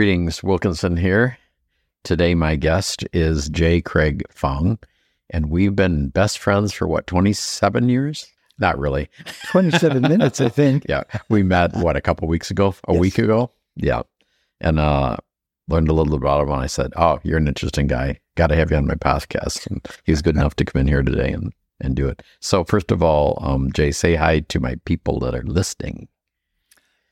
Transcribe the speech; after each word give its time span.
Greetings, 0.00 0.42
Wilkinson 0.42 0.98
here. 0.98 1.38
Today, 2.04 2.34
my 2.34 2.54
guest 2.54 3.06
is 3.14 3.48
J. 3.48 3.80
Craig 3.80 4.24
Fong, 4.30 4.78
and 5.30 5.48
we've 5.48 5.74
been 5.74 6.10
best 6.10 6.38
friends 6.38 6.74
for 6.74 6.86
what, 6.86 7.06
27 7.06 7.88
years? 7.88 8.26
Not 8.58 8.78
really. 8.78 9.08
27 9.46 10.02
minutes, 10.02 10.38
I 10.38 10.50
think. 10.50 10.84
Yeah. 10.86 11.04
We 11.30 11.42
met, 11.42 11.74
what, 11.76 11.96
a 11.96 12.02
couple 12.02 12.28
weeks 12.28 12.50
ago? 12.50 12.74
A 12.86 12.92
Yes. 12.92 13.00
week 13.00 13.18
ago? 13.18 13.50
Yeah. 13.74 14.02
And 14.60 14.78
uh, 14.78 15.16
learned 15.66 15.88
a 15.88 15.94
little 15.94 16.12
bit 16.12 16.22
about 16.22 16.42
him. 16.42 16.50
And 16.52 16.60
I 16.60 16.66
said, 16.66 16.92
Oh, 16.96 17.18
you're 17.22 17.38
an 17.38 17.48
interesting 17.48 17.86
guy. 17.86 18.20
Got 18.34 18.48
to 18.48 18.54
have 18.56 18.70
you 18.70 18.76
on 18.76 18.86
my 18.86 18.96
podcast. 18.96 19.66
And 19.66 19.80
he 20.04 20.12
was 20.12 20.20
good 20.20 20.36
enough 20.36 20.56
to 20.56 20.66
come 20.66 20.80
in 20.80 20.88
here 20.88 21.02
today 21.02 21.32
and, 21.32 21.54
and 21.80 21.96
do 21.96 22.06
it. 22.06 22.22
So, 22.40 22.64
first 22.64 22.90
of 22.90 23.02
all, 23.02 23.38
um, 23.40 23.72
Jay, 23.72 23.92
say 23.92 24.14
hi 24.14 24.40
to 24.40 24.60
my 24.60 24.74
people 24.84 25.20
that 25.20 25.34
are 25.34 25.42
listening. 25.44 26.08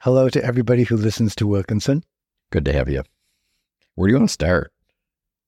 Hello 0.00 0.28
to 0.28 0.44
everybody 0.44 0.82
who 0.82 0.98
listens 0.98 1.34
to 1.36 1.46
Wilkinson. 1.46 2.05
Good 2.54 2.66
to 2.66 2.72
have 2.72 2.88
you. 2.88 3.02
Where 3.96 4.06
do 4.06 4.12
you 4.14 4.18
want 4.20 4.28
to 4.28 4.32
start? 4.32 4.72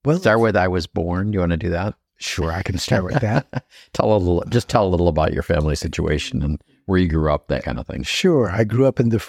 Well, 0.04 0.18
Start 0.18 0.40
with 0.40 0.56
I 0.56 0.66
was 0.66 0.88
born. 0.88 1.32
You 1.32 1.38
want 1.38 1.50
to 1.52 1.56
do 1.56 1.70
that? 1.70 1.94
sure, 2.18 2.50
I 2.50 2.62
can 2.64 2.78
start 2.78 3.04
with 3.04 3.20
that. 3.20 3.46
tell 3.92 4.12
a 4.12 4.18
little, 4.18 4.42
just 4.48 4.68
tell 4.68 4.84
a 4.84 4.88
little 4.90 5.06
about 5.06 5.32
your 5.32 5.44
family 5.44 5.76
situation 5.76 6.42
and 6.42 6.60
where 6.86 6.98
you 6.98 7.06
grew 7.08 7.30
up, 7.32 7.46
that 7.46 7.62
kind 7.62 7.78
of 7.78 7.86
thing. 7.86 8.02
Sure, 8.02 8.50
I 8.50 8.64
grew 8.64 8.86
up 8.86 8.98
in 8.98 9.10
the 9.10 9.24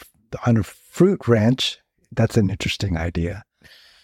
on 0.48 0.58
a 0.58 0.64
fruit 0.64 1.28
ranch. 1.28 1.78
That's 2.12 2.36
an 2.36 2.50
interesting 2.50 2.98
idea. 2.98 3.44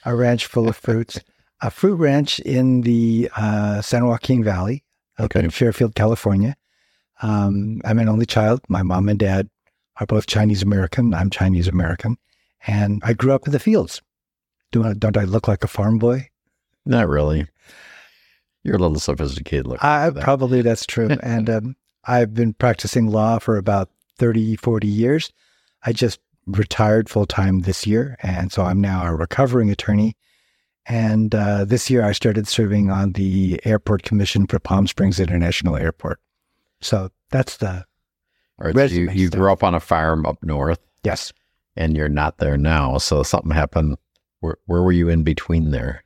A 0.06 0.16
ranch 0.16 0.46
full 0.46 0.70
of 0.70 0.76
fruits. 0.78 1.20
A 1.62 1.72
fruit 1.72 1.96
ranch 1.96 2.40
in 2.42 2.82
the 2.82 3.28
uh, 3.36 3.82
San 3.82 4.06
Joaquin 4.06 4.44
Valley, 4.44 4.84
up 5.18 5.26
Okay. 5.32 5.40
in 5.46 5.50
Fairfield, 5.50 5.96
California. 5.96 6.56
Um, 7.24 7.82
I'm 7.86 7.98
an 7.98 8.08
only 8.10 8.28
child. 8.28 8.62
My 8.70 8.84
mom 8.84 9.10
and 9.10 9.18
dad 9.18 9.50
are 10.00 10.06
both 10.06 10.28
Chinese 10.28 10.62
American. 10.62 11.12
I'm 11.16 11.32
Chinese 11.32 11.68
American, 11.68 12.18
and 12.68 13.02
I 13.06 13.14
grew 13.14 13.34
up 13.34 13.46
in 13.46 13.52
the 13.52 13.60
fields. 13.60 14.02
Do 14.72 14.84
I, 14.84 14.94
don't 14.94 15.18
I 15.18 15.24
look 15.24 15.48
like 15.48 15.64
a 15.64 15.68
farm 15.68 16.00
boy? 16.00 16.30
Not 16.86 17.08
really. 17.08 17.48
You're 18.64 18.76
a 18.76 18.80
little 18.80 19.00
sophisticated 19.00 19.68
looking. 19.68 19.88
I, 19.88 20.10
that. 20.10 20.24
probably 20.24 20.62
that's 20.62 20.86
true. 20.86 21.10
and 21.24 21.50
um, 21.50 21.76
I've 22.06 22.34
been 22.34 22.54
practicing 22.54 23.08
law 23.08 23.40
for 23.40 23.58
about 23.58 23.90
30, 24.18 24.56
40 24.56 24.88
years. 24.88 25.32
I 25.86 25.94
just 25.94 26.20
retired 26.46 27.10
full 27.10 27.26
time 27.26 27.62
this 27.62 27.86
year. 27.86 28.18
And 28.22 28.52
so 28.52 28.64
I'm 28.64 28.82
now 28.82 29.06
a 29.06 29.14
recovering 29.14 29.70
attorney. 29.70 30.16
And 30.86 31.34
uh, 31.34 31.64
this 31.66 31.90
year 31.90 32.04
I 32.04 32.12
started 32.12 32.48
serving 32.48 32.90
on 32.90 33.14
the 33.14 33.60
Airport 33.64 34.04
Commission 34.04 34.48
for 34.48 34.60
Palm 34.60 34.88
Springs 34.88 35.20
International 35.20 35.78
Airport. 35.78 36.20
So 36.82 37.10
that's 37.32 37.58
the, 37.58 37.86
All 38.60 38.72
right, 38.72 38.76
so 38.76 38.96
you, 38.96 39.10
you 39.10 39.30
grew 39.30 39.52
up 39.52 39.64
on 39.64 39.74
a 39.74 39.80
farm 39.80 40.26
up 40.26 40.44
north 40.44 40.80
yes. 41.04 41.32
And 41.76 41.96
you're 41.96 42.10
not 42.10 42.38
there 42.38 42.58
now. 42.58 42.98
So 42.98 43.24
something 43.24 43.52
happened. 43.52 43.98
Where, 44.40 44.58
where 44.66 44.84
were 44.84 44.92
you 44.92 45.10
in 45.10 45.24
between 45.24 45.72
there? 45.72 46.04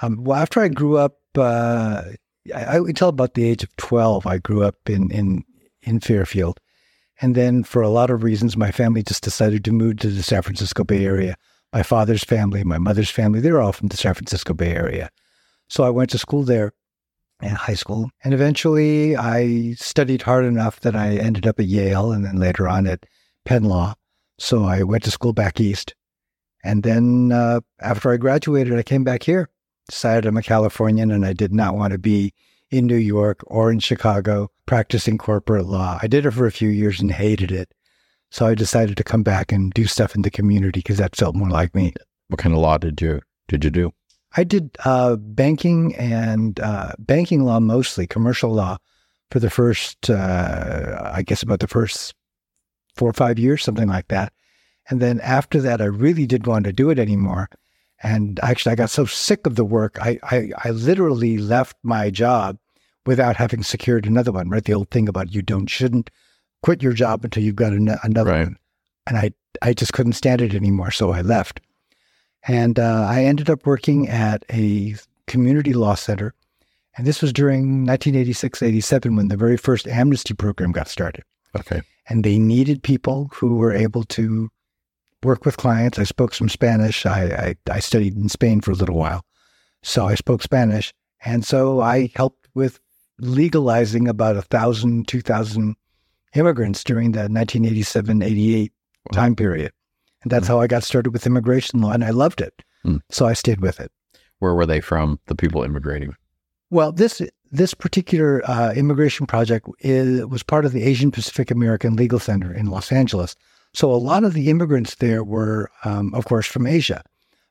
Um, 0.00 0.24
well, 0.24 0.40
after 0.40 0.60
I 0.60 0.68
grew 0.68 0.96
up, 0.96 1.18
uh, 1.36 2.02
I, 2.54 2.76
until 2.78 3.08
about 3.08 3.34
the 3.34 3.44
age 3.44 3.62
of 3.62 3.74
twelve, 3.76 4.26
I 4.26 4.38
grew 4.38 4.62
up 4.62 4.88
in 4.88 5.10
in 5.10 5.44
in 5.82 6.00
Fairfield, 6.00 6.60
and 7.20 7.34
then 7.34 7.64
for 7.64 7.82
a 7.82 7.90
lot 7.90 8.10
of 8.10 8.22
reasons, 8.22 8.56
my 8.56 8.70
family 8.70 9.02
just 9.02 9.22
decided 9.22 9.64
to 9.64 9.72
move 9.72 9.98
to 9.98 10.08
the 10.08 10.22
San 10.22 10.42
Francisco 10.42 10.84
Bay 10.84 11.04
Area. 11.04 11.36
My 11.72 11.82
father's 11.82 12.24
family, 12.24 12.64
my 12.64 12.78
mother's 12.78 13.10
family, 13.10 13.40
they're 13.40 13.60
all 13.60 13.72
from 13.72 13.88
the 13.88 13.96
San 13.96 14.14
Francisco 14.14 14.54
Bay 14.54 14.74
Area, 14.74 15.10
so 15.68 15.84
I 15.84 15.90
went 15.90 16.10
to 16.10 16.18
school 16.18 16.44
there, 16.44 16.72
in 17.42 17.50
high 17.50 17.74
school, 17.74 18.10
and 18.24 18.32
eventually 18.32 19.16
I 19.16 19.74
studied 19.74 20.22
hard 20.22 20.44
enough 20.44 20.80
that 20.80 20.96
I 20.96 21.16
ended 21.16 21.46
up 21.46 21.60
at 21.60 21.66
Yale, 21.66 22.12
and 22.12 22.24
then 22.24 22.36
later 22.36 22.66
on 22.66 22.86
at 22.86 23.04
Penn 23.44 23.64
Law. 23.64 23.94
So 24.38 24.64
I 24.64 24.82
went 24.82 25.04
to 25.04 25.10
school 25.10 25.32
back 25.32 25.60
east, 25.60 25.94
and 26.64 26.82
then 26.82 27.32
uh, 27.32 27.60
after 27.80 28.12
I 28.12 28.16
graduated, 28.16 28.78
I 28.78 28.82
came 28.82 29.04
back 29.04 29.22
here 29.22 29.50
decided 29.88 30.26
I'm 30.26 30.36
a 30.36 30.42
Californian 30.42 31.10
and 31.10 31.24
I 31.24 31.32
did 31.32 31.52
not 31.52 31.74
want 31.74 31.92
to 31.92 31.98
be 31.98 32.32
in 32.70 32.86
New 32.86 32.96
York 32.96 33.40
or 33.46 33.72
in 33.72 33.80
Chicago 33.80 34.50
practicing 34.66 35.18
corporate 35.18 35.66
law. 35.66 35.98
I 36.00 36.06
did 36.06 36.26
it 36.26 36.30
for 36.32 36.46
a 36.46 36.52
few 36.52 36.68
years 36.68 37.00
and 37.00 37.10
hated 37.10 37.50
it. 37.50 37.72
So 38.30 38.46
I 38.46 38.54
decided 38.54 38.98
to 38.98 39.04
come 39.04 39.22
back 39.22 39.50
and 39.50 39.72
do 39.72 39.86
stuff 39.86 40.14
in 40.14 40.22
the 40.22 40.30
community 40.30 40.80
because 40.80 40.98
that 40.98 41.16
felt 41.16 41.34
more 41.34 41.48
like 41.48 41.74
me. 41.74 41.94
What 42.28 42.38
kind 42.38 42.54
of 42.54 42.60
law 42.60 42.76
did 42.76 43.00
you 43.00 43.20
did 43.48 43.64
you 43.64 43.70
do? 43.70 43.92
I 44.36 44.44
did 44.44 44.76
uh, 44.84 45.16
banking 45.16 45.96
and 45.96 46.60
uh, 46.60 46.92
banking 46.98 47.44
law 47.44 47.60
mostly, 47.60 48.06
commercial 48.06 48.52
law, 48.52 48.76
for 49.30 49.40
the 49.40 49.48
first, 49.48 50.10
uh, 50.10 51.10
I 51.14 51.22
guess, 51.22 51.42
about 51.42 51.60
the 51.60 51.66
first 51.66 52.14
four 52.98 53.08
or 53.08 53.14
five 53.14 53.38
years, 53.38 53.62
something 53.64 53.88
like 53.88 54.08
that. 54.08 54.32
And 54.90 55.00
then 55.00 55.20
after 55.20 55.60
that, 55.60 55.80
I 55.80 55.86
really 55.86 56.26
didn't 56.26 56.46
want 56.46 56.64
to 56.64 56.72
do 56.72 56.90
it 56.90 56.98
anymore. 56.98 57.48
And 58.02 58.38
actually, 58.42 58.72
I 58.72 58.76
got 58.76 58.90
so 58.90 59.06
sick 59.06 59.46
of 59.46 59.56
the 59.56 59.64
work, 59.64 59.98
I, 60.00 60.18
I, 60.22 60.50
I 60.64 60.70
literally 60.70 61.38
left 61.38 61.76
my 61.82 62.10
job 62.10 62.58
without 63.06 63.36
having 63.36 63.62
secured 63.62 64.06
another 64.06 64.32
one. 64.32 64.48
Right, 64.50 64.64
the 64.64 64.74
old 64.74 64.90
thing 64.90 65.08
about 65.08 65.34
you 65.34 65.42
don't 65.42 65.66
shouldn't 65.66 66.10
quit 66.62 66.82
your 66.82 66.92
job 66.92 67.24
until 67.24 67.42
you've 67.42 67.56
got 67.56 67.72
an, 67.72 67.88
another 68.02 68.30
Right. 68.30 68.44
one. 68.44 68.56
And 69.06 69.16
I 69.16 69.32
I 69.62 69.72
just 69.72 69.92
couldn't 69.92 70.12
stand 70.12 70.40
it 70.40 70.54
anymore, 70.54 70.90
so 70.90 71.10
I 71.10 71.22
left. 71.22 71.60
And 72.46 72.78
uh, 72.78 73.06
I 73.08 73.24
ended 73.24 73.50
up 73.50 73.66
working 73.66 74.08
at 74.08 74.44
a 74.52 74.94
community 75.26 75.72
law 75.72 75.94
center. 75.94 76.34
And 76.96 77.06
this 77.06 77.20
was 77.22 77.32
during 77.32 77.84
1986 77.86 78.62
87 78.62 79.16
when 79.16 79.28
the 79.28 79.36
very 79.36 79.56
first 79.56 79.86
amnesty 79.88 80.34
program 80.34 80.72
got 80.72 80.88
started. 80.88 81.24
Okay. 81.58 81.82
And 82.08 82.24
they 82.24 82.38
needed 82.38 82.82
people 82.82 83.30
who 83.34 83.56
were 83.56 83.72
able 83.72 84.04
to 84.04 84.48
work 85.22 85.44
with 85.44 85.56
clients. 85.56 85.98
I 85.98 86.04
spoke 86.04 86.34
some 86.34 86.48
Spanish. 86.48 87.04
I, 87.04 87.54
I, 87.68 87.72
I 87.72 87.80
studied 87.80 88.16
in 88.16 88.28
Spain 88.28 88.60
for 88.60 88.70
a 88.70 88.74
little 88.74 88.96
while. 88.96 89.24
So 89.82 90.06
I 90.06 90.14
spoke 90.14 90.42
Spanish. 90.42 90.92
And 91.24 91.44
so 91.44 91.80
I 91.80 92.10
helped 92.14 92.48
with 92.54 92.80
legalizing 93.18 94.08
about 94.08 94.36
a 94.36 94.42
thousand, 94.42 95.08
two 95.08 95.20
thousand 95.20 95.74
immigrants 96.34 96.84
during 96.84 97.12
the 97.12 97.20
1987 97.20 98.22
88 98.22 98.72
Wow. 99.12 99.16
time 99.22 99.36
period. 99.36 99.72
And 100.22 100.30
that's 100.30 100.48
how 100.48 100.60
I 100.60 100.66
got 100.66 100.82
started 100.82 101.10
with 101.12 101.26
immigration 101.26 101.80
law. 101.80 101.92
And 101.92 102.04
I 102.04 102.10
loved 102.10 102.40
it. 102.40 102.62
Hmm. 102.82 102.96
So 103.10 103.26
I 103.26 103.32
stayed 103.32 103.60
with 103.60 103.80
it. 103.80 103.90
Where 104.40 104.54
were 104.54 104.66
they 104.66 104.80
from? 104.80 105.18
The 105.26 105.34
people 105.34 105.62
immigrating. 105.62 106.14
Well, 106.70 106.92
this 106.92 107.22
this 107.50 107.74
particular 107.74 108.42
uh, 108.48 108.72
immigration 108.74 109.26
project 109.26 109.68
is, 109.80 110.24
was 110.26 110.42
part 110.42 110.64
of 110.64 110.72
the 110.72 110.82
Asian 110.82 111.10
Pacific 111.10 111.50
American 111.50 111.96
Legal 111.96 112.18
Center 112.18 112.52
in 112.52 112.66
Los 112.66 112.92
Angeles. 112.92 113.36
So 113.74 113.90
a 113.92 113.96
lot 113.96 114.24
of 114.24 114.34
the 114.34 114.50
immigrants 114.50 114.96
there 114.96 115.22
were, 115.22 115.70
um, 115.84 116.14
of 116.14 116.24
course, 116.24 116.46
from 116.46 116.66
Asia. 116.66 117.02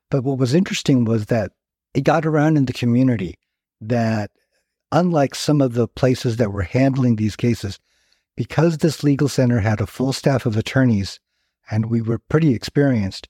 But 0.10 0.24
what 0.24 0.38
was 0.38 0.54
interesting 0.54 1.06
was 1.06 1.28
that 1.28 1.52
it 1.94 2.02
got 2.02 2.26
around 2.26 2.58
in 2.58 2.66
the 2.66 2.74
community 2.74 3.38
that, 3.82 4.32
unlike 4.92 5.36
some 5.36 5.62
of 5.62 5.74
the 5.74 5.88
places 5.88 6.38
that 6.38 6.52
were 6.52 6.64
handling 6.64 7.16
these 7.16 7.36
cases, 7.36 7.80
because 8.36 8.78
this 8.78 9.04
legal 9.04 9.28
center 9.28 9.60
had 9.60 9.82
a 9.82 9.88
full 9.88 10.14
staff 10.14 10.46
of 10.46 10.56
attorneys 10.56 11.20
and 11.70 11.90
we 11.90 12.02
were 12.02 12.20
pretty 12.20 12.54
experienced, 12.54 13.28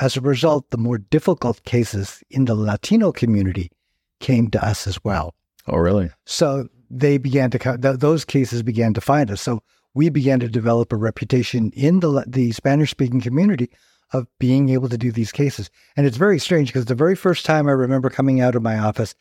as 0.00 0.16
a 0.16 0.20
result, 0.20 0.70
the 0.70 0.78
more 0.78 0.98
difficult 0.98 1.62
cases 1.64 2.22
in 2.30 2.44
the 2.44 2.54
Latino 2.54 3.12
community 3.12 3.70
came 4.18 4.50
to 4.50 4.64
us 4.64 4.86
as 4.86 5.02
well. 5.04 5.34
Oh, 5.70 5.78
really? 5.78 6.10
So 6.26 6.68
they 6.90 7.16
began 7.16 7.50
to 7.50 7.58
th- 7.58 7.98
those 7.98 8.24
cases 8.24 8.62
began 8.62 8.92
to 8.94 9.00
find 9.00 9.30
us. 9.30 9.40
So 9.40 9.62
we 9.94 10.08
began 10.08 10.40
to 10.40 10.48
develop 10.48 10.92
a 10.92 10.96
reputation 10.96 11.70
in 11.74 12.00
the 12.00 12.24
the 12.26 12.52
Spanish 12.52 12.90
speaking 12.90 13.20
community 13.20 13.70
of 14.12 14.26
being 14.40 14.68
able 14.70 14.88
to 14.88 14.98
do 14.98 15.12
these 15.12 15.30
cases. 15.30 15.70
And 15.96 16.06
it's 16.06 16.16
very 16.16 16.40
strange 16.40 16.68
because 16.68 16.86
the 16.86 16.94
very 16.96 17.14
first 17.14 17.46
time 17.46 17.68
I 17.68 17.72
remember 17.72 18.10
coming 18.10 18.40
out 18.40 18.56
of 18.56 18.62
my 18.62 18.76
office, 18.78 19.14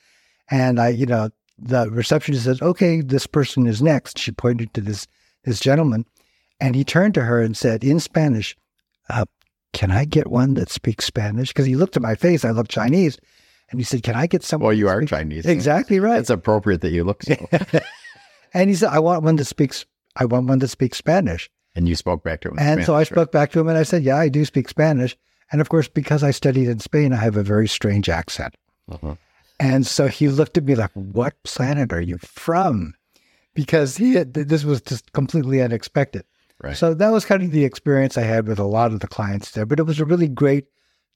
and 0.49 0.79
I, 0.79 0.89
you 0.89 1.05
know, 1.05 1.29
the 1.59 1.89
receptionist 1.91 2.45
says, 2.45 2.61
"Okay, 2.61 3.01
this 3.01 3.27
person 3.27 3.67
is 3.67 3.81
next." 3.81 4.17
She 4.17 4.31
pointed 4.31 4.73
to 4.73 4.81
this 4.81 5.05
this 5.43 5.59
gentleman, 5.59 6.05
and 6.59 6.75
he 6.75 6.83
turned 6.83 7.13
to 7.13 7.25
her 7.25 7.39
and 7.39 7.55
said 7.55 7.83
in 7.83 7.99
Spanish, 7.99 8.57
uh, 9.07 9.25
"Can 9.71 9.91
I 9.91 10.05
get 10.05 10.31
one 10.31 10.55
that 10.55 10.71
speaks 10.71 11.05
Spanish?" 11.05 11.49
Because 11.49 11.67
he 11.67 11.75
looked 11.75 11.95
at 11.95 12.01
my 12.01 12.15
face, 12.15 12.43
I 12.43 12.49
looked 12.49 12.71
Chinese, 12.71 13.19
and 13.71 13.79
he 13.79 13.83
said, 13.83 14.03
"Can 14.03 14.15
I 14.15 14.27
get 14.27 14.43
someone?" 14.43 14.67
Well, 14.67 14.77
you 14.77 14.87
are 14.87 14.99
speaks-" 15.01 15.09
Chinese. 15.11 15.45
Exactly 15.45 15.99
right. 15.99 16.19
It's 16.19 16.29
appropriate 16.29 16.81
that 16.81 16.91
you 16.91 17.03
look 17.03 17.23
so. 17.23 17.35
and 18.53 18.69
he 18.69 18.75
said, 18.75 18.89
I 18.89 18.99
want 18.99 19.23
one 19.23 19.35
that 19.37 19.45
speaks, 19.45 19.85
I 20.15 20.25
want 20.25 20.47
one 20.47 20.59
that 20.59 20.67
speaks 20.69 20.97
Spanish. 20.97 21.49
and 21.75 21.87
you 21.87 21.95
spoke 21.95 22.23
back 22.23 22.41
to 22.41 22.49
him. 22.49 22.57
in 22.57 22.65
And 22.65 22.85
so 22.85 22.95
I 22.95 23.03
Spanish, 23.03 23.11
right? 23.11 23.15
spoke 23.15 23.31
back 23.31 23.51
to 23.51 23.59
him 23.59 23.67
and 23.67 23.77
I 23.77 23.83
said, 23.83 24.03
Yeah, 24.03 24.17
I 24.17 24.29
do 24.29 24.45
speak 24.45 24.69
Spanish. 24.69 25.15
And 25.51 25.61
of 25.61 25.69
course, 25.69 25.87
because 25.87 26.23
I 26.23 26.31
studied 26.31 26.67
in 26.67 26.79
Spain, 26.79 27.13
I 27.13 27.17
have 27.17 27.35
a 27.37 27.43
very 27.43 27.67
strange 27.67 28.09
accent. 28.09 28.55
Uh-huh. 28.91 29.15
And 29.59 29.85
so 29.85 30.07
he 30.07 30.29
looked 30.29 30.57
at 30.57 30.63
me 30.65 30.75
like, 30.75 30.91
What 30.93 31.41
planet 31.43 31.91
are 31.93 32.01
you 32.01 32.17
from? 32.19 32.93
Because 33.53 33.97
he 33.97 34.13
had, 34.13 34.33
this 34.33 34.63
was 34.63 34.81
just 34.81 35.11
completely 35.11 35.61
unexpected. 35.61 36.23
Right. 36.61 36.75
So 36.77 36.93
that 36.93 37.09
was 37.09 37.25
kind 37.25 37.43
of 37.43 37.51
the 37.51 37.65
experience 37.65 38.17
I 38.17 38.21
had 38.23 38.47
with 38.47 38.59
a 38.59 38.63
lot 38.63 38.91
of 38.93 38.99
the 38.99 39.07
clients 39.07 39.51
there. 39.51 39.65
But 39.65 39.79
it 39.79 39.83
was 39.83 39.99
a 39.99 40.05
really 40.05 40.27
great 40.27 40.65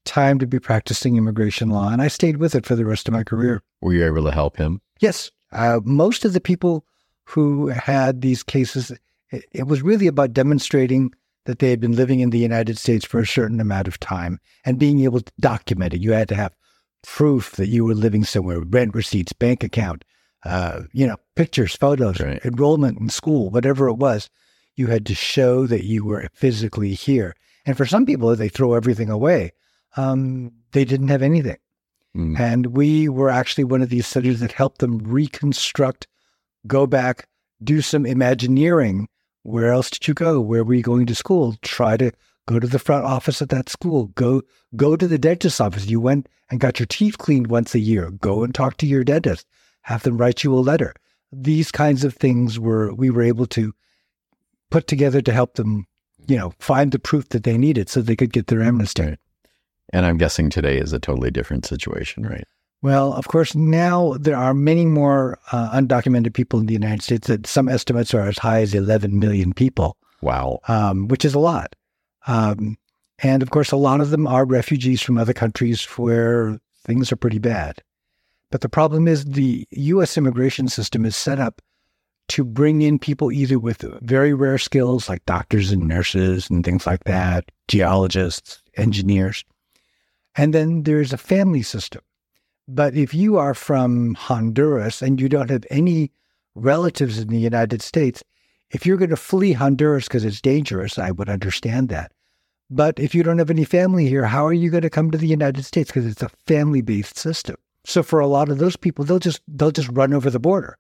time 0.06 0.40
to 0.40 0.48
be 0.48 0.60
practicing 0.60 1.16
immigration 1.16 1.70
law. 1.70 1.90
And 1.90 2.02
I 2.02 2.08
stayed 2.08 2.38
with 2.38 2.56
it 2.56 2.66
for 2.66 2.76
the 2.76 2.86
rest 2.86 3.08
of 3.08 3.14
my 3.14 3.24
career. 3.24 3.62
Were 3.82 3.94
you 3.94 4.06
able 4.06 4.24
to 4.24 4.32
help 4.32 4.58
him? 4.58 4.82
Yes. 5.00 5.32
Uh, 5.52 5.80
most 5.84 6.26
of 6.26 6.34
the 6.34 6.42
people 6.42 6.86
who 7.26 7.68
had 7.68 8.22
these 8.22 8.44
cases, 8.44 8.92
it, 9.32 9.46
it 9.52 9.68
was 9.68 9.82
really 9.82 10.08
about 10.08 10.34
demonstrating 10.34 11.12
that 11.46 11.60
they 11.60 11.70
had 11.70 11.80
been 11.80 11.96
living 11.96 12.20
in 12.22 12.30
the 12.30 12.40
United 12.40 12.78
States 12.78 13.06
for 13.06 13.20
a 13.20 13.28
certain 13.28 13.60
amount 13.60 13.88
of 13.88 14.00
time 14.00 14.40
and 14.66 14.80
being 14.80 15.02
able 15.02 15.20
to 15.22 15.32
document 15.40 15.94
it. 15.94 16.02
You 16.02 16.12
had 16.14 16.30
to 16.30 16.36
have 16.36 16.56
proof 17.04 17.52
that 17.58 17.68
you 17.68 17.84
were 17.84 17.94
living 17.96 18.24
somewhere, 18.24 18.62
rent 18.62 18.96
receipts, 18.96 19.34
bank 19.34 19.64
account, 19.64 20.06
uh, 20.46 20.82
you 20.94 21.06
know, 21.06 21.18
pictures, 21.36 21.76
photos, 21.76 22.20
Right. 22.20 22.44
enrollment 22.46 23.00
in 23.00 23.10
school, 23.10 23.50
whatever 23.50 23.88
it 23.90 23.96
was. 23.96 24.30
You 24.76 24.88
had 24.88 25.06
to 25.08 25.16
show 25.16 25.68
that 25.68 25.84
you 25.84 26.06
were 26.06 26.28
physically 26.34 26.94
here. 26.94 27.36
And 27.66 27.78
for 27.78 27.86
some 27.86 28.06
people, 28.06 28.34
they 28.36 28.50
throw 28.50 28.74
everything 28.74 29.10
away, 29.10 29.52
um, 29.98 30.51
they 30.72 30.86
didn't 30.86 31.10
have 31.10 31.22
anything. 31.22 31.57
Mm. 32.16 32.40
And 32.40 32.68
we 32.68 33.10
were 33.10 33.30
actually 33.30 33.63
one 33.63 33.81
of 33.81 33.90
these 33.90 34.07
studies 34.07 34.40
that 34.40 34.51
helped 34.51 34.80
them 34.80 35.00
reconstruct, 35.00 36.07
go 36.68 36.86
back, 36.86 37.28
do 37.63 37.81
some 37.81 38.06
imagineering. 38.06 39.07
Where 39.44 39.72
else 39.72 39.90
did 39.90 40.07
you 40.07 40.13
go? 40.13 40.40
Where 40.40 40.63
were 40.63 40.75
you 40.75 40.84
going 40.84 41.06
to 41.07 41.16
school? 41.16 41.56
Try 41.62 41.98
to 41.98 42.12
go 42.48 42.60
to 42.60 42.68
the 42.68 42.80
front 42.80 43.06
office 43.06 43.42
at 43.42 43.50
that 43.50 43.69
school. 43.69 44.07
Go 44.07 44.42
go 44.75 44.95
to 44.95 45.07
the 45.07 45.18
dentist's 45.18 45.62
office. 45.62 45.88
You 45.88 46.00
went 46.00 46.30
and 46.50 46.60
got 46.60 46.80
your 46.80 46.88
teeth 46.88 47.18
cleaned 47.18 47.48
once 47.48 47.74
a 47.74 47.80
year. 47.80 48.12
Go 48.12 48.44
and 48.44 48.54
talk 48.54 48.78
to 48.78 48.86
your 48.86 49.04
dentist. 49.04 49.48
Have 49.81 50.04
them 50.04 50.18
write 50.18 50.44
you 50.44 50.54
a 50.54 50.60
letter. 50.60 50.94
These 51.31 51.72
kinds 51.72 52.04
of 52.04 52.13
things 52.13 52.60
were 52.60 52.94
we 52.94 53.10
were 53.10 53.24
able 53.24 53.48
to 53.48 53.74
put 54.69 54.88
together 54.88 55.22
to 55.22 55.34
help 55.34 55.56
them, 55.56 55.88
you 56.28 56.38
know, 56.38 56.54
find 56.60 56.92
the 56.92 57.00
proof 57.00 57.30
that 57.30 57.44
they 57.44 57.57
needed 57.57 57.89
so 57.89 58.01
they 58.01 58.16
could 58.16 58.34
get 58.34 58.48
their 58.48 58.62
amnesty. 58.62 59.18
And 59.94 60.06
I'm 60.07 60.18
guessing 60.18 60.50
today 60.50 60.78
is 60.80 60.92
a 60.92 61.00
totally 61.00 61.31
different 61.31 61.66
situation, 61.66 62.24
right? 62.25 62.45
Well, 62.81 63.13
of 63.13 63.28
course, 63.30 63.56
now 63.56 64.16
there 64.19 64.36
are 64.36 64.54
many 64.54 64.86
more 64.86 65.40
uh, 65.51 65.69
undocumented 65.72 66.34
people 66.34 66.60
in 66.60 66.66
the 66.66 66.74
United 66.74 67.04
States. 67.04 67.28
That 67.28 67.48
some 67.48 67.69
estimates 67.69 68.13
are 68.13 68.28
as 68.28 68.40
high 68.40 68.62
as 68.62 68.74
11 68.74 69.18
million 69.19 69.54
people, 69.54 69.95
Wow. 70.22 70.60
um, 70.68 71.07
which 71.07 71.24
is 71.24 71.34
a 71.34 71.40
lot. 71.40 71.75
Um, 72.28 72.75
and 73.19 73.42
of 73.44 73.51
course, 73.51 73.72
a 73.72 73.78
lot 73.78 74.01
of 74.01 74.10
them 74.10 74.28
are 74.28 74.45
refugees 74.45 75.01
from 75.01 75.18
other 75.18 75.31
countries 75.31 75.86
where 75.86 76.60
things 76.84 77.12
are 77.12 77.16
pretty 77.16 77.39
bad. 77.39 77.81
But 78.50 78.62
the 78.62 78.69
problem 78.69 79.07
is 79.07 79.24
the 79.25 79.66
U.S. 79.72 80.18
immigration 80.18 80.68
system 80.68 81.06
is 81.06 81.16
set 81.16 81.39
up 81.39 81.62
to 82.30 82.44
bring 82.44 82.81
in 82.81 83.00
people 83.00 83.31
either 83.31 83.60
with 83.60 83.86
very 84.01 84.34
rare 84.34 84.57
skills 84.57 85.07
like 85.07 85.25
doctors 85.25 85.72
and 85.72 85.88
nurses 85.88 86.50
and 86.50 86.66
things 86.66 86.88
like 86.88 87.04
that, 87.04 87.46
geologists, 87.68 88.62
engineers. 88.75 89.46
And 90.36 90.54
then 90.54 90.84
there's 90.84 91.14
a 91.14 91.18
family 91.18 91.62
system. 91.62 92.02
But 92.68 92.96
if 92.96 93.14
you 93.14 93.38
are 93.38 93.54
from 93.54 94.16
Honduras 94.16 95.02
and 95.02 95.20
you 95.20 95.30
don't 95.30 95.50
have 95.50 95.66
any 95.70 96.12
relatives 96.56 97.20
in 97.20 97.28
the 97.28 97.40
United 97.40 97.82
States, 97.82 98.24
if 98.72 98.86
you're 98.86 98.98
going 98.98 99.10
to 99.10 99.16
flee 99.16 99.54
Honduras 99.54 100.08
because 100.08 100.26
it's 100.26 100.42
dangerous, 100.42 100.98
I 100.98 101.12
would 101.12 101.30
understand 101.30 101.90
that. 101.90 102.12
But 102.70 102.98
if 102.98 103.14
you 103.14 103.22
don't 103.22 103.38
have 103.38 103.52
any 103.52 103.66
family 103.66 104.08
here, 104.08 104.26
how 104.26 104.46
are 104.48 104.54
you 104.54 104.72
going 104.72 104.82
to 104.82 104.90
come 104.90 105.12
to 105.12 105.18
the 105.18 105.28
United 105.28 105.64
States? 105.64 105.92
Because 105.92 106.08
it's 106.08 106.24
a 106.24 106.30
family-based 106.48 107.18
system. 107.18 107.58
So 107.86 108.02
for 108.02 108.20
a 108.20 108.28
lot 108.28 108.50
of 108.50 108.58
those 108.58 108.76
people, 108.76 109.06
they'll 109.06 109.20
just 109.20 109.42
they'll 109.48 109.72
just 109.72 109.90
run 109.90 110.14
over 110.14 110.30
the 110.30 110.40
border, 110.40 110.78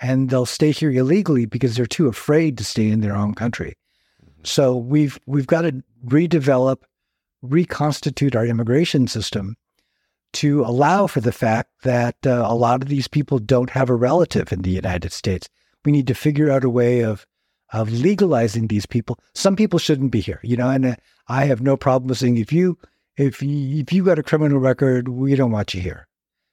and 0.00 0.28
they'll 0.28 0.46
stay 0.46 0.70
here 0.70 0.90
illegally 0.90 1.46
because 1.46 1.74
they're 1.74 1.86
too 1.86 2.08
afraid 2.08 2.58
to 2.58 2.64
stay 2.64 2.88
in 2.88 3.00
their 3.00 3.16
own 3.16 3.34
country. 3.34 3.74
Mm-hmm. 4.22 4.42
So 4.44 4.76
we've 4.76 5.18
we've 5.26 5.46
got 5.46 5.62
to 5.62 5.82
redevelop, 6.06 6.82
reconstitute 7.42 8.36
our 8.36 8.46
immigration 8.46 9.06
system 9.06 9.56
to 10.34 10.62
allow 10.62 11.06
for 11.06 11.20
the 11.20 11.32
fact 11.32 11.70
that 11.82 12.16
uh, 12.26 12.46
a 12.48 12.54
lot 12.54 12.82
of 12.82 12.88
these 12.88 13.08
people 13.08 13.38
don't 13.38 13.70
have 13.70 13.90
a 13.90 13.94
relative 13.94 14.52
in 14.52 14.62
the 14.62 14.70
United 14.70 15.12
States. 15.12 15.48
We 15.84 15.92
need 15.92 16.06
to 16.06 16.14
figure 16.14 16.50
out 16.50 16.64
a 16.64 16.70
way 16.70 17.00
of 17.00 17.26
of 17.72 17.90
legalizing 17.90 18.66
these 18.66 18.84
people. 18.84 19.18
Some 19.34 19.56
people 19.56 19.78
shouldn't 19.78 20.12
be 20.12 20.20
here, 20.20 20.40
you 20.42 20.58
know, 20.58 20.68
and 20.68 20.84
uh, 20.84 20.96
I 21.28 21.46
have 21.46 21.62
no 21.62 21.76
problem 21.76 22.14
saying 22.14 22.36
if 22.36 22.52
you 22.52 22.78
if 23.16 23.42
you, 23.42 23.80
if 23.80 23.92
you 23.92 24.04
got 24.04 24.18
a 24.18 24.22
criminal 24.22 24.58
record, 24.58 25.08
we 25.08 25.34
don't 25.34 25.50
want 25.50 25.74
you 25.74 25.80
here. 25.80 26.06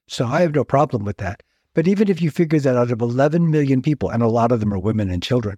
So 0.07 0.25
I 0.25 0.41
have 0.41 0.55
no 0.55 0.63
problem 0.63 1.05
with 1.05 1.17
that. 1.17 1.43
But 1.73 1.87
even 1.87 2.09
if 2.09 2.21
you 2.21 2.31
figure 2.31 2.59
that 2.59 2.75
out 2.75 2.91
of 2.91 3.01
11 3.01 3.49
million 3.49 3.81
people, 3.81 4.09
and 4.09 4.23
a 4.23 4.27
lot 4.27 4.51
of 4.51 4.59
them 4.59 4.73
are 4.73 4.79
women 4.79 5.09
and 5.09 5.23
children, 5.23 5.57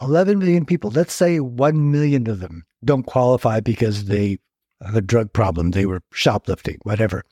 11 0.00 0.38
million 0.38 0.64
people, 0.64 0.90
let's 0.90 1.12
say 1.12 1.40
1 1.40 1.90
million 1.90 2.28
of 2.28 2.40
them 2.40 2.64
don't 2.84 3.04
qualify 3.04 3.60
because 3.60 4.06
they 4.06 4.38
had 4.84 4.96
a 4.96 5.00
drug 5.00 5.32
problem, 5.32 5.70
they 5.70 5.86
were 5.86 6.02
shoplifting, 6.12 6.78
whatever. 6.82 7.22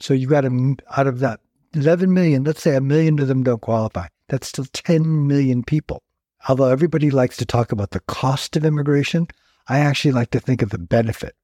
So 0.00 0.14
you 0.14 0.26
got 0.26 0.44
a, 0.44 0.76
out 0.96 1.06
of 1.06 1.20
that 1.20 1.40
11 1.74 2.12
million, 2.12 2.44
let's 2.44 2.62
say 2.62 2.76
a 2.76 2.80
million 2.80 3.18
of 3.18 3.28
them 3.28 3.42
don't 3.42 3.60
qualify. 3.60 4.06
That's 4.28 4.48
still 4.48 4.66
10 4.72 5.26
million 5.26 5.62
people. 5.62 6.02
Although 6.48 6.68
everybody 6.68 7.10
likes 7.10 7.36
to 7.38 7.46
talk 7.46 7.72
about 7.72 7.90
the 7.90 8.00
cost 8.00 8.56
of 8.56 8.64
immigration, 8.64 9.28
I 9.68 9.78
actually 9.80 10.12
like 10.12 10.30
to 10.30 10.40
think 10.40 10.62
of 10.62 10.70
the 10.70 10.78
benefit. 10.78 11.34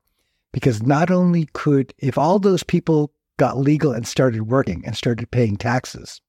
Because 0.53 0.83
not 0.83 1.11
only 1.11 1.47
could, 1.53 1.95
if 1.99 2.19
all 2.19 2.39
those 2.39 2.63
people 2.63 3.13
got 3.39 3.57
legal 3.57 3.93
and 3.93 4.07
started 4.07 4.43
working 4.43 4.83
and 4.85 4.97
started 4.97 5.31
paying 5.31 5.57
taxes, 5.57 6.21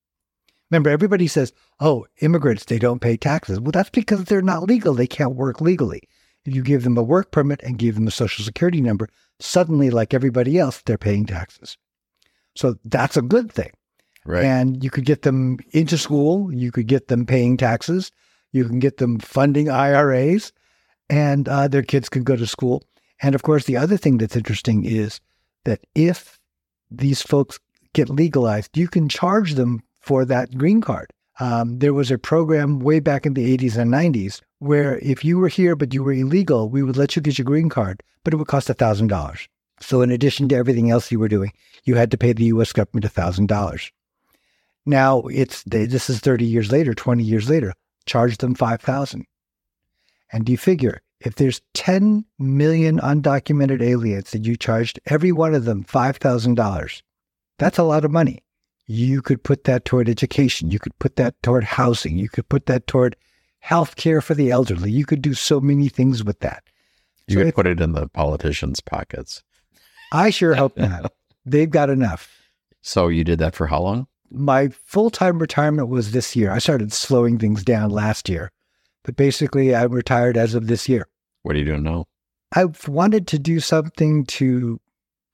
remember, 0.71 0.89
everybody 0.89 1.27
says, 1.27 1.53
oh, 1.79 2.05
immigrants, 2.21 2.65
they 2.65 2.79
don't 2.79 3.01
pay 3.01 3.17
taxes. 3.17 3.59
Well, 3.59 3.71
that's 3.71 3.89
because 3.89 4.25
they're 4.25 4.41
not 4.41 4.63
legal. 4.63 4.93
They 4.93 5.07
can't 5.07 5.35
work 5.35 5.61
legally. 5.61 6.01
If 6.45 6.55
you 6.55 6.63
give 6.63 6.83
them 6.83 6.97
a 6.97 7.03
work 7.03 7.31
permit 7.31 7.61
and 7.61 7.77
give 7.77 7.95
them 7.95 8.07
a 8.07 8.11
social 8.11 8.43
security 8.43 8.81
number, 8.81 9.09
suddenly, 9.39 9.89
like 9.91 10.13
everybody 10.13 10.57
else, 10.57 10.81
they're 10.81 10.97
paying 10.97 11.25
taxes. 11.25 11.77
So 12.55 12.75
that's 12.85 13.17
a 13.17 13.21
good 13.21 13.51
thing. 13.51 13.71
Right. 14.25 14.43
And 14.43 14.83
you 14.83 14.89
could 14.89 15.05
get 15.05 15.23
them 15.23 15.59
into 15.71 15.97
school, 15.97 16.53
you 16.53 16.71
could 16.71 16.87
get 16.87 17.07
them 17.07 17.25
paying 17.25 17.57
taxes, 17.57 18.11
you 18.51 18.65
can 18.65 18.79
get 18.79 18.97
them 18.97 19.19
funding 19.19 19.69
IRAs, 19.69 20.51
and 21.09 21.47
uh, 21.47 21.67
their 21.67 21.83
kids 21.83 22.09
could 22.09 22.23
go 22.23 22.35
to 22.35 22.47
school. 22.47 22.83
And 23.21 23.35
of 23.35 23.43
course, 23.43 23.65
the 23.65 23.77
other 23.77 23.97
thing 23.97 24.17
that's 24.17 24.35
interesting 24.35 24.85
is 24.85 25.19
that 25.65 25.81
if 25.95 26.39
these 26.89 27.21
folks 27.21 27.59
get 27.93 28.09
legalized, 28.09 28.77
you 28.77 28.87
can 28.87 29.09
charge 29.09 29.53
them 29.53 29.81
for 30.01 30.25
that 30.25 30.57
green 30.57 30.81
card. 30.81 31.11
Um, 31.39 31.79
there 31.79 31.93
was 31.93 32.11
a 32.11 32.17
program 32.17 32.79
way 32.79 32.99
back 32.99 33.25
in 33.25 33.33
the 33.33 33.57
80s 33.57 33.77
and 33.77 33.91
90s 33.91 34.41
where 34.59 34.99
if 34.99 35.23
you 35.23 35.39
were 35.39 35.47
here 35.47 35.75
but 35.75 35.93
you 35.93 36.03
were 36.03 36.13
illegal, 36.13 36.69
we 36.69 36.83
would 36.83 36.97
let 36.97 37.15
you 37.15 37.21
get 37.21 37.37
your 37.37 37.45
green 37.45 37.69
card, 37.69 38.03
but 38.23 38.33
it 38.33 38.37
would 38.37 38.47
cost 38.47 38.67
$1,000. 38.67 39.47
So, 39.79 40.01
in 40.01 40.11
addition 40.11 40.47
to 40.49 40.55
everything 40.55 40.91
else 40.91 41.11
you 41.11 41.17
were 41.17 41.27
doing, 41.27 41.53
you 41.85 41.95
had 41.95 42.11
to 42.11 42.17
pay 42.17 42.33
the 42.33 42.45
U.S. 42.45 42.71
government 42.71 43.11
$1,000. 43.11 43.91
Now 44.85 45.21
it's 45.27 45.63
this 45.63 46.09
is 46.09 46.19
30 46.19 46.45
years 46.45 46.71
later, 46.71 46.93
20 46.93 47.23
years 47.23 47.49
later. 47.49 47.73
Charge 48.05 48.37
them 48.37 48.55
5,000. 48.55 49.25
And 50.33 50.45
do 50.45 50.51
you 50.51 50.57
figure 50.57 51.01
if 51.19 51.35
there's 51.35 51.61
10 51.75 52.25
million 52.39 52.99
undocumented 52.99 53.81
aliens 53.81 54.33
and 54.33 54.45
you 54.45 54.55
charged 54.57 54.99
every 55.05 55.31
one 55.31 55.53
of 55.53 55.65
them 55.65 55.83
$5,000, 55.83 57.01
that's 57.59 57.77
a 57.77 57.83
lot 57.83 58.05
of 58.05 58.11
money. 58.11 58.43
You 58.91 59.21
could 59.21 59.41
put 59.41 59.63
that 59.63 59.85
toward 59.85 60.09
education. 60.09 60.69
You 60.69 60.77
could 60.77 60.97
put 60.99 61.15
that 61.15 61.41
toward 61.41 61.63
housing. 61.63 62.17
You 62.17 62.27
could 62.27 62.49
put 62.49 62.65
that 62.65 62.87
toward 62.87 63.15
health 63.59 63.95
care 63.95 64.19
for 64.19 64.33
the 64.33 64.51
elderly. 64.51 64.91
You 64.91 65.05
could 65.05 65.21
do 65.21 65.33
so 65.33 65.61
many 65.61 65.87
things 65.87 66.25
with 66.25 66.41
that. 66.41 66.63
you 67.25 67.37
so 67.37 67.45
could 67.45 67.55
put 67.55 67.67
it 67.67 67.79
in 67.79 67.93
the 67.93 68.09
politicians' 68.09 68.81
pockets. 68.81 69.43
I 70.11 70.29
sure 70.29 70.55
hope 70.55 70.75
not. 70.89 71.13
They've 71.45 71.69
got 71.69 71.89
enough. 71.89 72.49
So 72.81 73.07
you 73.07 73.23
did 73.23 73.39
that 73.39 73.55
for 73.55 73.67
how 73.67 73.81
long? 73.81 74.07
My 74.29 74.67
full 74.67 75.09
time 75.09 75.39
retirement 75.39 75.87
was 75.87 76.11
this 76.11 76.35
year. 76.35 76.51
I 76.51 76.59
started 76.59 76.91
slowing 76.91 77.37
things 77.37 77.63
down 77.63 77.91
last 77.91 78.27
year, 78.27 78.51
but 79.03 79.15
basically, 79.15 79.73
I'm 79.73 79.91
retired 79.93 80.35
as 80.35 80.53
of 80.53 80.67
this 80.67 80.89
year. 80.89 81.07
What 81.43 81.55
are 81.55 81.59
you 81.59 81.65
doing 81.65 81.83
now? 81.83 82.07
I've 82.51 82.85
wanted 82.89 83.25
to 83.27 83.39
do 83.39 83.61
something 83.61 84.25
to 84.25 84.81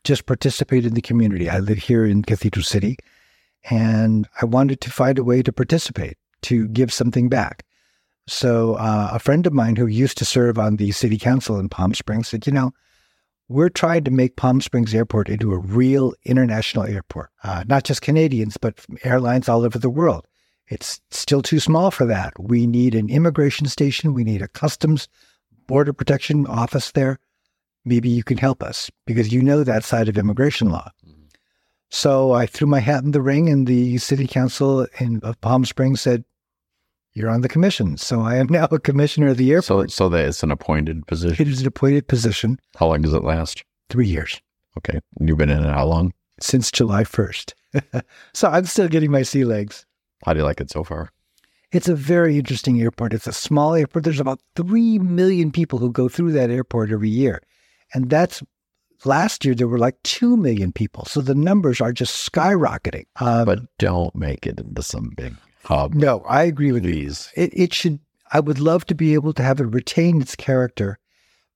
just 0.03 0.27
participate 0.27 0.85
in 0.85 0.93
the 0.93 1.01
community. 1.01 1.49
I 1.49 1.57
live 1.57 1.79
here 1.79 2.05
in 2.05 2.21
Cathedral 2.21 2.63
City, 2.63 2.97
and 3.69 4.27
I 4.41 4.45
wanted 4.45 4.81
to 4.81 4.91
find 4.91 5.19
a 5.19 5.23
way 5.23 5.41
to 5.41 5.51
participate, 5.51 6.17
to 6.43 6.67
give 6.69 6.91
something 6.93 7.29
back. 7.29 7.63
So, 8.27 8.75
uh, 8.75 9.09
a 9.13 9.19
friend 9.19 9.47
of 9.47 9.53
mine 9.53 9.77
who 9.77 9.87
used 9.87 10.17
to 10.17 10.25
serve 10.25 10.59
on 10.59 10.75
the 10.75 10.91
city 10.91 11.17
council 11.17 11.59
in 11.59 11.69
Palm 11.69 11.93
Springs 11.93 12.27
said, 12.27 12.45
You 12.45 12.53
know, 12.53 12.73
we're 13.47 13.69
trying 13.69 14.03
to 14.03 14.11
make 14.11 14.35
Palm 14.35 14.59
Springs 14.59 14.93
Airport 14.93 15.29
into 15.29 15.53
a 15.53 15.57
real 15.59 16.13
international 16.25 16.83
airport, 16.83 17.29
uh, 17.43 17.63
not 17.67 17.85
just 17.85 18.01
Canadians, 18.01 18.57
but 18.57 18.85
airlines 19.03 19.47
all 19.47 19.63
over 19.63 19.79
the 19.79 19.89
world. 19.89 20.27
It's 20.67 20.99
still 21.11 21.41
too 21.41 21.61
small 21.61 21.91
for 21.91 22.05
that. 22.05 22.33
We 22.37 22.67
need 22.67 22.93
an 22.93 23.09
immigration 23.09 23.67
station. 23.67 24.13
We 24.13 24.25
need 24.25 24.41
a 24.41 24.49
customs 24.49 25.07
border 25.65 25.93
protection 25.93 26.45
office 26.47 26.91
there. 26.91 27.19
Maybe 27.85 28.09
you 28.09 28.23
can 28.23 28.37
help 28.37 28.61
us 28.61 28.91
because 29.05 29.31
you 29.31 29.41
know 29.41 29.63
that 29.63 29.85
side 29.85 30.09
of 30.09 30.17
immigration 30.17 30.69
law. 30.69 30.91
So 31.89 32.33
I 32.33 32.45
threw 32.45 32.67
my 32.67 32.79
hat 32.79 33.03
in 33.03 33.11
the 33.11 33.21
ring, 33.21 33.49
and 33.49 33.65
the 33.67 33.97
city 33.97 34.27
council 34.27 34.87
in, 34.99 35.19
of 35.23 35.39
Palm 35.41 35.63
Springs 35.65 36.01
said, 36.01 36.25
You're 37.13 37.29
on 37.29 37.41
the 37.41 37.49
commission. 37.49 37.97
So 37.97 38.21
I 38.21 38.35
am 38.35 38.47
now 38.49 38.67
a 38.71 38.79
commissioner 38.79 39.27
of 39.29 39.37
the 39.37 39.51
airport. 39.51 39.91
So, 39.91 40.05
so 40.05 40.09
that 40.09 40.25
it's 40.25 40.43
an 40.43 40.51
appointed 40.51 41.07
position. 41.07 41.45
it 41.45 41.49
is 41.51 41.61
an 41.61 41.67
appointed 41.67 42.07
position, 42.07 42.59
How 42.77 42.87
long 42.87 43.01
does 43.01 43.13
it 43.13 43.23
last? 43.23 43.63
three 43.89 44.07
years. 44.07 44.41
Okay. 44.77 44.99
You've 45.21 45.37
been 45.37 45.49
in 45.49 45.63
it 45.63 45.69
how 45.73 45.85
long? 45.85 46.13
since 46.39 46.69
July 46.71 47.03
1st. 47.03 47.53
so 48.33 48.47
I'm 48.49 48.65
still 48.65 48.87
getting 48.87 49.09
my 49.09 49.23
sea 49.23 49.43
legs. 49.43 49.85
How 50.25 50.33
do 50.33 50.39
you 50.39 50.45
like 50.45 50.61
it 50.61 50.69
so 50.69 50.83
far? 50.83 51.09
It's 51.71 51.87
a 51.89 51.95
very 51.95 52.37
interesting 52.37 52.79
airport. 52.81 53.13
It's 53.13 53.27
a 53.27 53.33
small 53.33 53.73
airport. 53.73 54.03
There's 54.03 54.19
about 54.19 54.39
3 54.55 54.99
million 54.99 55.51
people 55.51 55.79
who 55.79 55.91
go 55.91 56.07
through 56.07 56.33
that 56.33 56.49
airport 56.51 56.91
every 56.91 57.09
year. 57.09 57.41
And 57.93 58.09
that's 58.09 58.43
last 59.05 59.45
year, 59.45 59.55
there 59.55 59.67
were 59.67 59.77
like 59.77 60.01
2 60.03 60.37
million 60.37 60.71
people. 60.71 61.05
So 61.05 61.21
the 61.21 61.35
numbers 61.35 61.81
are 61.81 61.93
just 61.93 62.31
skyrocketing. 62.31 63.05
Um, 63.19 63.45
but 63.45 63.59
don't 63.77 64.15
make 64.15 64.47
it 64.47 64.59
into 64.59 64.81
some 64.81 65.13
big 65.15 65.35
hub. 65.63 65.93
no, 65.93 66.21
I 66.27 66.43
agree 66.43 66.71
with 66.71 66.85
you. 66.85 67.11
It, 67.35 67.51
it 67.53 67.73
should, 67.73 67.99
I 68.31 68.39
would 68.39 68.59
love 68.59 68.85
to 68.85 68.95
be 68.95 69.13
able 69.13 69.33
to 69.33 69.43
have 69.43 69.59
it 69.59 69.65
retain 69.65 70.21
its 70.21 70.35
character, 70.35 70.97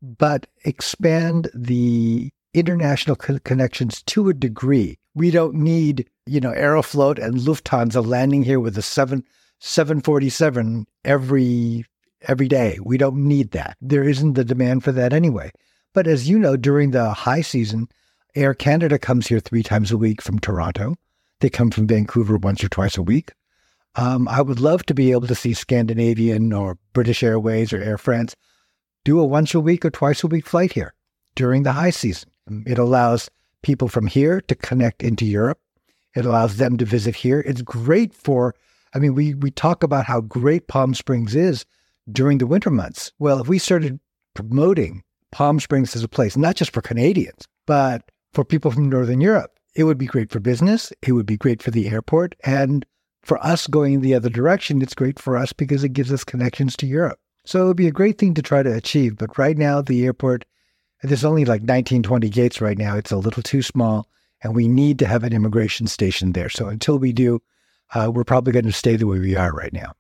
but 0.02 0.48
expand 0.64 1.50
the 1.54 2.32
international 2.54 3.16
co- 3.16 3.40
connections 3.40 4.02
to 4.04 4.30
a 4.30 4.34
degree. 4.34 4.98
We 5.14 5.32
don't 5.32 5.56
need, 5.56 6.10
you 6.26 6.40
know, 6.40 6.52
Aeroflot 6.52 7.24
and 7.24 7.36
Lufthansa 7.36 8.06
landing 8.06 8.44
here 8.44 8.60
with 8.60 8.78
a 8.78 8.82
seven, 8.82 9.24
747 9.60 10.88
every, 11.06 11.86
every 12.24 12.48
day. 12.48 12.80
We 12.84 12.98
don't 12.98 13.28
need 13.28 13.52
that. 13.52 13.78
There 13.82 14.04
isn't 14.04 14.34
the 14.34 14.46
demand 14.46 14.84
for 14.84 14.92
that 14.92 15.14
anyway. 15.14 15.52
But 15.94 16.08
as 16.08 16.30
you 16.30 16.40
know, 16.40 16.56
during 16.56 16.92
the 16.92 17.12
high 17.12 17.42
season, 17.42 17.90
Air 18.36 18.54
Canada 18.54 18.98
comes 18.98 19.28
here 19.28 19.40
three 19.40 19.64
times 19.64 19.92
a 19.92 19.98
week 19.98 20.22
from 20.22 20.40
Toronto. 20.40 20.96
They 21.42 21.50
come 21.50 21.72
from 21.72 21.88
Vancouver 21.88 22.38
once 22.38 22.64
or 22.64 22.70
twice 22.70 22.98
a 22.98 23.02
week. 23.02 23.34
Um, 23.96 24.28
I 24.28 24.42
would 24.42 24.62
love 24.62 24.86
to 24.86 24.94
be 24.94 25.12
able 25.12 25.28
to 25.28 25.36
see 25.36 25.54
Scandinavian 25.54 26.54
or 26.54 26.78
British 26.94 27.24
Airways 27.24 27.74
or 27.74 27.82
Air 27.82 27.98
France 27.98 28.36
do 29.04 29.20
a 29.20 29.26
once 29.26 29.54
a 29.54 29.60
week 29.60 29.84
or 29.84 29.90
twice 29.90 30.24
a 30.24 30.28
week 30.28 30.46
flight 30.46 30.72
here 30.72 30.94
during 31.36 31.64
the 31.64 31.74
high 31.74 31.90
season. 31.90 32.30
It 32.66 32.78
allows 32.78 33.30
people 33.64 33.90
from 33.90 34.08
here 34.08 34.40
to 34.42 34.56
connect 34.56 35.04
into 35.04 35.26
Europe. 35.26 35.60
It 36.16 36.26
allows 36.26 36.58
them 36.58 36.78
to 36.78 36.86
visit 36.86 37.16
here. 37.16 37.42
It's 37.42 37.62
great 37.62 38.14
for, 38.14 38.56
I 38.94 39.00
mean, 39.00 39.14
we, 39.14 39.34
we 39.34 39.52
talk 39.52 39.84
about 39.84 40.06
how 40.06 40.22
great 40.22 40.68
Palm 40.68 40.94
Springs 40.94 41.36
is 41.36 41.66
during 42.10 42.38
the 42.38 42.48
winter 42.48 42.70
months. 42.70 43.12
Well, 43.20 43.40
if 43.40 43.48
we 43.48 43.60
started 43.60 44.00
promoting 44.34 45.04
Palm 45.32 45.60
Springs 45.60 45.96
is 45.96 46.04
a 46.04 46.10
place, 46.10 46.38
not 46.38 46.56
just 46.56 46.72
for 46.72 46.82
Canadians, 46.82 47.48
but 47.66 48.04
for 48.34 48.46
people 48.46 48.72
from 48.72 48.90
Northern 48.90 49.22
Europe, 49.22 49.52
it 49.76 49.86
would 49.86 49.98
be 49.98 50.06
great 50.06 50.32
for 50.32 50.40
business. 50.40 50.92
It 51.02 51.14
would 51.14 51.26
be 51.26 51.38
great 51.38 51.62
for 51.62 51.72
the 51.72 51.90
airport. 51.90 52.36
And 52.44 52.86
for 53.24 53.44
us 53.46 53.68
going 53.68 54.02
the 54.02 54.14
other 54.14 54.30
direction, 54.30 54.82
it's 54.82 54.94
great 54.94 55.20
for 55.20 55.38
us 55.38 55.54
because 55.54 55.84
it 55.84 55.94
gives 55.94 56.12
us 56.12 56.24
connections 56.24 56.76
to 56.78 56.88
Europe. 56.88 57.20
So 57.46 57.64
it 57.64 57.68
would 57.68 57.78
be 57.78 57.88
a 57.88 57.92
great 57.92 58.18
thing 58.18 58.34
to 58.36 58.42
try 58.42 58.64
to 58.64 58.74
achieve. 58.74 59.18
But 59.18 59.38
right 59.38 59.58
now, 59.58 59.82
the 59.82 60.06
airport, 60.06 60.46
there's 61.02 61.26
only 61.26 61.46
like 61.46 61.64
19, 61.64 62.04
20 62.04 62.30
gates 62.30 62.62
right 62.62 62.78
now. 62.78 62.96
It's 62.98 63.12
a 63.12 63.18
little 63.18 63.44
too 63.44 63.62
small, 63.62 64.08
and 64.44 64.56
we 64.56 64.68
need 64.68 65.00
to 65.00 65.08
have 65.08 65.24
an 65.24 65.34
immigration 65.34 65.88
station 65.88 66.34
there. 66.34 66.50
So 66.50 66.68
until 66.68 67.00
we 67.00 67.14
do, 67.14 67.42
uh, 67.94 68.12
we're 68.14 68.24
probably 68.24 68.54
going 68.54 68.66
to 68.66 68.72
stay 68.72 68.96
the 68.96 69.08
way 69.08 69.20
we 69.20 69.36
are 69.36 69.52
right 69.52 69.74
now. 69.74 69.94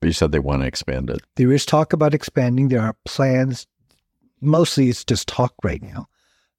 But 0.00 0.08
you 0.08 0.12
said 0.12 0.32
they 0.32 0.38
want 0.38 0.62
to 0.62 0.68
expand 0.68 1.10
it. 1.10 1.20
There 1.36 1.52
is 1.52 1.66
talk 1.66 1.92
about 1.92 2.14
expanding. 2.14 2.68
There 2.68 2.80
are 2.80 2.96
plans. 3.04 3.66
Mostly 4.40 4.88
it's 4.88 5.04
just 5.04 5.28
talk 5.28 5.54
right 5.62 5.82
now, 5.82 6.06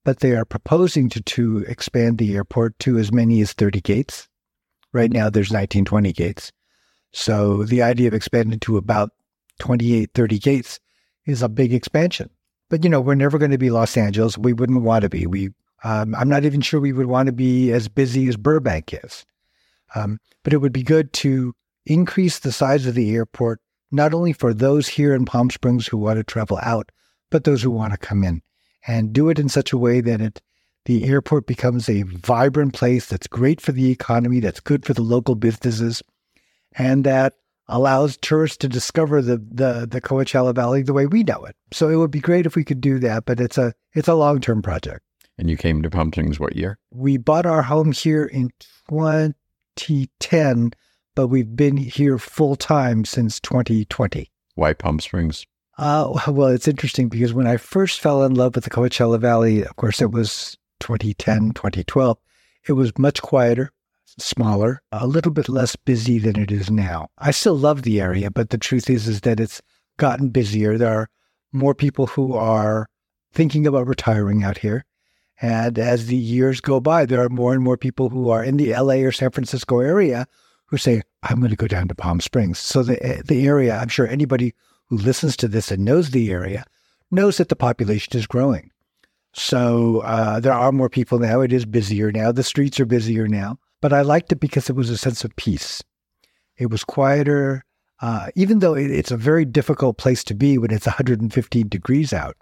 but 0.03 0.19
they 0.19 0.31
are 0.31 0.45
proposing 0.45 1.09
to, 1.09 1.21
to 1.21 1.59
expand 1.67 2.17
the 2.17 2.35
airport 2.35 2.77
to 2.79 2.97
as 2.97 3.11
many 3.11 3.41
as 3.41 3.53
30 3.53 3.81
gates. 3.81 4.27
Right 4.93 5.11
now 5.11 5.29
there's 5.29 5.51
19, 5.51 5.85
20 5.85 6.13
gates. 6.13 6.51
So 7.13 7.63
the 7.63 7.81
idea 7.81 8.07
of 8.07 8.13
expanding 8.13 8.59
to 8.61 8.77
about 8.77 9.11
28, 9.59 10.11
30 10.13 10.39
gates 10.39 10.79
is 11.25 11.41
a 11.41 11.49
big 11.49 11.73
expansion. 11.73 12.29
But, 12.69 12.83
you 12.83 12.89
know, 12.89 13.01
we're 13.01 13.15
never 13.15 13.37
going 13.37 13.51
to 13.51 13.57
be 13.57 13.69
Los 13.69 13.97
Angeles. 13.97 14.37
We 14.37 14.53
wouldn't 14.53 14.83
want 14.83 15.01
to 15.03 15.09
be. 15.09 15.27
We, 15.27 15.49
um, 15.83 16.15
I'm 16.15 16.29
not 16.29 16.45
even 16.45 16.61
sure 16.61 16.79
we 16.79 16.93
would 16.93 17.07
want 17.07 17.27
to 17.27 17.33
be 17.33 17.71
as 17.71 17.87
busy 17.87 18.27
as 18.29 18.37
Burbank 18.37 18.93
is. 18.93 19.25
Um, 19.93 20.19
but 20.43 20.53
it 20.53 20.57
would 20.57 20.71
be 20.71 20.83
good 20.83 21.11
to 21.13 21.53
increase 21.85 22.39
the 22.39 22.51
size 22.51 22.85
of 22.85 22.95
the 22.95 23.13
airport, 23.13 23.59
not 23.91 24.13
only 24.13 24.31
for 24.31 24.53
those 24.53 24.87
here 24.87 25.13
in 25.13 25.25
Palm 25.25 25.49
Springs 25.49 25.87
who 25.87 25.97
want 25.97 26.17
to 26.17 26.23
travel 26.23 26.59
out, 26.61 26.91
but 27.31 27.45
those 27.45 27.63
who 27.63 27.71
want 27.71 27.93
to 27.93 27.97
come 27.97 28.23
in 28.23 28.43
and 28.85 29.11
do 29.11 29.29
it 29.29 29.39
in 29.39 29.49
such 29.49 29.73
a 29.73 29.77
way 29.77 30.01
that 30.01 30.21
it, 30.21 30.41
the 30.85 31.05
airport 31.05 31.47
becomes 31.47 31.89
a 31.89 32.03
vibrant 32.03 32.73
place 32.73 33.07
that's 33.07 33.27
great 33.27 33.59
for 33.59 33.71
the 33.71 33.89
economy, 33.89 34.39
that's 34.39 34.59
good 34.59 34.85
for 34.85 34.93
the 34.93 35.01
local 35.01 35.33
businesses, 35.33 36.03
and 36.73 37.03
that 37.03 37.33
allows 37.67 38.17
tourists 38.17 38.57
to 38.57 38.67
discover 38.67 39.21
the, 39.21 39.37
the, 39.37 39.87
the 39.89 40.01
Coachella 40.01 40.53
Valley 40.53 40.83
the 40.83 40.93
way 40.93 41.07
we 41.07 41.23
know 41.23 41.43
it. 41.45 41.55
So 41.71 41.89
it 41.89 41.95
would 41.95 42.11
be 42.11 42.19
great 42.19 42.45
if 42.45 42.55
we 42.55 42.63
could 42.63 42.81
do 42.81 42.99
that, 42.99 43.25
but 43.25 43.39
it's 43.39 43.57
a, 43.57 43.73
it's 43.93 44.07
a 44.07 44.13
long-term 44.13 44.61
project. 44.61 45.01
And 45.37 45.49
you 45.49 45.57
came 45.57 45.81
to 45.81 45.89
Palm 45.89 46.11
Springs 46.11 46.39
what 46.39 46.55
year? 46.55 46.77
We 46.91 47.17
bought 47.17 47.45
our 47.45 47.61
home 47.61 47.93
here 47.93 48.25
in 48.25 48.51
2010, 48.99 50.71
but 51.15 51.27
we've 51.27 51.55
been 51.55 51.77
here 51.77 52.17
full 52.17 52.55
time 52.55 53.05
since 53.05 53.39
2020. 53.39 54.29
Why 54.55 54.73
Palm 54.73 54.99
Springs? 54.99 55.45
Uh, 55.81 56.13
well, 56.27 56.49
it's 56.49 56.67
interesting 56.67 57.09
because 57.09 57.33
when 57.33 57.47
I 57.47 57.57
first 57.57 57.99
fell 57.99 58.23
in 58.23 58.35
love 58.35 58.55
with 58.55 58.63
the 58.63 58.69
Coachella 58.69 59.19
Valley, 59.19 59.63
of 59.63 59.75
course, 59.75 60.01
it 60.01 60.11
was 60.11 60.57
2010, 60.79 61.51
2012. 61.53 62.17
It 62.67 62.73
was 62.73 62.97
much 62.97 63.21
quieter, 63.21 63.71
smaller, 64.05 64.81
a 64.91 65.07
little 65.07 65.31
bit 65.31 65.49
less 65.49 65.75
busy 65.75 66.19
than 66.19 66.39
it 66.39 66.51
is 66.51 66.69
now. 66.69 67.09
I 67.17 67.31
still 67.31 67.57
love 67.57 67.81
the 67.81 67.99
area, 67.99 68.29
but 68.29 68.51
the 68.51 68.59
truth 68.59 68.89
is, 68.89 69.07
is 69.07 69.21
that 69.21 69.39
it's 69.39 69.61
gotten 69.97 70.29
busier. 70.29 70.77
There 70.77 70.93
are 70.93 71.09
more 71.51 71.73
people 71.73 72.05
who 72.05 72.33
are 72.33 72.87
thinking 73.33 73.65
about 73.65 73.87
retiring 73.87 74.43
out 74.43 74.59
here. 74.59 74.85
And 75.41 75.79
as 75.79 76.05
the 76.05 76.15
years 76.15 76.61
go 76.61 76.79
by, 76.79 77.07
there 77.07 77.23
are 77.23 77.29
more 77.29 77.53
and 77.53 77.63
more 77.63 77.77
people 77.77 78.09
who 78.09 78.29
are 78.29 78.43
in 78.43 78.57
the 78.57 78.75
LA 78.75 78.97
or 78.97 79.11
San 79.11 79.31
Francisco 79.31 79.79
area 79.79 80.27
who 80.67 80.77
say, 80.77 81.01
I'm 81.23 81.39
going 81.39 81.49
to 81.49 81.55
go 81.55 81.67
down 81.67 81.87
to 81.87 81.95
Palm 81.95 82.19
Springs. 82.19 82.59
So 82.59 82.83
the, 82.83 83.23
the 83.25 83.47
area, 83.47 83.75
I'm 83.75 83.87
sure 83.87 84.07
anybody 84.07 84.53
who 84.91 84.97
listens 84.97 85.37
to 85.37 85.47
this 85.47 85.71
and 85.71 85.85
knows 85.85 86.11
the 86.11 86.29
area 86.31 86.65
knows 87.11 87.37
that 87.37 87.47
the 87.47 87.55
population 87.55 88.19
is 88.19 88.27
growing. 88.27 88.69
So 89.33 90.01
uh, 90.01 90.41
there 90.41 90.51
are 90.51 90.73
more 90.73 90.89
people 90.89 91.17
now. 91.17 91.39
It 91.39 91.53
is 91.53 91.63
busier 91.65 92.11
now. 92.11 92.33
The 92.33 92.43
streets 92.43 92.77
are 92.77 92.85
busier 92.85 93.25
now. 93.25 93.57
But 93.79 93.93
I 93.93 94.01
liked 94.01 94.33
it 94.33 94.41
because 94.41 94.69
it 94.69 94.75
was 94.75 94.89
a 94.89 94.97
sense 94.97 95.23
of 95.23 95.33
peace. 95.37 95.81
It 96.57 96.69
was 96.69 96.83
quieter, 96.83 97.63
uh, 98.01 98.31
even 98.35 98.59
though 98.59 98.73
it, 98.73 98.91
it's 98.91 99.11
a 99.11 99.17
very 99.17 99.45
difficult 99.45 99.97
place 99.97 100.25
to 100.25 100.33
be 100.33 100.57
when 100.57 100.71
it's 100.71 100.85
115 100.85 101.69
degrees 101.69 102.11
out. 102.11 102.35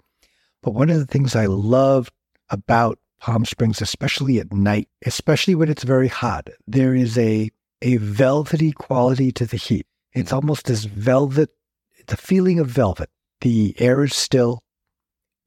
But 0.60 0.74
one 0.74 0.90
of 0.90 0.98
the 0.98 1.06
things 1.06 1.36
I 1.36 1.46
love 1.46 2.10
about 2.48 2.98
Palm 3.20 3.44
Springs, 3.44 3.80
especially 3.80 4.40
at 4.40 4.52
night, 4.52 4.88
especially 5.06 5.54
when 5.54 5.68
it's 5.68 5.84
very 5.84 6.08
hot, 6.08 6.48
there 6.66 6.96
is 6.96 7.16
a 7.16 7.50
a 7.80 7.96
velvety 7.98 8.72
quality 8.72 9.30
to 9.30 9.46
the 9.46 9.56
heat. 9.56 9.86
It's 10.12 10.32
almost 10.32 10.68
as 10.68 10.84
velvet, 10.84 11.50
the 12.10 12.16
feeling 12.16 12.58
of 12.58 12.66
velvet. 12.66 13.08
The 13.40 13.74
air 13.78 14.04
is 14.04 14.14
still, 14.14 14.62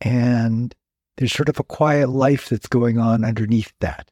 and 0.01 0.73
there's 1.17 1.33
sort 1.33 1.49
of 1.49 1.59
a 1.59 1.63
quiet 1.63 2.09
life 2.09 2.49
that's 2.49 2.67
going 2.67 2.97
on 2.97 3.23
underneath 3.23 3.71
that. 3.79 4.09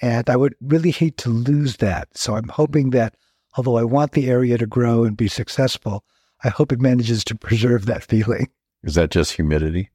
And 0.00 0.30
I 0.30 0.36
would 0.36 0.54
really 0.60 0.92
hate 0.92 1.16
to 1.18 1.28
lose 1.28 1.78
that. 1.78 2.08
So 2.16 2.36
I'm 2.36 2.48
hoping 2.48 2.90
that 2.90 3.16
although 3.56 3.76
I 3.76 3.84
want 3.84 4.12
the 4.12 4.30
area 4.30 4.56
to 4.58 4.66
grow 4.66 5.04
and 5.04 5.16
be 5.16 5.28
successful, 5.28 6.04
I 6.44 6.48
hope 6.48 6.72
it 6.72 6.80
manages 6.80 7.24
to 7.24 7.34
preserve 7.34 7.86
that 7.86 8.04
feeling. 8.08 8.48
Is 8.82 8.94
that 8.94 9.10
just 9.10 9.32
humidity? 9.32 9.90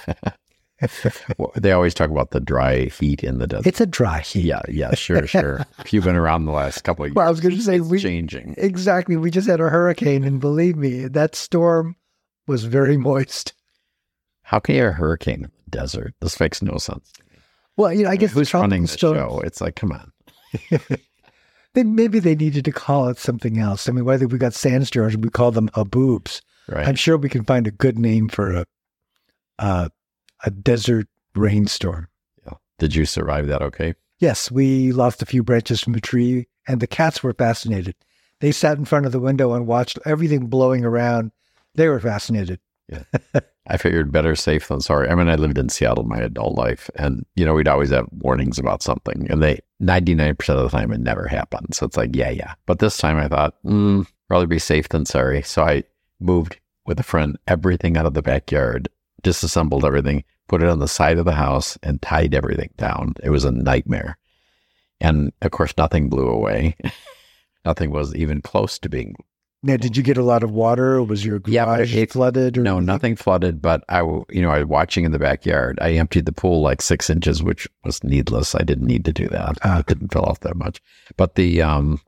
well, 1.37 1.51
they 1.55 1.71
always 1.71 1.93
talk 1.93 2.09
about 2.09 2.31
the 2.31 2.39
dry 2.39 2.85
heat 2.85 3.23
in 3.23 3.39
the 3.39 3.47
desert. 3.47 3.67
It's 3.67 3.81
a 3.81 3.85
dry 3.85 4.19
heat. 4.19 4.43
Yeah, 4.45 4.61
yeah, 4.69 4.93
sure, 4.95 5.25
sure. 5.25 5.65
if 5.79 5.91
you've 5.93 6.03
been 6.03 6.15
around 6.15 6.45
the 6.45 6.51
last 6.51 6.83
couple 6.83 7.03
of 7.05 7.09
years, 7.09 7.15
Well, 7.15 7.27
I 7.27 7.31
was 7.31 7.39
going 7.39 7.55
to 7.55 7.61
say 7.61 7.77
it's 7.77 7.87
we 7.87 7.99
changing. 7.99 8.53
exactly. 8.57 9.17
We 9.17 9.31
just 9.31 9.47
had 9.47 9.59
a 9.59 9.69
hurricane, 9.69 10.23
and 10.23 10.39
believe 10.39 10.75
me, 10.77 11.07
that 11.07 11.35
storm 11.35 11.95
was 12.47 12.65
very 12.65 12.95
moist. 12.97 13.53
How 14.43 14.59
can 14.59 14.75
you 14.75 14.83
have 14.83 14.91
a 14.91 14.95
hurricane 14.95 15.45
in 15.45 15.51
the 15.65 15.71
desert? 15.71 16.13
This 16.21 16.39
makes 16.39 16.61
no 16.61 16.77
sense. 16.77 17.11
Well, 17.75 17.91
you 17.93 18.03
know, 18.03 18.09
I 18.09 18.15
guess 18.15 18.31
who's 18.33 18.49
tropical 18.49 18.69
running 18.69 18.81
the 18.83 18.87
storms- 18.87 19.17
show? 19.17 19.39
It's 19.41 19.61
like, 19.61 19.75
come 19.75 19.91
on. 19.91 20.11
They, 21.73 21.83
maybe 21.83 22.17
they 22.19 22.33
needed 22.33 22.65
to 22.65 22.71
call 22.71 23.07
it 23.09 23.19
something 23.19 23.59
else. 23.59 23.87
I 23.87 23.91
mean, 23.91 24.03
whether 24.03 24.25
we 24.25 24.39
got 24.39 24.55
sandstorms, 24.55 25.15
we 25.15 25.29
call 25.29 25.51
them 25.51 25.69
haboobs. 25.75 26.41
Right. 26.67 26.87
I'm 26.87 26.95
sure 26.95 27.17
we 27.17 27.29
can 27.29 27.43
find 27.43 27.67
a 27.67 27.71
good 27.71 27.99
name 27.99 28.29
for 28.29 28.51
a 28.51 28.65
uh, 29.59 29.89
a 30.43 30.51
desert 30.51 31.07
rainstorm. 31.35 32.07
Yeah. 32.45 32.53
Did 32.79 32.95
you 32.95 33.05
survive 33.05 33.47
that 33.47 33.61
okay? 33.61 33.95
Yes, 34.19 34.49
we 34.49 34.91
lost 34.91 35.21
a 35.21 35.25
few 35.25 35.43
branches 35.43 35.81
from 35.81 35.95
a 35.95 36.01
tree, 36.01 36.47
and 36.67 36.79
the 36.79 36.87
cats 36.87 37.21
were 37.21 37.33
fascinated. 37.33 37.95
They 38.39 38.51
sat 38.51 38.77
in 38.77 38.85
front 38.85 39.05
of 39.05 39.11
the 39.11 39.19
window 39.19 39.53
and 39.53 39.67
watched 39.67 39.99
everything 40.05 40.47
blowing 40.47 40.85
around. 40.85 41.31
They 41.75 41.87
were 41.87 41.99
fascinated. 41.99 42.59
Yeah. 42.89 43.03
I 43.69 43.77
figured 43.77 44.11
better 44.11 44.35
safe 44.35 44.67
than 44.67 44.79
sorry. 44.79 45.09
I 45.09 45.15
mean, 45.15 45.27
I 45.27 45.35
lived 45.35 45.57
in 45.57 45.69
Seattle 45.69 46.05
my 46.05 46.19
adult 46.19 46.55
life, 46.55 46.89
and 46.95 47.25
you 47.35 47.45
know, 47.45 47.53
we'd 47.53 47.67
always 47.67 47.89
have 47.89 48.07
warnings 48.11 48.57
about 48.57 48.81
something, 48.81 49.27
and 49.29 49.43
they 49.43 49.59
99% 49.81 50.49
of 50.49 50.63
the 50.63 50.69
time 50.69 50.91
it 50.91 50.99
never 50.99 51.27
happened. 51.27 51.75
So 51.75 51.85
it's 51.85 51.97
like, 51.97 52.15
yeah, 52.15 52.29
yeah. 52.29 52.53
But 52.65 52.79
this 52.79 52.97
time 52.97 53.17
I 53.17 53.27
thought, 53.27 53.55
mm, 53.63 54.07
rather 54.29 54.47
be 54.47 54.59
safe 54.59 54.89
than 54.89 55.05
sorry. 55.05 55.41
So 55.41 55.63
I 55.63 55.83
moved 56.19 56.59
with 56.85 56.99
a 56.99 57.03
friend 57.03 57.37
everything 57.47 57.97
out 57.97 58.05
of 58.05 58.13
the 58.13 58.21
backyard, 58.21 58.87
disassembled 59.27 59.83
everything, 59.83 60.23
put 60.47 60.63
it 60.63 60.69
on 60.69 60.79
the 60.79 60.87
side 60.87 61.17
of 61.17 61.25
the 61.25 61.33
house, 61.33 61.77
and 61.83 62.01
tied 62.01 62.33
everything 62.33 62.69
down. 62.77 63.13
It 63.23 63.29
was 63.29 63.43
a 63.43 63.51
nightmare. 63.51 64.17
And 65.01 65.31
of 65.41 65.51
course, 65.51 65.73
nothing 65.77 66.07
blew 66.09 66.27
away. 66.29 66.75
nothing 67.65 67.91
was 67.91 68.15
even 68.15 68.41
close 68.41 68.79
to 68.79 68.89
being 68.89 69.15
Now, 69.63 69.75
did 69.77 69.97
you 69.97 70.03
get 70.03 70.17
a 70.17 70.23
lot 70.23 70.43
of 70.43 70.51
water? 70.51 71.03
Was 71.03 71.25
your 71.25 71.41
Yeah, 71.45 71.65
garage 71.65 71.93
it- 71.95 72.11
flooded? 72.13 72.57
Or 72.57 72.61
No, 72.61 72.77
anything? 72.77 72.85
nothing 72.85 73.15
flooded, 73.17 73.61
but 73.61 73.83
I, 73.89 73.99
you 74.01 74.41
know, 74.41 74.49
I 74.49 74.59
was 74.59 74.67
watching 74.67 75.03
in 75.03 75.11
the 75.11 75.19
backyard. 75.19 75.77
I 75.81 75.91
emptied 75.93 76.25
the 76.25 76.31
pool 76.31 76.61
like 76.61 76.81
six 76.81 77.09
inches, 77.09 77.43
which 77.43 77.67
was 77.83 78.01
needless. 78.03 78.55
I 78.55 78.63
didn't 78.63 78.87
need 78.87 79.03
to 79.05 79.13
do 79.13 79.27
that. 79.27 79.57
Ah. 79.63 79.79
It 79.79 79.87
didn't 79.87 80.13
fill 80.13 80.23
off 80.23 80.39
that 80.41 80.55
much. 80.55 80.79
But 81.17 81.35
the, 81.35 81.61
um, 81.61 81.99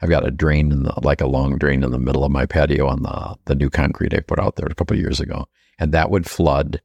I've 0.00 0.10
got 0.10 0.26
a 0.26 0.30
drain 0.30 0.70
in 0.70 0.84
the, 0.84 0.94
like 1.02 1.20
a 1.20 1.26
long 1.26 1.58
drain 1.58 1.82
in 1.82 1.90
the 1.90 1.98
middle 1.98 2.22
of 2.24 2.30
my 2.30 2.46
patio 2.46 2.86
on 2.86 3.02
the, 3.02 3.34
the 3.46 3.56
new 3.56 3.68
concrete 3.70 4.14
I 4.14 4.20
put 4.20 4.38
out 4.38 4.54
there 4.56 4.68
a 4.70 4.74
couple 4.76 4.94
of 4.96 5.00
years 5.00 5.18
ago. 5.18 5.46
And 5.78 5.92
that 5.92 6.10
would 6.10 6.28
flood 6.28 6.80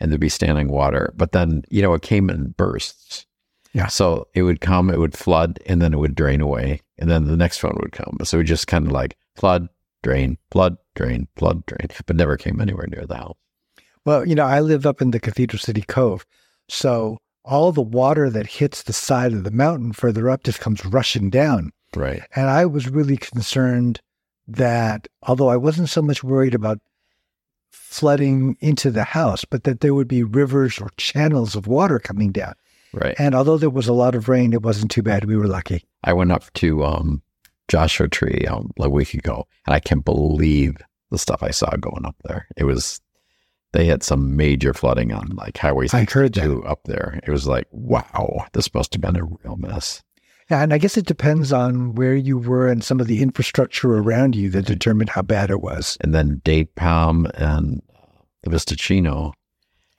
and 0.00 0.10
there'd 0.10 0.20
be 0.20 0.28
standing 0.28 0.68
water. 0.68 1.12
But 1.16 1.32
then, 1.32 1.62
you 1.70 1.82
know, 1.82 1.94
it 1.94 2.02
came 2.02 2.28
in 2.28 2.50
bursts. 2.56 3.26
Yeah. 3.72 3.88
So 3.88 4.28
it 4.34 4.42
would 4.42 4.60
come, 4.60 4.90
it 4.90 4.98
would 4.98 5.16
flood, 5.16 5.58
and 5.66 5.82
then 5.82 5.92
it 5.92 5.98
would 5.98 6.14
drain 6.14 6.40
away. 6.40 6.80
And 6.98 7.10
then 7.10 7.24
the 7.24 7.36
next 7.36 7.62
one 7.62 7.76
would 7.80 7.92
come. 7.92 8.18
So 8.24 8.38
it 8.40 8.44
just 8.44 8.66
kind 8.66 8.86
of 8.86 8.92
like 8.92 9.16
flood, 9.34 9.68
drain, 10.02 10.38
flood, 10.50 10.76
drain, 10.94 11.26
flood, 11.36 11.66
drain, 11.66 11.88
but 12.06 12.16
never 12.16 12.36
came 12.36 12.60
anywhere 12.60 12.86
near 12.86 13.06
the 13.06 13.16
house. 13.16 13.36
Well, 14.04 14.26
you 14.26 14.34
know, 14.34 14.44
I 14.44 14.60
live 14.60 14.86
up 14.86 15.00
in 15.00 15.10
the 15.10 15.20
Cathedral 15.20 15.58
City 15.58 15.82
Cove. 15.82 16.26
So 16.68 17.18
all 17.44 17.72
the 17.72 17.82
water 17.82 18.30
that 18.30 18.46
hits 18.46 18.82
the 18.82 18.92
side 18.92 19.32
of 19.32 19.44
the 19.44 19.50
mountain 19.50 19.92
further 19.92 20.30
up 20.30 20.44
just 20.44 20.60
comes 20.60 20.84
rushing 20.84 21.30
down. 21.30 21.72
Right. 21.96 22.22
And 22.34 22.48
I 22.48 22.66
was 22.66 22.88
really 22.88 23.16
concerned 23.16 24.00
that 24.46 25.08
although 25.22 25.48
I 25.48 25.56
wasn't 25.56 25.88
so 25.88 26.02
much 26.02 26.22
worried 26.22 26.54
about 26.54 26.78
flooding 27.74 28.56
into 28.60 28.90
the 28.90 29.04
house, 29.04 29.44
but 29.44 29.64
that 29.64 29.80
there 29.80 29.94
would 29.94 30.08
be 30.08 30.22
rivers 30.22 30.78
or 30.80 30.90
channels 30.96 31.54
of 31.54 31.66
water 31.66 31.98
coming 31.98 32.32
down. 32.32 32.54
Right. 32.92 33.14
And 33.18 33.34
although 33.34 33.58
there 33.58 33.70
was 33.70 33.88
a 33.88 33.92
lot 33.92 34.14
of 34.14 34.28
rain, 34.28 34.52
it 34.52 34.62
wasn't 34.62 34.90
too 34.90 35.02
bad. 35.02 35.24
We 35.24 35.36
were 35.36 35.48
lucky. 35.48 35.84
I 36.04 36.12
went 36.12 36.32
up 36.32 36.52
to 36.54 36.84
um, 36.84 37.22
Joshua 37.68 38.08
Tree 38.08 38.46
um, 38.48 38.70
a 38.78 38.88
week 38.88 39.14
ago, 39.14 39.46
and 39.66 39.74
I 39.74 39.80
can't 39.80 40.04
believe 40.04 40.76
the 41.10 41.18
stuff 41.18 41.42
I 41.42 41.50
saw 41.50 41.70
going 41.76 42.04
up 42.04 42.16
there. 42.24 42.46
It 42.56 42.64
was 42.64 43.00
they 43.72 43.86
had 43.86 44.04
some 44.04 44.36
major 44.36 44.72
flooding 44.72 45.12
on 45.12 45.30
like 45.30 45.58
Highway 45.58 45.88
I 45.92 46.06
heard 46.08 46.34
that. 46.34 46.42
62 46.42 46.64
up 46.64 46.80
there. 46.84 47.20
It 47.26 47.30
was 47.30 47.48
like, 47.48 47.66
wow, 47.72 48.46
this 48.52 48.72
must 48.72 48.94
have 48.94 49.00
been 49.00 49.16
a 49.16 49.24
real 49.24 49.56
mess. 49.56 50.02
Yeah, 50.50 50.62
and 50.62 50.74
I 50.74 50.78
guess 50.78 50.96
it 50.96 51.06
depends 51.06 51.52
on 51.52 51.94
where 51.94 52.14
you 52.14 52.36
were 52.36 52.68
and 52.68 52.84
some 52.84 53.00
of 53.00 53.06
the 53.06 53.22
infrastructure 53.22 53.94
around 53.94 54.36
you 54.36 54.50
that 54.50 54.66
determined 54.66 55.10
how 55.10 55.22
bad 55.22 55.50
it 55.50 55.62
was. 55.62 55.96
And 56.02 56.14
then 56.14 56.42
Date 56.44 56.74
Palm 56.74 57.26
and 57.34 57.80
uh, 58.46 58.50
Vista 58.50 58.76
Chino, 58.76 59.32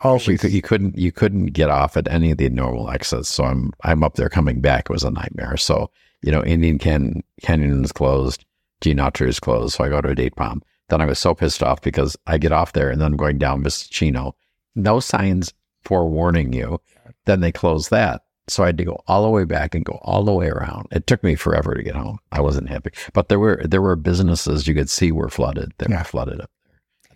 Always. 0.01 0.43
you, 0.43 0.49
you 0.49 0.61
couldn't 0.61 0.97
you 0.97 1.11
couldn't 1.11 1.47
get 1.47 1.69
off 1.69 1.97
at 1.97 2.07
any 2.11 2.29
of 2.31 2.37
the 2.37 2.49
normal 2.49 2.91
exits. 2.91 3.29
So 3.29 3.45
I'm 3.45 3.71
I'm 3.83 4.03
up 4.03 4.15
there 4.15 4.29
coming 4.29 4.61
back. 4.61 4.85
It 4.89 4.93
was 4.93 5.03
a 5.03 5.09
nightmare. 5.09 5.57
So 5.57 5.89
you 6.21 6.31
know, 6.31 6.43
Indian 6.43 6.77
Can- 6.79 7.23
Canyon 7.41 7.83
is 7.83 7.91
closed, 7.91 8.45
Gene 8.81 8.97
Autry 8.97 9.27
is 9.27 9.39
closed. 9.39 9.75
So 9.75 9.83
I 9.83 9.89
go 9.89 10.01
to 10.01 10.09
a 10.09 10.15
Date 10.15 10.35
Palm. 10.35 10.61
Then 10.89 11.01
I 11.01 11.05
was 11.05 11.17
so 11.17 11.33
pissed 11.33 11.63
off 11.63 11.81
because 11.81 12.15
I 12.27 12.37
get 12.37 12.51
off 12.51 12.73
there 12.73 12.91
and 12.91 13.01
then 13.01 13.13
I'm 13.13 13.17
going 13.17 13.39
down 13.39 13.63
Vista 13.63 13.89
Chino, 13.89 14.35
no 14.75 14.99
signs 14.99 15.53
forewarning 15.83 16.53
you. 16.53 16.79
Then 17.25 17.41
they 17.41 17.51
close 17.51 17.89
that. 17.89 18.24
So 18.47 18.63
I 18.63 18.67
had 18.67 18.77
to 18.77 18.83
go 18.85 19.01
all 19.07 19.23
the 19.23 19.29
way 19.29 19.43
back 19.43 19.73
and 19.73 19.83
go 19.83 19.99
all 20.03 20.23
the 20.23 20.31
way 20.33 20.47
around. 20.49 20.87
It 20.91 21.07
took 21.07 21.23
me 21.23 21.33
forever 21.35 21.73
to 21.73 21.81
get 21.83 21.95
home. 21.95 22.19
I 22.31 22.41
wasn't 22.41 22.69
happy, 22.69 22.91
but 23.13 23.27
there 23.29 23.39
were 23.39 23.61
there 23.65 23.81
were 23.81 23.95
businesses 23.95 24.67
you 24.67 24.75
could 24.75 24.89
see 24.89 25.11
were 25.11 25.29
flooded. 25.29 25.73
Yeah. 25.89 25.97
were 25.99 26.03
flooded 26.03 26.41
up 26.41 26.51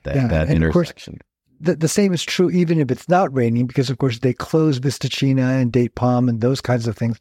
there. 0.04 0.14
That, 0.16 0.22
Yeah, 0.22 0.28
that 0.28 0.50
and 0.50 0.64
of 0.64 0.74
course- 0.74 0.88
intersection. 0.90 1.20
the, 1.60 1.76
the 1.76 1.88
same 1.88 2.14
is 2.14 2.24
true 2.24 2.50
even 2.50 2.80
if 2.80 2.90
it's 2.90 3.08
not 3.10 3.32
raining, 3.36 3.68
because 3.68 3.90
of 3.92 3.98
course 4.00 4.20
they 4.20 4.34
close 4.34 4.78
Vista 4.80 5.08
Chino 5.10 5.44
and 5.44 5.72
Date 5.72 5.94
Palm 5.96 6.30
and 6.30 6.42
those 6.42 6.62
kinds 6.62 6.88
of 6.88 6.98
things 6.98 7.20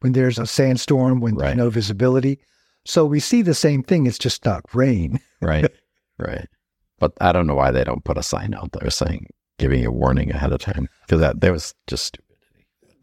when 0.00 0.12
there's 0.12 0.38
a 0.38 0.46
sandstorm, 0.46 1.20
when 1.20 1.34
Right. 1.36 1.46
there's 1.46 1.56
no 1.56 1.70
visibility. 1.70 2.38
So 2.84 3.06
we 3.06 3.20
see 3.20 3.40
the 3.40 3.54
same 3.54 3.82
thing. 3.82 4.06
It's 4.06 4.18
just 4.18 4.44
not 4.44 4.62
rain. 4.74 5.18
right, 5.40 5.72
right. 6.18 6.46
But 6.98 7.12
I 7.22 7.32
don't 7.32 7.46
know 7.46 7.54
why 7.54 7.70
they 7.70 7.84
don't 7.84 8.04
put 8.04 8.18
a 8.18 8.22
sign 8.22 8.52
out 8.52 8.72
there 8.72 8.90
saying 8.90 9.28
giving 9.58 9.80
you 9.80 9.88
a 9.88 9.92
warning 9.92 10.30
ahead 10.30 10.52
of 10.52 10.58
time 10.60 10.88
because 11.06 11.20
that 11.20 11.40
that 11.40 11.52
was 11.52 11.74
just. 11.86 12.18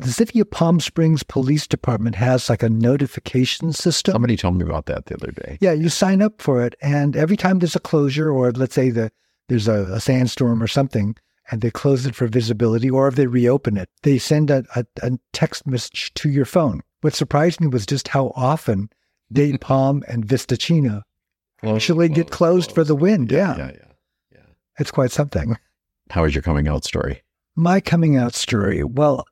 The 0.02 0.12
City 0.12 0.40
of 0.40 0.50
Palm 0.50 0.80
Springs 0.80 1.22
Police 1.22 1.68
Department 1.68 2.16
has 2.16 2.50
like 2.50 2.64
a 2.64 2.70
notification 2.70 3.72
system. 3.72 4.14
Somebody 4.14 4.36
told 4.36 4.56
me 4.56 4.66
about 4.66 4.88
that 4.88 5.06
the 5.06 5.14
other 5.14 5.32
day. 5.32 5.60
Yeah, 5.62 5.74
you 5.74 5.90
sign 5.90 6.24
up 6.24 6.42
for 6.42 6.66
it, 6.66 6.74
and 6.82 7.16
every 7.16 7.38
time 7.38 7.60
there's 7.60 7.76
a 7.76 7.80
closure, 7.80 8.32
or 8.32 8.52
let's 8.52 8.74
say 8.74 8.90
the 8.90 9.12
there's 9.48 9.68
a, 9.68 9.84
a 9.94 10.00
sandstorm 10.00 10.64
or 10.64 10.68
something, 10.68 11.16
and 11.52 11.62
they 11.62 11.70
close 11.70 12.08
it 12.08 12.16
for 12.16 12.26
visibility, 12.26 12.90
or 12.90 13.08
if 13.10 13.16
they 13.16 13.28
reopen 13.28 13.78
it, 13.78 13.90
they 14.02 14.18
send 14.18 14.50
a, 14.50 14.64
a, 14.76 14.86
a 15.04 15.12
text 15.34 15.68
message 15.68 16.12
to 16.16 16.30
your 16.30 16.46
phone. 16.46 16.82
What 17.02 17.14
surprised 17.14 17.62
me 17.62 17.68
was 17.68 17.86
just 17.86 18.08
how 18.08 18.32
often 18.36 18.90
Date 19.32 19.62
Palm 19.62 20.04
and 20.08 20.26
Vista 20.26 20.58
Chino 20.58 21.04
actually 21.62 22.10
get 22.10 22.32
closed 22.32 22.72
for 22.72 22.84
the 22.84 22.96
wind. 22.96 23.32
Yeah, 23.32 23.56
yeah, 23.56 23.72
yeah, 23.76 23.92
yeah. 24.32 24.40
it's 24.80 24.90
quite 24.90 25.12
something. 25.12 25.58
How 26.10 26.24
was 26.24 26.34
your 26.34 26.42
coming 26.42 26.68
out 26.68 26.86
story? 26.86 27.22
My 27.56 27.82
coming 27.82 28.18
out 28.18 28.34
story. 28.34 28.84
Well, 28.84 29.26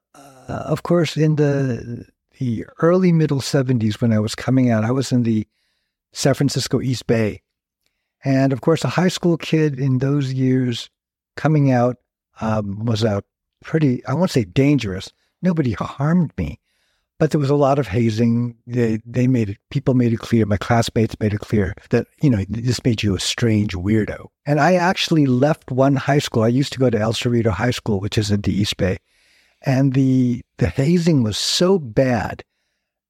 uh, 0.49 0.63
of 0.65 0.83
course, 0.83 1.15
in 1.15 1.35
the 1.35 2.05
the 2.39 2.65
early 2.79 3.11
middle 3.11 3.41
seventies, 3.41 4.01
when 4.01 4.13
I 4.13 4.19
was 4.19 4.35
coming 4.35 4.71
out, 4.71 4.83
I 4.83 4.91
was 4.91 5.11
in 5.11 5.23
the 5.23 5.45
San 6.11 6.33
Francisco 6.33 6.81
East 6.81 7.05
Bay, 7.07 7.41
and 8.23 8.51
of 8.51 8.61
course, 8.61 8.83
a 8.83 8.89
high 8.89 9.09
school 9.09 9.37
kid 9.37 9.79
in 9.79 9.99
those 9.99 10.33
years 10.33 10.89
coming 11.35 11.71
out 11.71 11.97
um, 12.41 12.85
was 12.85 13.03
a 13.03 13.23
pretty. 13.63 14.05
I 14.05 14.13
won't 14.13 14.31
say 14.31 14.43
dangerous. 14.43 15.11
Nobody 15.41 15.73
harmed 15.73 16.33
me, 16.37 16.59
but 17.19 17.31
there 17.31 17.39
was 17.39 17.49
a 17.49 17.55
lot 17.55 17.79
of 17.79 17.87
hazing. 17.87 18.57
They 18.65 19.01
they 19.05 19.27
made 19.27 19.49
it. 19.49 19.57
People 19.69 19.93
made 19.93 20.13
it 20.13 20.19
clear. 20.19 20.45
My 20.45 20.57
classmates 20.57 21.19
made 21.19 21.33
it 21.33 21.41
clear 21.41 21.75
that 21.91 22.07
you 22.21 22.29
know 22.29 22.43
this 22.49 22.83
made 22.83 23.03
you 23.03 23.15
a 23.15 23.19
strange 23.19 23.73
weirdo. 23.73 24.27
And 24.45 24.59
I 24.59 24.73
actually 24.75 25.27
left 25.27 25.71
one 25.71 25.95
high 25.95 26.19
school. 26.19 26.43
I 26.43 26.47
used 26.47 26.73
to 26.73 26.79
go 26.79 26.89
to 26.89 26.99
El 26.99 27.13
Cerrito 27.13 27.51
High 27.51 27.71
School, 27.71 27.99
which 27.99 28.17
is 28.17 28.31
in 28.31 28.41
the 28.41 28.53
East 28.53 28.77
Bay, 28.77 28.97
and 29.61 29.93
the 29.93 30.41
the 30.57 30.67
hazing 30.67 31.23
was 31.23 31.37
so 31.37 31.79
bad 31.79 32.43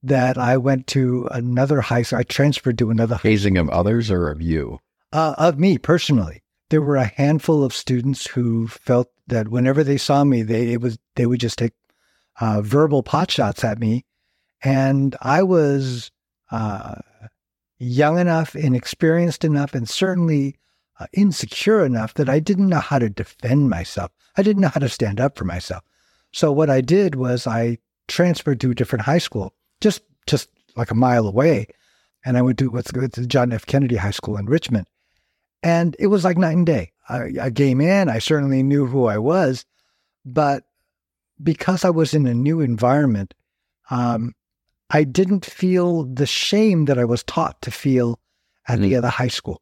that 0.04 0.38
I 0.38 0.58
went 0.58 0.88
to 0.88 1.28
another 1.32 1.82
high 1.82 2.04
school. 2.04 2.20
I 2.20 2.24
transferred 2.24 2.78
to 2.78 2.90
another 2.90 3.18
Hazing 3.18 3.58
of 3.58 3.70
others 3.70 4.10
or 4.10 4.30
of 4.30 4.42
you? 4.42 4.80
uh, 5.12 5.36
of 5.38 5.60
me 5.60 5.78
personally. 5.78 6.42
There 6.70 6.82
were 6.82 6.96
a 6.98 7.06
handful 7.16 7.64
of 7.64 7.74
students 7.74 8.28
who 8.28 8.68
felt 8.68 9.10
that 9.28 9.50
whenever 9.50 9.84
they 9.84 9.98
saw 9.98 10.24
me, 10.24 10.44
they 10.44 10.74
it 10.74 10.82
was 10.82 10.98
they 11.16 11.26
would 11.26 11.40
just 11.40 11.58
take 11.58 11.74
uh, 12.40 12.62
verbal 12.62 13.04
pot 13.04 13.32
shots 13.32 13.64
at 13.64 13.80
me, 13.80 14.06
and 14.64 15.16
I 15.22 15.44
was 15.44 16.12
uh, 16.52 16.96
young 17.80 18.20
enough, 18.20 18.56
inexperienced 18.56 19.44
enough, 19.44 19.74
and 19.74 19.90
certainly 19.90 20.56
uh, 21.00 21.08
insecure 21.14 21.84
enough 21.84 22.14
that 22.16 22.30
I 22.30 22.40
didn't 22.40 22.70
know 22.70 22.80
how 22.80 23.00
to 23.00 23.10
defend 23.10 23.70
myself. 23.70 24.12
I 24.38 24.44
didn't 24.44 24.62
know 24.62 24.70
how 24.70 24.80
to 24.80 24.90
stand 24.90 25.20
up 25.20 25.38
for 25.38 25.46
myself. 25.46 25.84
So 26.32 26.52
what 26.52 26.70
I 26.70 26.82
did 26.82 27.16
was 27.16 27.48
I 27.48 27.78
transferred 28.08 28.60
to 28.62 28.72
a 28.72 28.76
different 28.76 29.06
high 29.06 29.18
school, 29.18 29.54
just 29.82 30.02
just 30.28 30.50
like 30.76 30.92
a 30.92 30.96
mile 30.96 31.28
away, 31.28 31.68
and 32.24 32.38
I 32.38 32.42
went 32.42 32.60
to 32.60 32.70
what's 32.70 32.92
the 32.92 33.26
John 33.28 33.52
F. 33.52 33.66
Kennedy 33.66 33.96
High 33.96 34.12
School 34.12 34.38
in 34.38 34.46
Richmond. 34.46 34.88
And 35.64 35.96
it 36.00 36.08
was 36.08 36.24
like 36.24 36.38
night 36.38 36.56
and 36.56 36.66
day. 36.66 36.92
I, 37.10 37.32
a 37.40 37.52
gay 37.52 37.74
man, 37.74 38.08
I 38.08 38.20
certainly 38.20 38.64
knew 38.64 38.86
who 38.86 39.06
I 39.06 39.18
was, 39.18 39.66
but 40.24 40.64
because 41.42 41.84
I 41.84 41.90
was 41.90 42.14
in 42.14 42.28
a 42.28 42.34
new 42.34 42.62
environment, 42.62 43.34
um, 43.90 44.34
I 44.92 45.04
didn't 45.04 45.46
feel 45.46 46.04
the 46.04 46.26
shame 46.26 46.86
that 46.86 47.00
I 47.00 47.06
was 47.06 47.24
taught 47.24 47.62
to 47.64 47.72
feel 47.72 48.20
at 48.68 48.80
the 48.80 48.94
Mm. 48.94 48.98
other 49.00 49.10
high 49.10 49.28
school. 49.30 49.62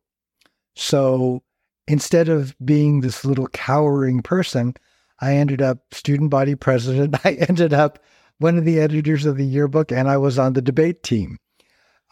So 0.76 1.42
instead 1.88 2.30
of 2.30 2.56
being 2.64 3.02
this 3.02 3.24
little 3.26 3.48
cowering 3.48 4.22
person, 4.22 4.76
I 5.20 5.36
ended 5.36 5.62
up 5.62 5.80
student 5.94 6.30
body 6.30 6.56
president. 6.56 7.16
I 7.26 7.34
ended 7.34 7.74
up 7.74 8.00
one 8.40 8.58
of 8.58 8.66
the 8.66 8.80
editors 8.80 9.26
of 9.26 9.38
the 9.38 9.46
yearbook, 9.46 9.92
and 9.92 10.08
I 10.08 10.18
was 10.18 10.38
on 10.38 10.54
the 10.54 10.62
debate 10.62 11.04
team. 11.04 11.38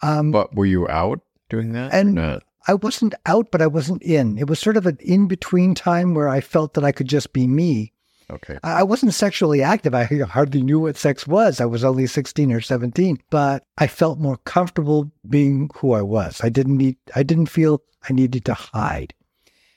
Um, 0.02 0.32
But 0.32 0.54
were 0.54 0.66
you 0.66 0.88
out 0.88 1.20
doing 1.48 1.72
that? 1.72 1.92
And-? 1.92 2.40
I 2.68 2.74
wasn't 2.74 3.14
out, 3.26 3.52
but 3.52 3.62
I 3.62 3.68
wasn't 3.68 4.02
in. 4.02 4.38
It 4.38 4.48
was 4.48 4.58
sort 4.58 4.76
of 4.76 4.86
an 4.86 4.98
in 5.00 5.28
between 5.28 5.76
time 5.76 6.14
where 6.14 6.28
I 6.28 6.40
felt 6.40 6.74
that 6.74 6.82
I 6.82 6.90
could 6.90 7.06
just 7.06 7.32
be 7.32 7.46
me. 7.46 7.92
okay, 8.28 8.58
I 8.64 8.80
I 8.80 8.82
wasn't 8.82 9.14
sexually 9.14 9.62
active. 9.62 9.94
I 9.94 10.02
hardly 10.28 10.62
knew 10.62 10.80
what 10.80 10.96
sex 10.96 11.28
was. 11.28 11.60
I 11.60 11.64
was 11.64 11.84
only 11.84 12.08
16 12.08 12.50
or 12.50 12.60
17, 12.60 13.18
but 13.30 13.62
I 13.78 13.86
felt 13.86 14.18
more 14.18 14.38
comfortable 14.38 15.12
being 15.28 15.70
who 15.76 15.92
I 15.92 16.02
was. 16.02 16.40
I 16.42 16.48
didn't 16.48 16.76
need, 16.76 16.96
I 17.14 17.22
didn't 17.22 17.46
feel 17.46 17.82
I 18.10 18.12
needed 18.12 18.44
to 18.46 18.54
hide. 18.54 19.14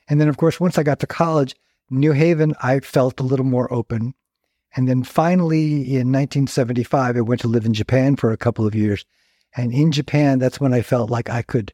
And 0.07 0.19
then, 0.19 0.27
of 0.27 0.37
course, 0.37 0.59
once 0.59 0.79
I 0.79 0.83
got 0.83 0.99
to 1.01 1.07
college, 1.07 1.55
New 1.89 2.11
Haven, 2.11 2.53
I 2.61 2.79
felt 2.79 3.19
a 3.19 3.23
little 3.23 3.45
more 3.45 3.71
open. 3.73 4.13
And 4.75 4.87
then 4.87 5.03
finally 5.03 5.81
in 5.95 6.11
1975, 6.11 7.17
I 7.17 7.21
went 7.21 7.41
to 7.41 7.47
live 7.47 7.65
in 7.65 7.73
Japan 7.73 8.15
for 8.15 8.31
a 8.31 8.37
couple 8.37 8.67
of 8.67 8.75
years. 8.75 9.03
And 9.55 9.73
in 9.73 9.91
Japan, 9.91 10.37
that's 10.39 10.59
when 10.59 10.73
I 10.73 10.81
felt 10.81 11.09
like 11.09 11.29
I 11.29 11.41
could 11.41 11.73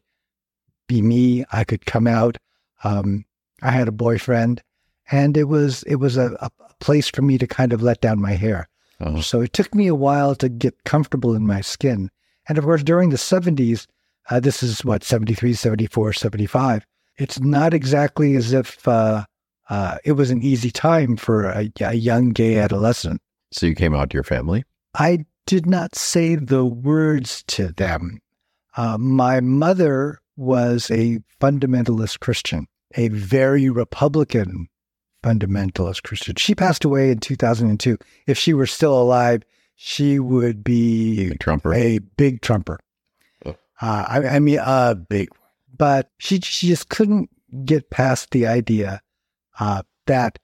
be 0.88 1.02
me. 1.02 1.44
I 1.52 1.64
could 1.64 1.84
come 1.84 2.06
out. 2.06 2.38
Um, 2.84 3.24
I 3.62 3.70
had 3.70 3.88
a 3.88 3.92
boyfriend, 3.92 4.62
and 5.10 5.36
it 5.36 5.44
was 5.44 5.82
it 5.82 5.96
was 5.96 6.16
a, 6.16 6.36
a 6.40 6.50
place 6.80 7.08
for 7.08 7.22
me 7.22 7.38
to 7.38 7.46
kind 7.46 7.72
of 7.72 7.82
let 7.82 8.00
down 8.00 8.20
my 8.20 8.32
hair. 8.32 8.68
Oh, 9.00 9.20
So 9.20 9.40
it 9.42 9.52
took 9.52 9.74
me 9.74 9.88
a 9.88 9.94
while 9.94 10.34
to 10.36 10.48
get 10.48 10.84
comfortable 10.84 11.34
in 11.34 11.46
my 11.46 11.60
skin. 11.60 12.10
And 12.48 12.56
of 12.58 12.64
course, 12.64 12.82
during 12.82 13.10
the 13.10 13.16
70s, 13.18 13.86
Uh, 14.28 14.40
this 14.40 14.62
is 14.62 14.84
what, 14.84 15.04
73, 15.04 15.54
74, 15.54 16.12
75. 16.12 16.84
It's 17.16 17.38
not 17.38 17.72
exactly 17.72 18.36
as 18.36 18.52
if 18.52 18.86
uh, 18.88 19.24
uh, 19.68 19.98
it 20.04 20.12
was 20.12 20.30
an 20.30 20.42
easy 20.42 20.70
time 20.70 21.16
for 21.16 21.44
a, 21.44 21.70
a 21.80 21.94
young 21.94 22.30
gay 22.30 22.58
adolescent. 22.58 23.20
So 23.52 23.66
you 23.66 23.74
came 23.74 23.94
out 23.94 24.10
to 24.10 24.14
your 24.14 24.24
family? 24.24 24.64
I 24.94 25.24
did 25.46 25.66
not 25.66 25.94
say 25.94 26.34
the 26.34 26.64
words 26.64 27.42
to 27.48 27.68
them. 27.68 28.20
Uh, 28.76 28.98
my 28.98 29.40
mother 29.40 30.18
was 30.36 30.90
a 30.90 31.18
fundamentalist 31.40 32.20
Christian, 32.20 32.66
a 32.94 33.08
very 33.08 33.70
Republican 33.70 34.68
fundamentalist 35.22 36.02
Christian. 36.02 36.34
She 36.36 36.54
passed 36.54 36.84
away 36.84 37.10
in 37.10 37.18
2002. 37.18 37.96
If 38.26 38.38
she 38.38 38.52
were 38.54 38.66
still 38.66 39.00
alive, 39.00 39.42
she 39.76 40.18
would 40.18 40.62
be 40.62 41.30
A 41.32 41.38
Trumper? 41.38 41.72
a 41.74 41.98
big 41.98 42.42
Trumper. 42.42 42.78
Oh. 43.44 43.56
Uh, 43.80 44.04
I, 44.08 44.28
I 44.28 44.38
mean, 44.38 44.58
a 44.60 44.94
big 44.94 45.30
one. 45.30 45.40
But 45.76 46.10
she, 46.18 46.40
she 46.40 46.68
just 46.68 46.88
couldn't 46.88 47.30
get 47.64 47.90
past 47.90 48.30
the 48.30 48.46
idea 48.46 49.00
uh, 49.60 49.82
that 50.06 50.38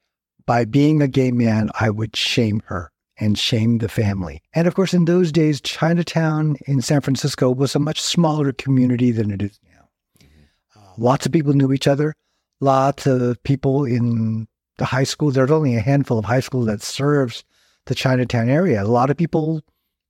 by 0.46 0.64
being 0.64 1.02
a 1.02 1.08
gay 1.08 1.30
man, 1.30 1.70
I 1.78 1.90
would 1.90 2.16
shame 2.16 2.62
her 2.66 2.90
and 3.18 3.38
shame 3.38 3.78
the 3.78 3.88
family. 3.88 4.42
And 4.54 4.66
of 4.66 4.74
course, 4.74 4.94
in 4.94 5.04
those 5.04 5.30
days, 5.30 5.60
Chinatown 5.60 6.56
in 6.66 6.82
San 6.82 7.00
Francisco 7.00 7.50
was 7.50 7.74
a 7.74 7.78
much 7.78 8.00
smaller 8.00 8.52
community 8.52 9.12
than 9.12 9.30
it 9.30 9.42
is 9.42 9.58
now. 9.72 9.88
Uh, 10.76 10.92
lots 10.98 11.26
of 11.26 11.32
people 11.32 11.52
knew 11.52 11.72
each 11.72 11.86
other. 11.86 12.14
Lots 12.60 13.06
of 13.06 13.42
people 13.42 13.84
in 13.84 14.48
the 14.78 14.84
high 14.84 15.04
school. 15.04 15.30
There's 15.30 15.50
only 15.50 15.76
a 15.76 15.80
handful 15.80 16.18
of 16.18 16.24
high 16.24 16.40
schools 16.40 16.66
that 16.66 16.82
serves 16.82 17.44
the 17.86 17.94
Chinatown 17.94 18.48
area. 18.48 18.82
A 18.82 18.84
lot 18.84 19.10
of 19.10 19.16
people 19.16 19.62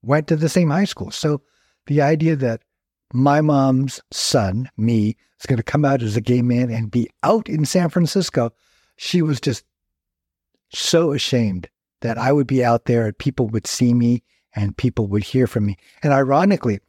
went 0.02 0.28
to 0.28 0.36
the 0.36 0.48
same 0.48 0.70
high 0.70 0.84
school. 0.84 1.10
So 1.10 1.42
the 1.86 2.02
idea 2.02 2.36
that 2.36 2.62
my 3.12 3.40
mom's 3.40 4.00
son, 4.10 4.70
me, 4.76 5.16
is 5.40 5.46
going 5.46 5.56
to 5.56 5.62
come 5.62 5.84
out 5.84 6.02
as 6.02 6.16
a 6.16 6.20
gay 6.20 6.42
man 6.42 6.70
and 6.70 6.90
be 6.90 7.10
out 7.22 7.48
in 7.48 7.64
San 7.64 7.88
Francisco, 7.88 8.52
she 8.96 9.22
was 9.22 9.40
just 9.40 9.64
so 10.70 11.12
ashamed 11.12 11.68
that 12.00 12.18
I 12.18 12.32
would 12.32 12.46
be 12.46 12.64
out 12.64 12.84
there 12.86 13.06
and 13.06 13.16
people 13.16 13.48
would 13.48 13.66
see 13.66 13.94
me 13.94 14.22
and 14.54 14.76
people 14.76 15.06
would 15.08 15.24
hear 15.24 15.46
from 15.46 15.66
me. 15.66 15.76
And 16.02 16.12
ironically, 16.12 16.80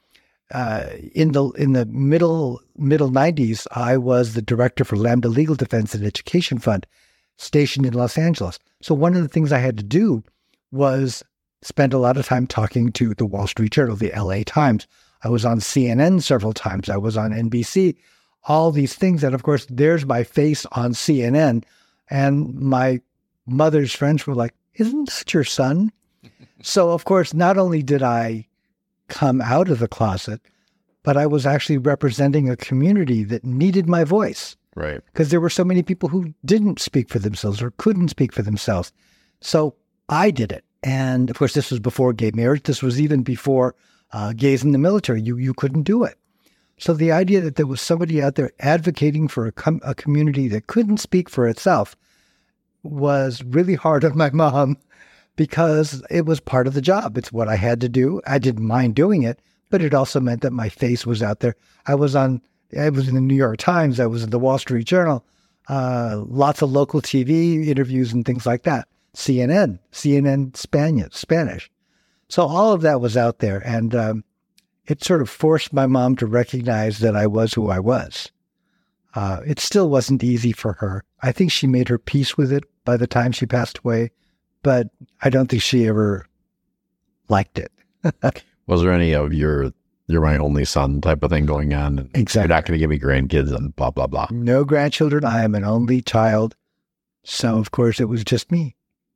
uh, 0.51 0.87
in 1.13 1.31
the 1.31 1.49
in 1.51 1.73
the 1.73 1.85
middle 1.85 2.61
middle 2.77 3.09
'90s, 3.09 3.65
I 3.71 3.97
was 3.97 4.33
the 4.33 4.41
director 4.41 4.83
for 4.83 4.95
Lambda 4.95 5.29
Legal 5.29 5.55
Defense 5.55 5.95
and 5.95 6.05
Education 6.05 6.59
Fund, 6.59 6.85
stationed 7.37 7.85
in 7.85 7.93
Los 7.93 8.17
Angeles. 8.17 8.59
So 8.81 8.93
one 8.93 9.15
of 9.15 9.23
the 9.23 9.29
things 9.29 9.51
I 9.51 9.59
had 9.59 9.77
to 9.77 9.83
do 9.83 10.23
was 10.71 11.23
spend 11.61 11.93
a 11.93 11.97
lot 11.97 12.17
of 12.17 12.25
time 12.25 12.45
talking 12.45 12.91
to 12.91 13.13
the 13.15 13.25
Wall 13.25 13.47
Street 13.47 13.71
Journal, 13.71 13.95
the 13.95 14.11
LA 14.15 14.43
Times. 14.45 14.87
I 15.23 15.29
was 15.29 15.45
on 15.45 15.59
CNN 15.59 16.21
several 16.21 16.53
times. 16.53 16.89
I 16.89 16.97
was 16.97 17.15
on 17.15 17.31
NBC. 17.31 17.95
All 18.45 18.71
these 18.71 18.93
things, 18.93 19.23
and 19.23 19.33
of 19.33 19.43
course, 19.43 19.65
there's 19.69 20.05
my 20.05 20.23
face 20.23 20.65
on 20.73 20.91
CNN, 20.91 21.63
and 22.13 22.53
my 22.55 23.01
mother's 23.45 23.91
friends 23.93 24.25
were 24.25 24.35
like, 24.35 24.53
"Isn't 24.75 25.09
that 25.09 25.33
your 25.33 25.43
son?" 25.43 25.91
so, 26.61 26.91
of 26.91 27.03
course, 27.05 27.33
not 27.33 27.57
only 27.57 27.81
did 27.83 28.01
I 28.03 28.47
come 29.09 29.41
out 29.41 29.69
of 29.69 29.79
the 29.79 29.87
closet, 29.87 30.39
but 31.03 31.17
I 31.17 31.25
was 31.25 31.45
actually 31.45 31.77
representing 31.79 32.49
a 32.49 32.55
community 32.55 33.23
that 33.25 33.43
needed 33.43 33.87
my 33.89 34.03
voice 34.05 34.55
Right. 34.75 35.01
because 35.07 35.29
there 35.29 35.41
were 35.41 35.49
so 35.49 35.65
many 35.65 35.83
people 35.83 36.07
who 36.09 36.33
didn't 36.45 36.79
speak 36.79 37.09
for 37.09 37.19
themselves 37.19 37.61
or 37.61 37.71
couldn't 37.77 38.07
speak 38.09 38.31
for 38.31 38.41
themselves. 38.41 38.93
So 39.41 39.75
I 40.07 40.31
did 40.31 40.51
it. 40.51 40.63
And 40.81 41.29
of 41.29 41.37
course, 41.37 41.53
this 41.53 41.69
was 41.71 41.79
before 41.79 42.13
gay 42.13 42.31
marriage. 42.33 42.63
This 42.63 42.81
was 42.81 42.99
even 42.99 43.23
before 43.23 43.75
uh, 44.13 44.33
gays 44.33 44.63
in 44.63 44.71
the 44.71 44.77
military. 44.77 45.21
You, 45.21 45.37
you 45.37 45.53
couldn't 45.53 45.83
do 45.83 46.03
it. 46.03 46.15
So 46.83 46.93
the 46.93 47.13
idea 47.13 47.39
that 47.39 47.55
there 47.55 47.65
was 47.65 47.79
somebody 47.79 48.21
out 48.21 48.35
there 48.35 48.51
advocating 48.59 49.29
for 49.29 49.47
a, 49.47 49.53
com- 49.53 49.79
a 49.85 49.95
community 49.95 50.49
that 50.49 50.67
couldn't 50.67 50.97
speak 50.97 51.29
for 51.29 51.47
itself 51.47 51.95
was 52.83 53.41
really 53.41 53.75
hard 53.75 54.03
on 54.03 54.17
my 54.17 54.29
mom 54.31 54.75
because 55.37 56.03
it 56.09 56.25
was 56.25 56.41
part 56.41 56.67
of 56.67 56.73
the 56.73 56.81
job. 56.81 57.17
It's 57.17 57.31
what 57.31 57.47
I 57.47 57.55
had 57.55 57.79
to 57.79 57.87
do. 57.87 58.21
I 58.27 58.37
didn't 58.37 58.67
mind 58.67 58.95
doing 58.95 59.23
it, 59.23 59.39
but 59.69 59.81
it 59.81 59.93
also 59.93 60.19
meant 60.19 60.41
that 60.41 60.51
my 60.51 60.67
face 60.67 61.05
was 61.05 61.23
out 61.23 61.39
there. 61.39 61.55
I 61.87 61.95
was 61.95 62.17
on, 62.17 62.41
I 62.77 62.89
was 62.89 63.07
in 63.07 63.15
the 63.15 63.21
New 63.21 63.33
York 63.33 63.59
Times, 63.59 64.01
I 64.01 64.05
was 64.05 64.21
in 64.21 64.31
the 64.31 64.37
Wall 64.37 64.57
Street 64.57 64.85
Journal, 64.85 65.23
uh, 65.69 66.21
lots 66.27 66.61
of 66.61 66.73
local 66.73 67.01
TV 67.01 67.65
interviews 67.65 68.11
and 68.11 68.25
things 68.25 68.45
like 68.45 68.63
that. 68.63 68.89
CNN, 69.15 69.79
CNN 69.93 70.57
Spanish, 70.57 71.13
Spanish. 71.13 71.71
So 72.27 72.45
all 72.45 72.73
of 72.73 72.81
that 72.81 72.99
was 72.99 73.15
out 73.15 73.39
there, 73.39 73.59
and 73.65 73.95
um, 73.95 74.23
it 74.85 75.03
sort 75.03 75.21
of 75.21 75.29
forced 75.29 75.73
my 75.73 75.87
mom 75.87 76.15
to 76.17 76.25
recognize 76.25 76.99
that 76.99 77.15
I 77.15 77.27
was 77.27 77.53
who 77.53 77.69
I 77.69 77.79
was. 77.79 78.31
Uh, 79.15 79.41
it 79.45 79.59
still 79.59 79.89
wasn't 79.89 80.23
easy 80.23 80.51
for 80.51 80.73
her. 80.73 81.03
I 81.21 81.31
think 81.31 81.51
she 81.51 81.67
made 81.67 81.87
her 81.87 81.99
peace 81.99 82.35
with 82.35 82.51
it 82.51 82.63
by 82.83 82.97
the 82.97 83.07
time 83.07 83.31
she 83.31 83.45
passed 83.45 83.79
away, 83.79 84.11
but 84.63 84.87
I 85.21 85.29
don't 85.29 85.49
think 85.49 85.61
she 85.61 85.87
ever 85.87 86.25
liked 87.29 87.59
it. 87.59 87.71
Was 88.67 88.81
there 88.81 88.91
any 88.93 89.13
of 89.13 89.33
your 89.33 89.71
you're 90.07 90.21
my 90.21 90.37
only 90.37 90.65
son 90.65 90.99
type 90.99 91.23
of 91.23 91.31
thing 91.31 91.45
going 91.45 91.73
on? 91.73 92.09
Exactly. 92.13 92.41
You're 92.41 92.57
not 92.57 92.65
going 92.65 92.77
to 92.77 92.79
give 92.79 92.89
me 92.89 92.99
grandkids 92.99 93.55
and 93.55 93.75
blah 93.75 93.91
blah 93.91 94.07
blah. 94.07 94.27
No 94.31 94.65
grandchildren. 94.65 95.23
I 95.23 95.43
am 95.43 95.55
an 95.55 95.63
only 95.63 96.01
child. 96.01 96.55
So, 97.23 97.57
of 97.57 97.71
course, 97.71 97.99
it 97.99 98.09
was 98.09 98.23
just 98.23 98.51
me. 98.51 98.75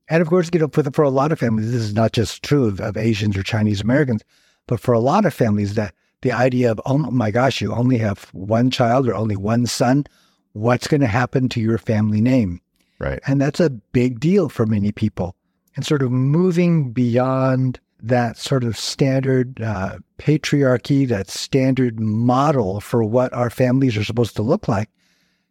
And 0.10 0.22
of 0.22 0.30
course, 0.30 0.50
you 0.54 0.60
know, 0.62 0.70
for, 0.70 0.82
the, 0.82 0.92
for 0.92 1.04
a 1.04 1.10
lot 1.10 1.34
of 1.34 1.40
families, 1.40 1.72
this 1.72 1.82
is 1.82 1.94
not 1.94 2.14
just 2.14 2.42
true 2.42 2.66
of, 2.66 2.80
of 2.80 2.96
Asians 2.96 3.36
or 3.36 3.44
Chinese 3.44 3.82
Americans, 3.82 4.24
but 4.68 4.80
for 4.80 4.94
a 4.94 5.00
lot 5.00 5.26
of 5.26 5.34
families, 5.34 5.76
that 5.76 5.94
the 6.22 6.32
idea 6.32 6.72
of, 6.72 6.82
oh 6.86 6.98
my 6.98 7.32
gosh, 7.32 7.62
you 7.62 7.74
only 7.74 7.98
have 7.98 8.26
one 8.34 8.70
child 8.70 9.08
or 9.08 9.16
only 9.16 9.36
one 9.36 9.66
son, 9.66 10.06
what's 10.54 10.88
going 10.88 11.02
to 11.02 11.08
happen 11.08 11.50
to 11.50 11.62
your 11.62 11.78
family 11.78 12.22
name? 12.22 12.62
Right. 13.00 13.20
And 13.28 13.40
that's 13.40 13.60
a 13.60 13.70
big 13.70 14.20
deal 14.20 14.50
for 14.50 14.66
many 14.66 14.92
people. 14.92 15.36
And 15.76 15.86
sort 15.86 16.02
of 16.02 16.12
moving 16.12 16.92
beyond 16.92 17.80
that 18.02 18.38
sort 18.38 18.64
of 18.64 18.78
standard 18.78 19.62
uh, 19.62 20.00
patriarchy, 20.18 21.08
that 21.08 21.30
standard 21.30 22.00
model 22.00 22.80
for 22.80 23.04
what 23.04 23.32
our 23.34 23.50
families 23.50 23.96
are 23.98 24.04
supposed 24.04 24.36
to 24.36 24.42
look 24.42 24.68
like, 24.68 24.90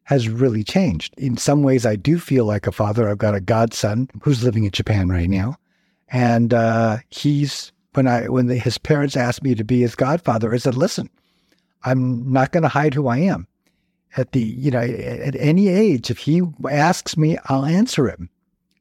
has 0.05 0.29
really 0.29 0.63
changed. 0.63 1.15
In 1.19 1.37
some 1.37 1.63
ways, 1.63 1.85
I 1.85 1.97
do 1.97 2.19
feel 2.19 2.45
like 2.45 2.67
a 2.67 2.73
father. 2.73 3.09
I've 3.09 3.19
got 3.19 3.35
a 3.35 3.41
godson 3.41 4.09
who's 4.23 4.45
living 4.45 4.65
in 4.65 4.71
Japan 4.71 5.09
right 5.09 5.29
now, 5.29 5.57
and 6.09 6.55
uh, 6.55 6.99
he's 7.11 7.73
when 7.97 8.07
I 8.07 8.29
when 8.29 8.47
the, 8.47 8.57
his 8.57 8.79
parents 8.79 9.17
asked 9.17 9.43
me 9.43 9.55
to 9.55 9.65
be 9.65 9.81
his 9.81 9.95
godfather, 9.95 10.53
I 10.53 10.59
said, 10.59 10.77
"Listen, 10.77 11.09
I'm 11.85 12.31
not 12.31 12.53
going 12.53 12.63
to 12.63 12.69
hide 12.69 12.95
who 12.95 13.09
I 13.09 13.19
am. 13.19 13.47
At 14.17 14.33
the 14.33 14.41
you 14.41 14.71
know 14.71 14.81
at 14.81 15.35
any 15.37 15.69
age, 15.69 16.11
if 16.11 16.19
he 16.19 16.43
asks 16.71 17.17
me, 17.17 17.39
I'll 17.47 17.65
answer 17.65 18.09
him, 18.09 18.31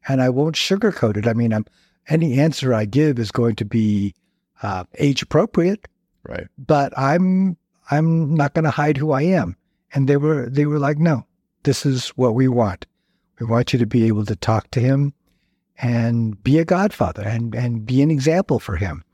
and 0.08 0.22
I 0.22 0.28
won't 0.28 0.54
sugarcoat 0.56 1.16
it. 1.16 1.26
I 1.26 1.32
mean, 1.34 1.52
I'm 1.52 1.66
any 2.08 2.38
answer 2.38 2.72
I 2.72 2.84
give 2.84 3.18
is 3.18 3.30
going 3.32 3.56
to 3.56 3.64
be 3.64 4.14
uh, 4.62 4.84
age 4.98 5.22
appropriate, 5.22 5.88
Right. 6.24 6.46
but 6.58 6.96
I'm 6.96 7.56
I'm 7.90 8.34
not 8.34 8.54
going 8.54 8.64
to 8.64 8.70
hide 8.70 8.96
who 8.96 9.12
I 9.12 9.22
am. 9.22 9.56
And 9.92 10.08
they 10.08 10.16
were 10.16 10.48
they 10.48 10.66
were 10.66 10.78
like, 10.78 10.98
no, 10.98 11.26
this 11.64 11.84
is 11.86 12.08
what 12.10 12.34
we 12.34 12.48
want. 12.48 12.86
We 13.40 13.46
want 13.46 13.72
you 13.72 13.78
to 13.78 13.86
be 13.86 14.06
able 14.06 14.24
to 14.26 14.36
talk 14.36 14.70
to 14.72 14.80
him 14.80 15.12
and 15.78 16.42
be 16.42 16.58
a 16.58 16.64
godfather 16.64 17.22
and 17.22 17.54
and 17.54 17.84
be 17.84 18.00
an 18.02 18.10
example 18.10 18.58
for 18.58 18.76
him. 18.76 19.04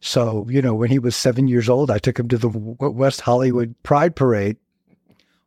So 0.00 0.46
you 0.48 0.62
know, 0.62 0.74
when 0.74 0.90
he 0.90 0.98
was 0.98 1.16
seven 1.16 1.48
years 1.48 1.68
old, 1.68 1.90
I 1.90 1.98
took 1.98 2.18
him 2.18 2.28
to 2.28 2.38
the 2.38 2.48
West 2.48 3.22
Hollywood 3.22 3.74
Pride 3.82 4.14
Parade, 4.14 4.56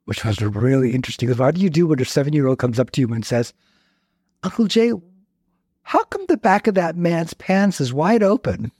which 0.05 0.25
was 0.25 0.41
really 0.41 0.93
interesting. 0.93 1.27
Because 1.27 1.39
what 1.39 1.55
do 1.55 1.61
you 1.61 1.69
do 1.69 1.87
when 1.87 2.01
a 2.01 2.05
seven 2.05 2.33
year 2.33 2.47
old 2.47 2.59
comes 2.59 2.79
up 2.79 2.91
to 2.91 3.01
you 3.01 3.07
and 3.13 3.25
says, 3.25 3.53
"Uncle 4.43 4.67
Jay, 4.67 4.91
how 5.83 6.03
come 6.05 6.25
the 6.27 6.37
back 6.37 6.67
of 6.67 6.75
that 6.75 6.97
man's 6.97 7.33
pants 7.33 7.79
is 7.79 7.93
wide 7.93 8.23
open?" 8.23 8.71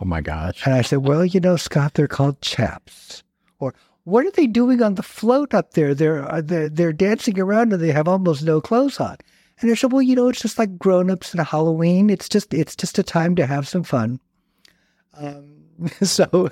Oh 0.00 0.04
my 0.04 0.20
gosh. 0.20 0.66
And 0.66 0.74
I 0.74 0.82
said, 0.82 1.06
Well, 1.06 1.24
you 1.24 1.40
know, 1.40 1.56
Scott, 1.56 1.94
they're 1.94 2.08
called 2.08 2.40
chaps. 2.40 3.22
Or 3.58 3.74
what 4.04 4.26
are 4.26 4.30
they 4.30 4.46
doing 4.46 4.82
on 4.82 4.96
the 4.96 5.02
float 5.02 5.54
up 5.54 5.72
there? 5.74 5.94
They're 5.94 6.30
uh, 6.30 6.40
they're, 6.40 6.68
they're 6.68 6.92
dancing 6.92 7.38
around 7.38 7.72
and 7.72 7.80
they 7.80 7.92
have 7.92 8.08
almost 8.08 8.42
no 8.42 8.60
clothes 8.60 8.98
on. 8.98 9.16
And 9.60 9.70
I 9.70 9.74
said, 9.74 9.92
Well, 9.92 10.02
you 10.02 10.16
know, 10.16 10.28
it's 10.28 10.42
just 10.42 10.58
like 10.58 10.78
grown 10.78 11.10
ups 11.10 11.32
and 11.32 11.40
Halloween. 11.40 12.10
It's 12.10 12.28
just 12.28 12.52
it's 12.52 12.74
just 12.74 12.98
a 12.98 13.02
time 13.02 13.36
to 13.36 13.46
have 13.46 13.68
some 13.68 13.84
fun. 13.84 14.20
Um, 15.16 15.88
so, 16.02 16.50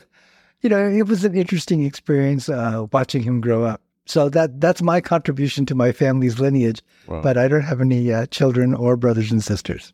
you 0.61 0.69
know, 0.69 0.89
it 0.89 1.07
was 1.07 1.25
an 1.25 1.35
interesting 1.35 1.85
experience 1.85 2.49
uh, 2.49 2.87
watching 2.93 3.23
him 3.23 3.41
grow 3.41 3.65
up. 3.65 3.81
So 4.05 4.29
that 4.31 4.61
that's 4.61 4.83
my 4.83 5.01
contribution 5.01 5.65
to 5.67 5.75
my 5.75 5.93
family's 5.93 6.41
lineage. 6.41 6.83
Wow. 7.07 7.23
But 7.23 7.39
I 7.39 7.47
don't 7.47 7.63
have 7.63 7.81
any 7.81 8.13
uh, 8.13 8.27
children 8.27 8.75
or 8.75 8.97
brothers 8.97 9.31
and 9.31 9.43
sisters. 9.43 9.93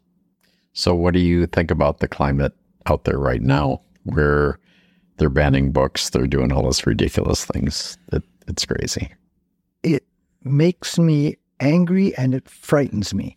So, 0.73 0.95
what 0.95 1.13
do 1.13 1.21
you 1.21 1.47
think 1.47 1.71
about 1.71 1.99
the 1.99 2.09
climate 2.09 2.55
out 2.87 3.05
there 3.05 3.19
right 3.19 3.43
now, 3.43 3.83
where 4.05 4.59
they're 5.17 5.29
banning 5.29 5.73
books, 5.73 6.11
they're 6.11 6.27
doing 6.27 6.53
all 6.53 6.63
this 6.67 6.87
ridiculous 6.87 7.45
things? 7.45 7.99
It, 8.13 8.23
it's 8.47 8.65
crazy. 8.65 9.13
it 9.83 10.05
makes 10.43 10.99
me 10.99 11.37
angry 11.61 12.17
and 12.17 12.35
it 12.35 12.49
frightens 12.49 13.13
me. 13.13 13.37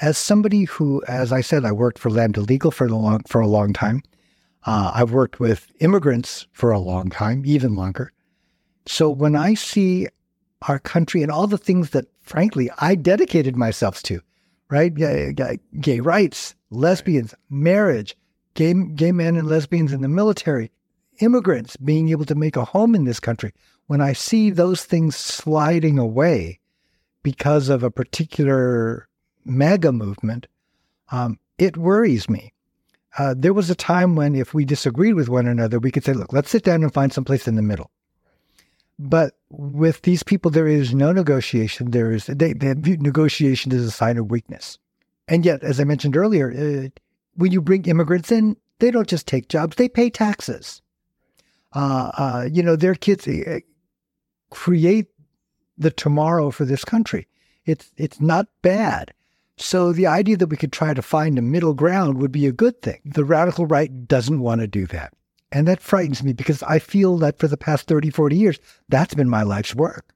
As 0.00 0.16
somebody 0.16 0.64
who, 0.64 1.02
as 1.08 1.32
I 1.32 1.40
said, 1.40 1.64
I 1.64 1.72
worked 1.72 1.98
for 1.98 2.10
Lambda 2.10 2.40
Legal 2.40 2.70
for 2.70 2.88
long 2.88 3.22
for 3.26 3.40
a 3.40 3.46
long 3.46 3.72
time, 3.72 4.02
Uh, 4.64 4.92
I've 4.94 5.12
worked 5.12 5.40
with 5.40 5.72
immigrants 5.80 6.46
for 6.52 6.70
a 6.70 6.78
long 6.78 7.10
time, 7.10 7.42
even 7.46 7.74
longer. 7.74 8.12
So 8.86 9.08
when 9.08 9.36
I 9.36 9.54
see 9.54 10.08
our 10.62 10.78
country 10.78 11.22
and 11.22 11.32
all 11.32 11.46
the 11.46 11.58
things 11.58 11.90
that, 11.90 12.06
frankly, 12.20 12.70
I 12.78 12.94
dedicated 12.94 13.56
myself 13.56 14.02
to, 14.04 14.20
right? 14.68 14.92
Gay 14.94 16.00
rights, 16.00 16.54
lesbians, 16.70 17.34
marriage, 17.48 18.16
gay, 18.54 18.74
gay 18.94 19.12
men 19.12 19.36
and 19.36 19.48
lesbians 19.48 19.92
in 19.92 20.02
the 20.02 20.08
military, 20.08 20.70
immigrants 21.20 21.76
being 21.76 22.10
able 22.10 22.26
to 22.26 22.34
make 22.34 22.56
a 22.56 22.64
home 22.64 22.94
in 22.94 23.04
this 23.04 23.20
country. 23.20 23.52
When 23.86 24.00
I 24.00 24.12
see 24.12 24.50
those 24.50 24.84
things 24.84 25.16
sliding 25.16 25.98
away 25.98 26.60
because 27.22 27.68
of 27.68 27.82
a 27.82 27.90
particular 27.90 29.08
MAGA 29.44 29.92
movement, 29.92 30.46
um, 31.10 31.38
it 31.58 31.76
worries 31.76 32.28
me. 32.28 32.52
Uh, 33.18 33.34
there 33.36 33.52
was 33.52 33.70
a 33.70 33.74
time 33.74 34.14
when, 34.14 34.34
if 34.34 34.54
we 34.54 34.64
disagreed 34.64 35.14
with 35.14 35.28
one 35.28 35.46
another, 35.46 35.78
we 35.78 35.90
could 35.90 36.04
say, 36.04 36.12
look, 36.12 36.32
let's 36.32 36.50
sit 36.50 36.64
down 36.64 36.82
and 36.82 36.92
find 36.92 37.12
some 37.12 37.24
place 37.24 37.48
in 37.48 37.56
the 37.56 37.62
middle. 37.62 37.90
But 38.98 39.34
with 39.48 40.02
these 40.02 40.22
people, 40.22 40.50
there 40.50 40.68
is 40.68 40.94
no 40.94 41.10
negotiation. 41.10 41.90
There 41.90 42.12
is 42.12 42.26
they, 42.26 42.52
they 42.52 42.74
negotiation 42.74 43.72
as 43.72 43.82
a 43.82 43.90
sign 43.90 44.18
of 44.18 44.30
weakness. 44.30 44.78
And 45.26 45.44
yet, 45.44 45.62
as 45.64 45.80
I 45.80 45.84
mentioned 45.84 46.16
earlier, 46.16 46.52
uh, 46.52 46.88
when 47.34 47.50
you 47.50 47.62
bring 47.62 47.86
immigrants 47.86 48.30
in, 48.30 48.58
they 48.78 48.90
don't 48.90 49.08
just 49.08 49.26
take 49.26 49.48
jobs; 49.48 49.76
they 49.76 49.88
pay 49.88 50.10
taxes. 50.10 50.82
Uh, 51.72 52.10
uh, 52.18 52.48
you 52.52 52.62
know, 52.62 52.76
their 52.76 52.94
kids 52.94 53.26
uh, 53.26 53.60
create 54.50 55.06
the 55.78 55.90
tomorrow 55.90 56.50
for 56.50 56.66
this 56.66 56.84
country. 56.84 57.26
It's 57.64 57.90
it's 57.96 58.20
not 58.20 58.48
bad. 58.60 59.14
So 59.60 59.92
the 59.92 60.06
idea 60.06 60.38
that 60.38 60.48
we 60.48 60.56
could 60.56 60.72
try 60.72 60.94
to 60.94 61.02
find 61.02 61.38
a 61.38 61.42
middle 61.42 61.74
ground 61.74 62.18
would 62.18 62.32
be 62.32 62.46
a 62.46 62.52
good 62.52 62.80
thing. 62.80 63.00
The 63.04 63.26
radical 63.26 63.66
right 63.66 64.08
doesn't 64.08 64.40
want 64.40 64.62
to 64.62 64.66
do 64.66 64.86
that. 64.86 65.12
And 65.52 65.68
that 65.68 65.82
frightens 65.82 66.22
me 66.22 66.32
because 66.32 66.62
I 66.62 66.78
feel 66.78 67.18
that 67.18 67.38
for 67.38 67.46
the 67.46 67.58
past 67.58 67.86
30, 67.86 68.08
40 68.08 68.36
years, 68.36 68.58
that's 68.88 69.12
been 69.12 69.28
my 69.28 69.42
life's 69.42 69.74
work. 69.74 70.14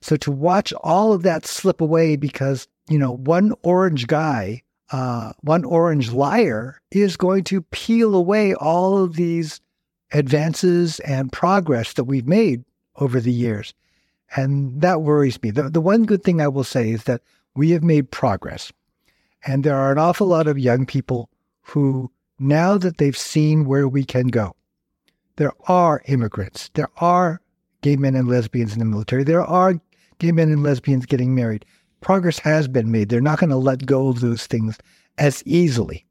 So 0.00 0.16
to 0.18 0.30
watch 0.30 0.72
all 0.84 1.12
of 1.12 1.22
that 1.22 1.46
slip 1.46 1.80
away 1.80 2.14
because, 2.14 2.68
you 2.88 2.98
know, 2.98 3.16
one 3.16 3.54
orange 3.62 4.06
guy, 4.06 4.62
uh, 4.92 5.32
one 5.40 5.64
orange 5.64 6.12
liar 6.12 6.80
is 6.92 7.16
going 7.16 7.44
to 7.44 7.62
peel 7.62 8.14
away 8.14 8.54
all 8.54 9.02
of 9.02 9.16
these 9.16 9.60
advances 10.12 11.00
and 11.00 11.32
progress 11.32 11.94
that 11.94 12.04
we've 12.04 12.26
made 12.26 12.64
over 12.96 13.18
the 13.18 13.32
years. 13.32 13.74
And 14.36 14.80
that 14.80 15.02
worries 15.02 15.42
me. 15.42 15.50
The, 15.50 15.70
the 15.70 15.80
one 15.80 16.04
good 16.04 16.22
thing 16.22 16.40
I 16.40 16.48
will 16.48 16.64
say 16.64 16.90
is 16.90 17.04
that 17.04 17.22
we 17.54 17.70
have 17.70 17.82
made 17.82 18.10
progress. 18.10 18.72
And 19.46 19.64
there 19.64 19.76
are 19.76 19.92
an 19.92 19.98
awful 19.98 20.26
lot 20.26 20.46
of 20.46 20.58
young 20.58 20.86
people 20.86 21.30
who 21.62 22.10
now 22.38 22.78
that 22.78 22.98
they've 22.98 23.16
seen 23.16 23.64
where 23.64 23.88
we 23.88 24.04
can 24.04 24.28
go, 24.28 24.54
there 25.36 25.52
are 25.68 26.02
immigrants, 26.06 26.70
there 26.74 26.88
are 26.98 27.40
gay 27.82 27.96
men 27.96 28.14
and 28.14 28.28
lesbians 28.28 28.72
in 28.72 28.78
the 28.78 28.84
military, 28.84 29.24
there 29.24 29.42
are 29.42 29.80
gay 30.18 30.32
men 30.32 30.50
and 30.50 30.62
lesbians 30.62 31.06
getting 31.06 31.34
married. 31.34 31.64
Progress 32.00 32.38
has 32.38 32.68
been 32.68 32.90
made. 32.90 33.08
They're 33.08 33.20
not 33.20 33.38
going 33.38 33.50
to 33.50 33.56
let 33.56 33.86
go 33.86 34.08
of 34.08 34.20
those 34.20 34.46
things 34.46 34.78
as 35.18 35.42
easily. 35.46 36.06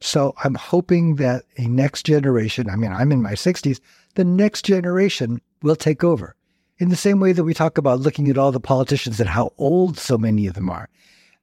So 0.00 0.34
I'm 0.44 0.54
hoping 0.54 1.16
that 1.16 1.44
a 1.56 1.66
next 1.66 2.04
generation, 2.04 2.70
I 2.70 2.76
mean, 2.76 2.92
I'm 2.92 3.10
in 3.10 3.22
my 3.22 3.32
60s, 3.32 3.80
the 4.14 4.24
next 4.24 4.64
generation 4.64 5.40
will 5.62 5.76
take 5.76 6.04
over. 6.04 6.34
In 6.78 6.90
the 6.90 6.96
same 6.96 7.18
way 7.20 7.32
that 7.32 7.44
we 7.44 7.54
talk 7.54 7.76
about 7.76 8.00
looking 8.00 8.28
at 8.28 8.38
all 8.38 8.52
the 8.52 8.60
politicians 8.60 9.18
and 9.20 9.28
how 9.28 9.52
old 9.58 9.98
so 9.98 10.16
many 10.16 10.46
of 10.46 10.54
them 10.54 10.70
are. 10.70 10.88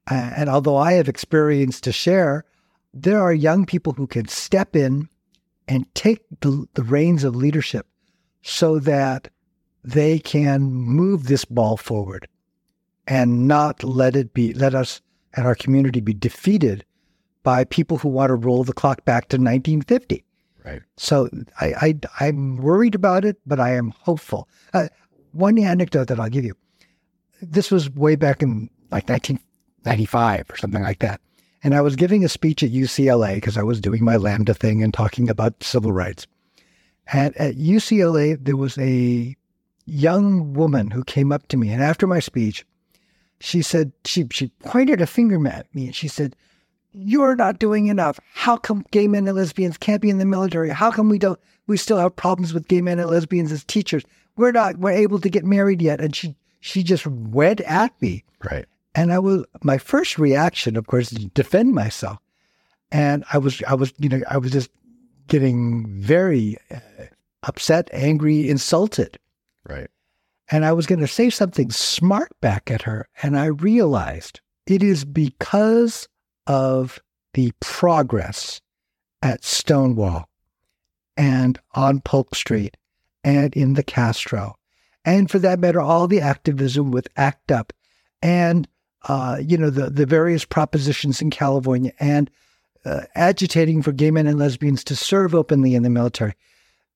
Uh, 0.09 0.31
and 0.35 0.49
although 0.49 0.77
I 0.77 0.93
have 0.93 1.09
experience 1.09 1.81
to 1.81 1.91
share, 1.91 2.45
there 2.93 3.21
are 3.21 3.33
young 3.33 3.65
people 3.65 3.93
who 3.93 4.07
can 4.07 4.27
step 4.27 4.75
in 4.75 5.09
and 5.67 5.93
take 5.95 6.21
the, 6.41 6.67
the 6.75 6.83
reins 6.83 7.23
of 7.23 7.35
leadership 7.35 7.87
so 8.41 8.79
that 8.79 9.29
they 9.83 10.19
can 10.19 10.71
move 10.71 11.25
this 11.25 11.43
ball 11.43 11.77
forward 11.77 12.27
and 13.07 13.47
not 13.47 13.83
let 13.83 14.15
it 14.15 14.33
be, 14.33 14.53
let 14.53 14.73
us 14.73 15.01
and 15.35 15.45
our 15.45 15.55
community 15.55 15.99
be 15.99 16.13
defeated 16.13 16.85
by 17.43 17.63
people 17.65 17.97
who 17.97 18.09
want 18.09 18.29
to 18.29 18.35
roll 18.35 18.63
the 18.63 18.73
clock 18.73 19.05
back 19.05 19.27
to 19.29 19.37
1950. 19.37 20.23
Right. 20.63 20.81
So 20.97 21.29
I, 21.61 21.95
I 22.19 22.27
am 22.27 22.57
worried 22.57 22.95
about 22.95 23.23
it, 23.23 23.37
but 23.45 23.59
I 23.59 23.75
am 23.75 23.93
hopeful. 23.99 24.49
Uh, 24.73 24.87
one 25.35 25.59
anecdote 25.59 26.07
that 26.07 26.19
I'll 26.19 26.29
give 26.29 26.45
you. 26.45 26.55
This 27.41 27.69
was 27.69 27.89
way 27.89 28.15
back 28.15 28.41
in 28.41 28.69
like 28.91 29.09
1995 29.09 30.49
or 30.49 30.57
something 30.57 30.81
like 30.81 30.99
that. 30.99 31.19
And 31.63 31.73
I 31.73 31.81
was 31.81 31.95
giving 31.95 32.23
a 32.23 32.29
speech 32.29 32.63
at 32.63 32.71
UCLA 32.71 33.35
because 33.35 33.57
I 33.57 33.63
was 33.63 33.81
doing 33.81 34.03
my 34.03 34.17
Lambda 34.17 34.53
thing 34.53 34.83
and 34.83 34.93
talking 34.93 35.29
about 35.29 35.63
civil 35.63 35.91
rights. 35.91 36.27
And 37.11 37.35
at 37.37 37.55
UCLA, 37.55 38.37
there 38.43 38.55
was 38.55 38.77
a 38.77 39.35
young 39.85 40.53
woman 40.53 40.91
who 40.91 41.03
came 41.03 41.31
up 41.31 41.47
to 41.47 41.57
me. 41.57 41.69
And 41.69 41.81
after 41.81 42.07
my 42.07 42.19
speech, 42.19 42.65
she 43.39 43.61
said, 43.61 43.91
she, 44.05 44.25
she 44.31 44.47
pointed 44.63 45.01
a 45.01 45.07
finger 45.07 45.35
at 45.47 45.73
me 45.75 45.87
and 45.87 45.95
she 45.95 46.07
said, 46.07 46.35
You're 46.93 47.35
not 47.35 47.59
doing 47.59 47.87
enough. 47.87 48.19
How 48.33 48.57
come 48.57 48.85
gay 48.91 49.07
men 49.07 49.27
and 49.27 49.35
lesbians 49.35 49.77
can't 49.77 50.01
be 50.01 50.09
in 50.09 50.17
the 50.17 50.25
military? 50.25 50.69
How 50.69 50.91
come 50.91 51.09
we 51.09 51.19
don't, 51.19 51.39
we 51.67 51.77
still 51.77 51.97
have 51.97 52.15
problems 52.15 52.53
with 52.53 52.67
gay 52.67 52.81
men 52.81 52.99
and 52.99 53.09
lesbians 53.09 53.51
as 53.51 53.63
teachers? 53.63 54.03
We're 54.37 54.51
not, 54.51 54.77
we're 54.77 54.91
able 54.91 55.19
to 55.19 55.29
get 55.29 55.45
married 55.45 55.81
yet. 55.81 56.01
And 56.01 56.15
she, 56.15 56.35
she 56.59 56.83
just 56.83 57.05
went 57.07 57.61
at 57.61 57.93
me. 58.01 58.23
Right. 58.43 58.65
And 58.93 59.11
I 59.11 59.19
was 59.19 59.45
my 59.63 59.77
first 59.77 60.17
reaction, 60.17 60.77
of 60.77 60.87
course, 60.87 61.11
is 61.11 61.19
to 61.19 61.27
defend 61.27 61.73
myself. 61.73 62.17
And 62.91 63.25
I 63.33 63.37
was, 63.37 63.61
I 63.67 63.73
was, 63.73 63.93
you 63.97 64.09
know, 64.09 64.21
I 64.29 64.37
was 64.37 64.51
just 64.51 64.69
getting 65.27 65.99
very 65.99 66.57
uh, 66.71 66.79
upset, 67.43 67.89
angry, 67.91 68.49
insulted. 68.49 69.19
Right. 69.67 69.89
And 70.49 70.63
I 70.63 70.73
was 70.73 70.85
going 70.85 70.99
to 70.99 71.07
say 71.07 71.29
something 71.29 71.71
smart 71.71 72.31
back 72.39 72.69
at 72.69 72.83
her. 72.83 73.07
And 73.21 73.37
I 73.37 73.45
realized 73.45 74.41
it 74.67 74.83
is 74.83 75.03
because 75.03 76.07
of 76.47 76.99
the 77.33 77.51
progress 77.59 78.61
at 79.21 79.43
Stonewall 79.43 80.29
and 81.17 81.59
on 81.73 81.99
Polk 82.01 82.35
Street 82.35 82.77
and 83.25 83.53
in 83.55 83.73
the 83.73 83.83
Castro. 83.83 84.55
And 85.03 85.29
for 85.29 85.39
that 85.39 85.59
matter, 85.59 85.81
all 85.81 86.07
the 86.07 86.21
activism 86.21 86.91
with 86.91 87.09
ACT 87.17 87.51
UP 87.51 87.73
and 88.21 88.67
uh, 89.07 89.37
you 89.39 89.57
know, 89.57 89.69
the, 89.69 89.89
the 89.89 90.05
various 90.05 90.45
propositions 90.45 91.21
in 91.21 91.29
California 91.29 91.91
and 91.99 92.29
uh, 92.85 93.01
agitating 93.15 93.81
for 93.81 93.91
gay 93.91 94.11
men 94.11 94.27
and 94.27 94.39
lesbians 94.39 94.83
to 94.83 94.95
serve 94.95 95.35
openly 95.35 95.75
in 95.75 95.83
the 95.83 95.89
military. 95.89 96.33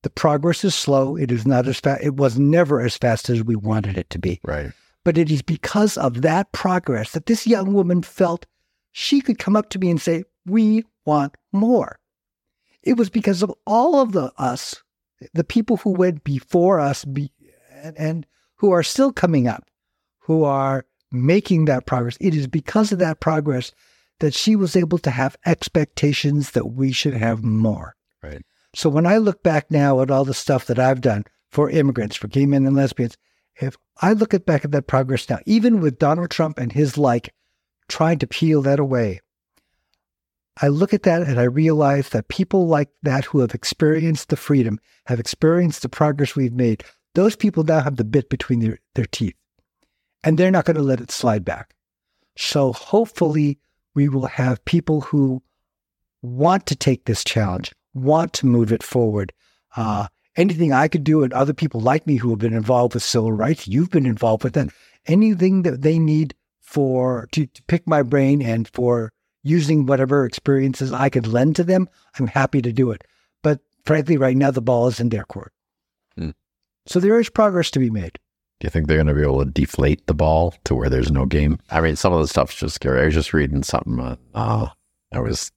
The 0.02 0.10
progress 0.10 0.64
is 0.64 0.74
slow. 0.74 1.16
It 1.16 1.30
is 1.30 1.46
not 1.46 1.68
as 1.68 1.78
fast. 1.78 2.02
It 2.02 2.16
was 2.16 2.38
never 2.38 2.80
as 2.80 2.96
fast 2.96 3.28
as 3.28 3.44
we 3.44 3.54
wanted 3.54 3.98
it 3.98 4.08
to 4.10 4.18
be. 4.18 4.40
Right. 4.42 4.72
But 5.04 5.18
it 5.18 5.30
is 5.30 5.42
because 5.42 5.96
of 5.96 6.22
that 6.22 6.52
progress 6.52 7.12
that 7.12 7.26
this 7.26 7.46
young 7.46 7.74
woman 7.74 8.02
felt 8.02 8.46
she 8.92 9.20
could 9.20 9.38
come 9.38 9.56
up 9.56 9.70
to 9.70 9.78
me 9.78 9.90
and 9.90 10.00
say, 10.00 10.24
"We 10.46 10.84
want 11.04 11.36
more." 11.52 11.98
It 12.82 12.96
was 12.96 13.10
because 13.10 13.42
of 13.42 13.52
all 13.66 14.00
of 14.00 14.12
the 14.12 14.32
us, 14.38 14.82
the 15.34 15.44
people 15.44 15.78
who 15.78 15.90
went 15.90 16.24
before 16.24 16.80
us, 16.80 17.04
be, 17.04 17.32
and, 17.82 17.96
and 17.98 18.26
who 18.56 18.70
are 18.72 18.82
still 18.82 19.12
coming 19.12 19.46
up, 19.46 19.68
who 20.20 20.44
are 20.44 20.84
making 21.12 21.64
that 21.64 21.86
progress. 21.86 22.16
It 22.20 22.34
is 22.34 22.46
because 22.46 22.92
of 22.92 22.98
that 22.98 23.20
progress 23.20 23.72
that 24.20 24.34
she 24.34 24.54
was 24.54 24.76
able 24.76 24.98
to 24.98 25.10
have 25.10 25.36
expectations 25.46 26.52
that 26.52 26.72
we 26.72 26.92
should 26.92 27.14
have 27.14 27.42
more. 27.42 27.96
Right. 28.22 28.42
So 28.74 28.88
when 28.88 29.06
I 29.06 29.16
look 29.16 29.42
back 29.42 29.70
now 29.70 30.00
at 30.00 30.10
all 30.10 30.24
the 30.24 30.34
stuff 30.34 30.66
that 30.66 30.78
I've 30.78 31.00
done 31.00 31.24
for 31.50 31.70
immigrants, 31.70 32.16
for 32.16 32.28
gay 32.28 32.46
men 32.46 32.66
and 32.66 32.76
lesbians, 32.76 33.16
if 33.60 33.76
I 34.00 34.12
look 34.12 34.32
at 34.32 34.46
back 34.46 34.64
at 34.64 34.70
that 34.72 34.86
progress 34.86 35.28
now, 35.28 35.38
even 35.46 35.80
with 35.80 35.98
Donald 35.98 36.30
Trump 36.30 36.58
and 36.58 36.70
his 36.70 36.96
like 36.96 37.34
trying 37.88 38.18
to 38.18 38.26
peel 38.26 38.62
that 38.62 38.78
away, 38.78 39.20
I 40.62 40.68
look 40.68 40.92
at 40.92 41.04
that 41.04 41.22
and 41.22 41.40
I 41.40 41.44
realize 41.44 42.10
that 42.10 42.28
people 42.28 42.66
like 42.66 42.90
that 43.02 43.24
who 43.24 43.40
have 43.40 43.54
experienced 43.54 44.28
the 44.28 44.36
freedom, 44.36 44.78
have 45.06 45.20
experienced 45.20 45.82
the 45.82 45.88
progress 45.88 46.36
we've 46.36 46.52
made, 46.52 46.84
those 47.14 47.34
people 47.34 47.64
now 47.64 47.80
have 47.80 47.96
the 47.96 48.04
bit 48.04 48.28
between 48.28 48.60
their, 48.60 48.78
their 48.94 49.06
teeth 49.06 49.34
and 50.22 50.38
they're 50.38 50.50
not 50.50 50.64
going 50.64 50.76
to 50.76 50.82
let 50.82 51.00
it 51.00 51.10
slide 51.10 51.44
back. 51.44 51.74
So 52.36 52.72
hopefully, 52.72 53.58
we 53.94 54.08
will 54.08 54.26
have 54.26 54.64
people 54.64 55.00
who 55.00 55.42
want 56.22 56.66
to 56.66 56.76
take 56.76 57.04
this 57.04 57.24
challenge, 57.24 57.72
want 57.94 58.32
to 58.34 58.46
move 58.46 58.72
it 58.72 58.82
forward. 58.82 59.32
Uh, 59.76 60.08
anything 60.36 60.72
I 60.72 60.88
could 60.88 61.04
do, 61.04 61.22
and 61.22 61.32
other 61.32 61.54
people 61.54 61.80
like 61.80 62.06
me 62.06 62.16
who 62.16 62.30
have 62.30 62.38
been 62.38 62.52
involved 62.52 62.94
with 62.94 63.02
civil 63.02 63.32
rights, 63.32 63.66
you've 63.66 63.90
been 63.90 64.06
involved 64.06 64.44
with 64.44 64.54
that. 64.54 64.68
Anything 65.06 65.62
that 65.62 65.82
they 65.82 65.98
need 65.98 66.34
for 66.60 67.28
to, 67.32 67.46
to 67.46 67.62
pick 67.64 67.86
my 67.86 68.02
brain 68.02 68.42
and 68.42 68.68
for 68.68 69.12
using 69.42 69.86
whatever 69.86 70.24
experiences 70.24 70.92
I 70.92 71.08
could 71.08 71.26
lend 71.26 71.56
to 71.56 71.64
them, 71.64 71.88
I'm 72.18 72.26
happy 72.26 72.60
to 72.62 72.72
do 72.72 72.90
it. 72.90 73.04
But 73.42 73.60
frankly, 73.84 74.16
right 74.16 74.36
now 74.36 74.50
the 74.50 74.60
ball 74.62 74.86
is 74.88 75.00
in 75.00 75.08
their 75.08 75.24
court. 75.24 75.52
Hmm. 76.16 76.30
So 76.86 77.00
there 77.00 77.18
is 77.20 77.30
progress 77.30 77.70
to 77.72 77.78
be 77.78 77.90
made. 77.90 78.18
Do 78.60 78.66
you 78.66 78.70
think 78.70 78.86
they're 78.88 78.98
going 78.98 79.06
to 79.06 79.14
be 79.14 79.22
able 79.22 79.42
to 79.44 79.50
deflate 79.50 80.06
the 80.06 80.14
ball 80.14 80.54
to 80.64 80.74
where 80.74 80.90
there's 80.90 81.10
no 81.10 81.24
game? 81.24 81.58
I 81.70 81.80
mean, 81.80 81.96
some 81.96 82.12
of 82.12 82.20
the 82.20 82.28
stuff's 82.28 82.54
just 82.54 82.74
scary. 82.74 83.00
I 83.00 83.04
was 83.06 83.14
just 83.14 83.32
reading 83.32 83.62
something. 83.62 83.98
Uh, 83.98 84.16
uh, 84.34 84.68
I 85.12 85.20
was 85.20 85.50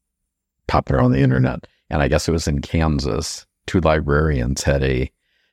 popping 0.67 0.95
around 0.95 1.11
the 1.11 1.19
internet, 1.19 1.67
and 1.89 2.01
I 2.01 2.07
guess 2.07 2.29
it 2.29 2.31
was 2.31 2.47
in 2.47 2.61
Kansas. 2.61 3.45
Two 3.67 3.81
librarians 3.81 4.63
had 4.63 4.83
a. 4.83 5.11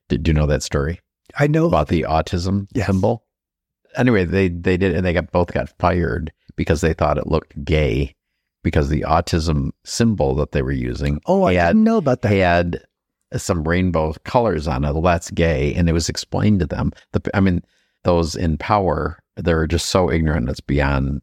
Did 0.09 0.27
you 0.29 0.35
know 0.35 0.47
that 0.47 0.63
story 0.63 1.01
I 1.39 1.47
know 1.47 1.67
about 1.67 1.89
the 1.89 2.03
autism 2.03 2.67
Yes. 2.73 2.87
symbol? 2.87 3.25
Anyway, 3.97 4.25
they 4.25 4.49
they 4.49 4.77
did, 4.77 4.95
and 4.95 5.05
they 5.05 5.13
got 5.13 5.33
both 5.33 5.53
got 5.53 5.69
fired 5.81 6.33
because 6.55 6.81
they 6.81 6.93
thought 6.93 7.19
it 7.19 7.27
looked 7.27 7.65
gay 7.65 8.15
because 8.63 8.89
the 8.89 9.03
autism 9.03 9.71
symbol 9.85 10.35
that 10.37 10.53
they 10.53 10.63
were 10.63 10.71
using 10.73 11.21
Oh, 11.27 11.45
I 11.45 11.55
had 11.55 11.69
didn't 11.69 11.85
know 11.85 11.97
about 11.99 12.23
that. 12.23 12.33
had 12.33 12.81
some 13.37 13.63
rainbow 13.67 14.15
colors 14.25 14.67
on 14.69 14.85
it. 14.85 14.93
Well, 14.93 15.03
that's 15.03 15.31
gay, 15.31 15.73
and 15.75 15.89
it 15.89 15.93
was 15.93 16.09
explained 16.09 16.61
to 16.61 16.67
them. 16.67 16.93
The, 17.13 17.23
I 17.35 17.41
mean, 17.41 17.63
those 18.05 18.35
in 18.35 18.59
power, 18.59 19.19
they're 19.37 19.67
just 19.67 19.87
so 19.87 20.11
ignorant. 20.11 20.49
It's 20.49 20.61
beyond. 20.61 21.23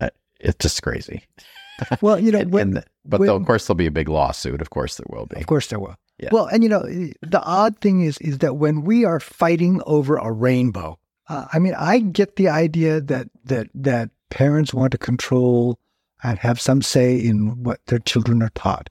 uh, 0.00 0.08
It's 0.40 0.56
just 0.62 0.82
crazy. 0.82 1.22
Well, 2.00 2.18
you 2.18 2.32
know, 2.32 2.40
And- 2.40 2.52
when, 2.52 2.76
and- 2.76 2.84
but 3.04 3.20
when- 3.20 3.26
though, 3.28 3.36
of 3.36 3.46
course, 3.46 3.66
there'll 3.66 3.76
be 3.76 3.86
a 3.86 3.90
big 3.92 4.08
lawsuit. 4.08 4.60
Of 4.60 4.70
course, 4.70 4.96
there 4.96 5.06
will 5.10 5.26
be. 5.26 5.36
Of 5.40 5.46
course 5.46 5.68
there 5.68 5.78
will. 5.78 5.94
Yeah. 6.18 6.30
Well, 6.32 6.46
and 6.46 6.64
you 6.64 6.68
know, 6.68 6.82
the 7.22 7.40
odd 7.44 7.78
thing 7.78 8.00
is 8.02 8.18
is 8.18 8.38
that 8.38 8.56
when 8.56 8.82
we 8.82 9.04
are 9.04 9.20
fighting 9.20 9.80
over 9.86 10.16
a 10.16 10.32
rainbow, 10.32 10.98
uh, 11.28 11.46
I 11.52 11.60
mean, 11.60 11.74
I 11.78 12.00
get 12.00 12.34
the 12.34 12.48
idea 12.48 13.00
that 13.02 13.28
that 13.44 13.68
that 13.74 14.10
parents 14.28 14.74
want 14.74 14.90
to 14.90 14.98
control 14.98 15.78
and 16.22 16.38
have 16.38 16.60
some 16.60 16.82
say 16.82 17.16
in 17.16 17.62
what 17.62 17.84
their 17.86 17.98
children 17.98 18.42
are 18.42 18.50
taught 18.50 18.90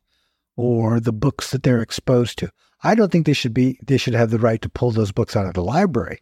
or 0.55 0.99
the 0.99 1.13
books 1.13 1.51
that 1.51 1.63
they're 1.63 1.81
exposed 1.81 2.37
to. 2.39 2.51
I 2.83 2.95
don't 2.95 3.11
think 3.11 3.25
they 3.25 3.33
should 3.33 3.53
be 3.53 3.79
they 3.83 3.97
should 3.97 4.13
have 4.13 4.29
the 4.29 4.39
right 4.39 4.61
to 4.61 4.69
pull 4.69 4.91
those 4.91 5.11
books 5.11 5.35
out 5.35 5.45
of 5.45 5.53
the 5.53 5.63
library. 5.63 6.19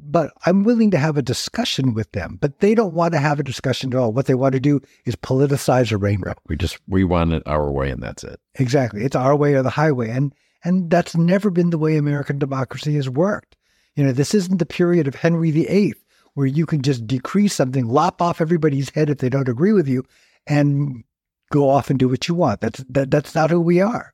But 0.00 0.32
I'm 0.46 0.62
willing 0.62 0.92
to 0.92 0.98
have 0.98 1.16
a 1.16 1.22
discussion 1.22 1.92
with 1.92 2.12
them. 2.12 2.38
But 2.40 2.60
they 2.60 2.74
don't 2.74 2.94
want 2.94 3.14
to 3.14 3.18
have 3.18 3.40
a 3.40 3.44
discussion 3.44 3.92
at 3.92 3.98
all. 3.98 4.12
What 4.12 4.26
they 4.26 4.34
want 4.34 4.52
to 4.52 4.60
do 4.60 4.80
is 5.06 5.16
politicize 5.16 5.90
a 5.90 5.96
rainbow. 5.96 6.34
We 6.46 6.56
just 6.56 6.78
we 6.86 7.04
want 7.04 7.32
it 7.32 7.42
our 7.46 7.70
way, 7.70 7.90
and 7.90 8.02
that's 8.02 8.22
it. 8.22 8.40
Exactly. 8.56 9.04
It's 9.04 9.16
our 9.16 9.34
way 9.34 9.54
or 9.54 9.62
the 9.62 9.70
highway. 9.70 10.10
And 10.10 10.34
and 10.64 10.90
that's 10.90 11.16
never 11.16 11.50
been 11.50 11.70
the 11.70 11.78
way 11.78 11.96
American 11.96 12.38
democracy 12.38 12.94
has 12.94 13.08
worked. 13.08 13.56
You 13.96 14.04
know, 14.04 14.12
this 14.12 14.34
isn't 14.34 14.58
the 14.58 14.66
period 14.66 15.08
of 15.08 15.16
Henry 15.16 15.50
VIII 15.50 15.94
where 16.34 16.46
you 16.46 16.66
can 16.66 16.82
just 16.82 17.04
decree 17.04 17.48
something, 17.48 17.88
lop 17.88 18.22
off 18.22 18.40
everybody's 18.40 18.90
head 18.90 19.10
if 19.10 19.18
they 19.18 19.28
don't 19.28 19.48
agree 19.48 19.72
with 19.72 19.88
you, 19.88 20.04
and 20.48 21.04
go 21.50 21.68
off 21.68 21.90
and 21.90 21.98
do 21.98 22.08
what 22.08 22.28
you 22.28 22.34
want. 22.34 22.60
That's 22.60 22.84
that, 22.90 23.10
that's 23.10 23.34
not 23.34 23.50
who 23.50 23.60
we 23.60 23.80
are. 23.80 24.12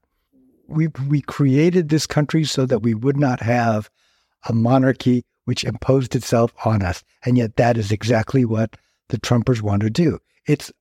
We 0.66 0.88
we 1.08 1.20
created 1.20 1.88
this 1.88 2.06
country 2.06 2.44
so 2.44 2.66
that 2.66 2.80
we 2.80 2.94
would 2.94 3.18
not 3.18 3.40
have 3.40 3.90
a 4.48 4.52
monarchy 4.52 5.24
which 5.44 5.64
imposed 5.64 6.16
itself 6.16 6.52
on 6.64 6.82
us. 6.82 7.04
And 7.24 7.36
yet 7.36 7.56
that 7.56 7.76
is 7.76 7.92
exactly 7.92 8.44
what 8.44 8.76
the 9.08 9.18
Trumpers 9.18 9.60
want 9.60 9.82
to 9.82 9.90
do. 9.90 10.18
It's 10.46 10.72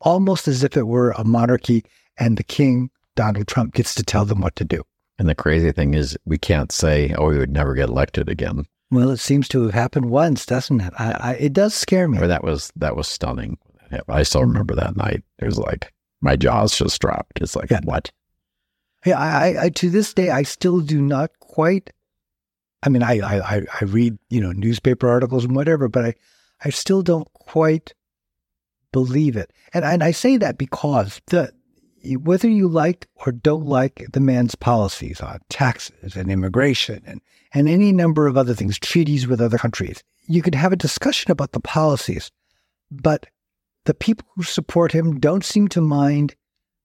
almost 0.00 0.46
as 0.46 0.62
if 0.62 0.76
it 0.76 0.86
were 0.86 1.12
a 1.12 1.24
monarchy 1.24 1.84
and 2.18 2.36
the 2.36 2.44
king, 2.44 2.90
Donald 3.16 3.48
Trump, 3.48 3.74
gets 3.74 3.94
to 3.94 4.02
tell 4.02 4.24
them 4.24 4.40
what 4.40 4.56
to 4.56 4.64
do. 4.64 4.82
And 5.18 5.28
the 5.28 5.34
crazy 5.34 5.72
thing 5.72 5.94
is, 5.94 6.18
we 6.24 6.38
can't 6.38 6.72
say, 6.72 7.14
"Oh, 7.16 7.28
we 7.28 7.38
would 7.38 7.52
never 7.52 7.74
get 7.74 7.88
elected 7.88 8.28
again." 8.28 8.66
Well, 8.90 9.10
it 9.10 9.18
seems 9.18 9.48
to 9.48 9.62
have 9.62 9.74
happened 9.74 10.10
once, 10.10 10.44
doesn't 10.44 10.80
it? 10.80 10.92
I, 10.98 11.12
I, 11.12 11.32
it 11.34 11.52
does 11.52 11.74
scare 11.74 12.08
me. 12.08 12.18
Or 12.18 12.26
that 12.26 12.44
was 12.44 12.72
that 12.76 12.96
was 12.96 13.08
stunning. 13.08 13.58
I 14.08 14.22
still 14.22 14.42
remember 14.42 14.74
that 14.74 14.96
night. 14.96 15.22
It 15.38 15.46
was 15.46 15.58
like 15.58 15.92
my 16.20 16.36
jaws 16.36 16.76
just 16.76 17.00
dropped. 17.00 17.40
It's 17.40 17.56
like 17.56 17.70
Yeah. 17.70 17.80
what? 17.84 18.10
Yeah, 19.04 19.18
I, 19.18 19.64
I, 19.64 19.68
to 19.70 19.90
this 19.90 20.14
day 20.14 20.30
I 20.30 20.42
still 20.44 20.80
do 20.80 21.00
not 21.02 21.30
quite. 21.40 21.90
I 22.82 22.88
mean, 22.88 23.02
I, 23.02 23.18
I, 23.20 23.56
I- 23.56 23.66
I 23.80 23.84
read 23.84 24.18
you 24.30 24.40
know 24.40 24.52
newspaper 24.52 25.08
articles 25.08 25.44
and 25.44 25.54
whatever, 25.54 25.88
but 25.88 26.04
I, 26.04 26.14
I 26.64 26.70
still 26.70 27.02
don't 27.02 27.30
quite 27.34 27.92
believe 28.92 29.36
it. 29.36 29.52
And 29.72 29.84
and 29.84 30.02
I 30.02 30.10
say 30.12 30.36
that 30.38 30.56
because 30.58 31.20
the 31.26 31.52
whether 32.18 32.48
you 32.48 32.68
like 32.68 33.08
or 33.26 33.32
don't 33.32 33.64
like 33.66 34.06
the 34.12 34.20
man's 34.20 34.54
policies 34.54 35.20
on 35.22 35.40
taxes 35.48 36.16
and 36.16 36.30
immigration 36.30 37.02
and 37.06 37.20
and 37.54 37.68
any 37.68 37.92
number 37.92 38.26
of 38.26 38.36
other 38.36 38.54
things, 38.54 38.78
treaties 38.78 39.26
with 39.26 39.40
other 39.40 39.58
countries, 39.58 40.02
you 40.26 40.42
could 40.42 40.54
have 40.54 40.72
a 40.72 40.76
discussion 40.76 41.30
about 41.30 41.52
the 41.52 41.60
policies, 41.60 42.30
but 42.90 43.26
the 43.84 43.94
people 43.94 44.26
who 44.34 44.42
support 44.42 44.92
him 44.92 45.20
don't 45.20 45.44
seem 45.44 45.68
to 45.68 45.80
mind 45.80 46.34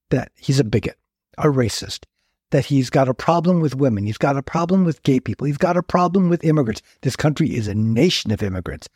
that 0.10 0.32
he's 0.36 0.60
a 0.60 0.64
bigot, 0.64 0.98
a 1.38 1.46
racist, 1.46 2.06
that 2.52 2.66
he's 2.66 2.90
got 2.90 3.08
a 3.08 3.14
problem 3.14 3.60
with 3.60 3.76
women, 3.76 4.06
he's 4.06 4.18
got 4.18 4.38
a 4.38 4.44
problem 4.44 4.84
with 4.84 5.04
gay 5.04 5.20
people, 5.20 5.46
he's 5.46 5.58
got 5.58 5.78
a 5.78 5.84
problem 5.84 6.30
with 6.30 6.44
immigrants. 6.44 6.82
This 7.02 7.16
country 7.16 7.56
is 7.56 7.68
a 7.68 7.76
nation 7.76 8.32
of 8.32 8.44
immigrants. 8.44 8.90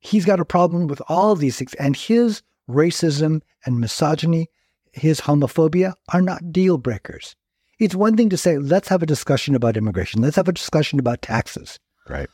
He's 0.00 0.24
got 0.24 0.40
a 0.40 0.44
problem 0.44 0.88
with 0.88 1.00
all 1.08 1.32
of 1.32 1.38
these 1.38 1.58
things, 1.58 1.74
and 1.74 1.96
his 1.96 2.42
racism 2.68 3.40
and 3.64 3.80
misogyny, 3.80 4.48
his 4.92 5.20
homophobia 5.22 5.94
are 6.12 6.22
not 6.22 6.52
deal 6.52 6.78
breakers. 6.78 7.34
It's 7.78 7.94
one 7.94 8.16
thing 8.16 8.28
to 8.28 8.36
say, 8.36 8.58
let's 8.58 8.88
have 8.88 9.02
a 9.02 9.06
discussion 9.06 9.54
about 9.54 9.76
immigration, 9.76 10.22
let's 10.22 10.36
have 10.36 10.48
a 10.48 10.52
discussion 10.52 10.98
about 10.98 11.22
taxes. 11.22 11.78
Right. 12.08 12.28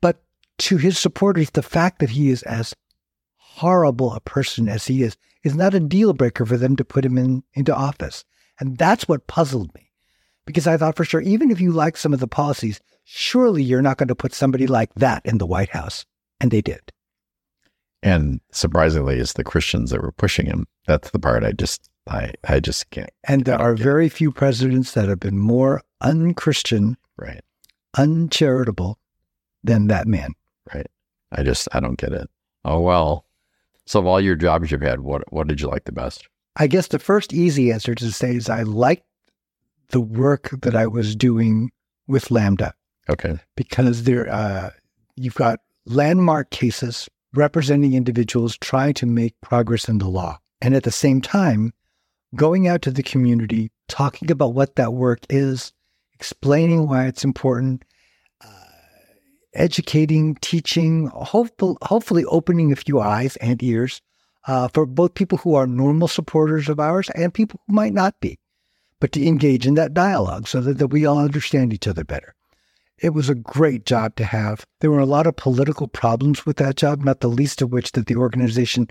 But 0.00 0.22
to 0.58 0.76
his 0.76 0.98
supporters, 0.98 1.50
the 1.50 1.62
fact 1.62 1.98
that 1.98 2.10
he 2.10 2.30
is 2.30 2.42
as 2.44 2.74
horrible 3.56 4.12
a 4.14 4.20
person 4.20 4.68
as 4.68 4.86
he 4.86 5.02
is 5.02 5.16
is 5.42 5.54
not 5.54 5.74
a 5.74 5.80
deal 5.80 6.12
breaker 6.12 6.44
for 6.46 6.56
them 6.56 6.76
to 6.76 6.84
put 6.84 7.04
him 7.04 7.16
in 7.18 7.42
into 7.54 7.74
office. 7.74 8.24
And 8.58 8.76
that's 8.76 9.08
what 9.08 9.26
puzzled 9.26 9.74
me. 9.74 9.90
Because 10.46 10.66
I 10.66 10.76
thought 10.76 10.96
for 10.96 11.04
sure, 11.04 11.20
even 11.20 11.50
if 11.50 11.60
you 11.60 11.72
like 11.72 11.96
some 11.96 12.12
of 12.12 12.20
the 12.20 12.26
policies, 12.28 12.80
surely 13.04 13.62
you're 13.62 13.82
not 13.82 13.96
going 13.96 14.08
to 14.08 14.14
put 14.14 14.34
somebody 14.34 14.66
like 14.66 14.92
that 14.96 15.24
in 15.24 15.38
the 15.38 15.46
White 15.46 15.70
House. 15.70 16.04
And 16.40 16.50
they 16.50 16.60
did. 16.60 16.80
And 18.02 18.40
surprisingly, 18.50 19.18
it's 19.18 19.34
the 19.34 19.44
Christians 19.44 19.90
that 19.90 20.00
were 20.02 20.12
pushing 20.12 20.46
him. 20.46 20.66
That's 20.86 21.10
the 21.10 21.18
part 21.18 21.44
I 21.44 21.52
just 21.52 21.88
I 22.08 22.32
I 22.48 22.60
just 22.60 22.88
can't. 22.90 23.10
And 23.24 23.44
there 23.44 23.60
are 23.60 23.72
it. 23.74 23.78
very 23.78 24.08
few 24.08 24.32
presidents 24.32 24.92
that 24.92 25.08
have 25.08 25.20
been 25.20 25.38
more 25.38 25.82
unchristian, 26.00 26.96
Right. 27.18 27.42
uncharitable 27.98 28.98
than 29.62 29.88
that 29.88 30.06
man. 30.06 30.32
Right. 30.74 30.86
I 31.32 31.42
just 31.42 31.68
I 31.72 31.80
don't 31.80 31.98
get 31.98 32.12
it. 32.12 32.28
Oh 32.64 32.80
well. 32.80 33.26
So 33.86 34.00
of 34.00 34.06
all 34.06 34.20
your 34.20 34.36
jobs 34.36 34.70
you've 34.70 34.82
had, 34.82 35.00
what 35.00 35.32
what 35.32 35.48
did 35.48 35.60
you 35.60 35.68
like 35.68 35.84
the 35.84 35.92
best? 35.92 36.28
I 36.56 36.66
guess 36.66 36.88
the 36.88 36.98
first 36.98 37.32
easy 37.32 37.72
answer 37.72 37.94
to 37.94 38.12
say 38.12 38.36
is 38.36 38.48
I 38.48 38.62
liked 38.62 39.04
the 39.90 40.00
work 40.00 40.50
that 40.62 40.76
I 40.76 40.86
was 40.86 41.16
doing 41.16 41.70
with 42.06 42.30
Lambda. 42.30 42.74
Okay. 43.08 43.38
because 43.56 44.04
there 44.04 44.32
uh, 44.32 44.70
you've 45.16 45.34
got 45.34 45.58
landmark 45.84 46.50
cases 46.50 47.08
representing 47.34 47.94
individuals 47.94 48.56
trying 48.58 48.94
to 48.94 49.06
make 49.06 49.34
progress 49.40 49.88
in 49.88 49.98
the 49.98 50.08
law 50.08 50.38
and 50.60 50.74
at 50.76 50.84
the 50.84 50.92
same 50.92 51.20
time 51.20 51.72
going 52.36 52.68
out 52.68 52.82
to 52.82 52.90
the 52.92 53.02
community 53.02 53.72
talking 53.88 54.30
about 54.30 54.54
what 54.54 54.76
that 54.76 54.92
work 54.92 55.20
is 55.28 55.72
explaining 56.14 56.86
why 56.86 57.06
it's 57.06 57.24
important 57.24 57.84
educating 59.54 60.36
teaching 60.36 61.06
hopefully, 61.08 61.76
hopefully 61.82 62.24
opening 62.26 62.72
a 62.72 62.76
few 62.76 63.00
eyes 63.00 63.36
and 63.36 63.62
ears 63.62 64.00
uh, 64.46 64.68
for 64.68 64.86
both 64.86 65.14
people 65.14 65.38
who 65.38 65.54
are 65.54 65.66
normal 65.66 66.08
supporters 66.08 66.68
of 66.68 66.80
ours 66.80 67.10
and 67.14 67.34
people 67.34 67.60
who 67.66 67.74
might 67.74 67.92
not 67.92 68.14
be 68.20 68.38
but 69.00 69.12
to 69.12 69.26
engage 69.26 69.66
in 69.66 69.74
that 69.74 69.94
dialogue 69.94 70.46
so 70.46 70.60
that, 70.60 70.78
that 70.78 70.88
we 70.88 71.04
all 71.06 71.18
understand 71.18 71.72
each 71.72 71.88
other 71.88 72.04
better 72.04 72.34
it 73.00 73.14
was 73.14 73.28
a 73.28 73.34
great 73.34 73.86
job 73.86 74.14
to 74.16 74.24
have. 74.24 74.66
There 74.80 74.90
were 74.90 75.00
a 75.00 75.06
lot 75.06 75.26
of 75.26 75.36
political 75.36 75.88
problems 75.88 76.44
with 76.44 76.58
that 76.58 76.76
job, 76.76 77.02
not 77.02 77.20
the 77.20 77.28
least 77.28 77.62
of 77.62 77.72
which 77.72 77.92
that 77.92 78.06
the 78.06 78.16
organization 78.16 78.88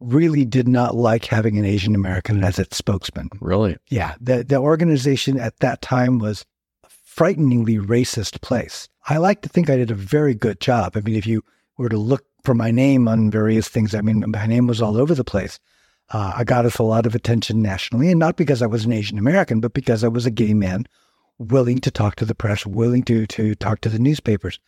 really 0.00 0.46
did 0.46 0.66
not 0.66 0.96
like 0.96 1.26
having 1.26 1.58
an 1.58 1.66
Asian 1.66 1.94
American 1.94 2.42
as 2.42 2.58
its 2.58 2.76
spokesman. 2.76 3.28
Really? 3.40 3.76
Yeah, 3.90 4.14
the, 4.20 4.42
the 4.42 4.56
organization 4.56 5.38
at 5.38 5.58
that 5.60 5.82
time 5.82 6.18
was 6.18 6.46
a 6.84 6.88
frighteningly 7.04 7.76
racist 7.76 8.40
place. 8.40 8.88
I 9.08 9.16
like 9.16 9.42
to 9.42 9.48
think 9.48 9.70
I 9.70 9.76
did 9.76 9.90
a 9.90 9.94
very 9.94 10.34
good 10.34 10.60
job. 10.60 10.96
I 10.96 11.00
mean, 11.00 11.16
if 11.16 11.26
you 11.26 11.42
were 11.78 11.88
to 11.88 11.98
look 11.98 12.24
for 12.44 12.54
my 12.54 12.70
name 12.70 13.08
on 13.08 13.30
various 13.30 13.68
things, 13.68 13.94
I 13.94 14.00
mean, 14.00 14.24
my 14.26 14.46
name 14.46 14.66
was 14.66 14.82
all 14.82 14.96
over 14.96 15.14
the 15.14 15.24
place. 15.24 15.58
Uh, 16.10 16.32
I 16.36 16.44
got 16.44 16.66
us 16.66 16.78
a 16.78 16.82
lot 16.82 17.06
of 17.06 17.14
attention 17.14 17.62
nationally, 17.62 18.10
and 18.10 18.18
not 18.18 18.36
because 18.36 18.62
I 18.62 18.66
was 18.66 18.84
an 18.84 18.92
Asian 18.92 19.18
American, 19.18 19.60
but 19.60 19.72
because 19.72 20.02
I 20.02 20.08
was 20.08 20.26
a 20.26 20.30
gay 20.30 20.54
man 20.54 20.86
willing 21.38 21.78
to 21.78 21.90
talk 21.90 22.16
to 22.16 22.24
the 22.24 22.34
press, 22.34 22.66
willing 22.66 23.02
to 23.04 23.26
to 23.26 23.54
talk 23.54 23.80
to 23.82 23.88
the 23.88 23.98
newspapers. 23.98 24.58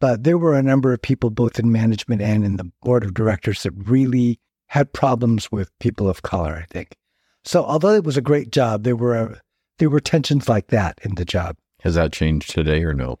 But 0.00 0.24
there 0.24 0.38
were 0.38 0.54
a 0.54 0.62
number 0.62 0.92
of 0.92 1.02
people, 1.02 1.30
both 1.30 1.58
in 1.58 1.72
management 1.72 2.22
and 2.22 2.44
in 2.44 2.56
the 2.56 2.70
board 2.82 3.04
of 3.04 3.14
directors, 3.14 3.62
that 3.64 3.72
really 3.72 4.40
had 4.66 4.92
problems 4.92 5.52
with 5.52 5.76
people 5.78 6.08
of 6.08 6.22
color. 6.22 6.56
I 6.56 6.66
think. 6.72 6.96
So, 7.44 7.64
although 7.64 7.94
it 7.94 8.04
was 8.04 8.16
a 8.16 8.22
great 8.22 8.50
job, 8.50 8.84
there 8.84 8.96
were 8.96 9.40
there 9.78 9.90
were 9.90 10.00
tensions 10.00 10.48
like 10.48 10.68
that 10.68 10.98
in 11.02 11.16
the 11.16 11.24
job. 11.24 11.56
Has 11.80 11.94
that 11.94 12.12
changed 12.12 12.50
today 12.50 12.82
or 12.82 12.94
no? 12.94 13.18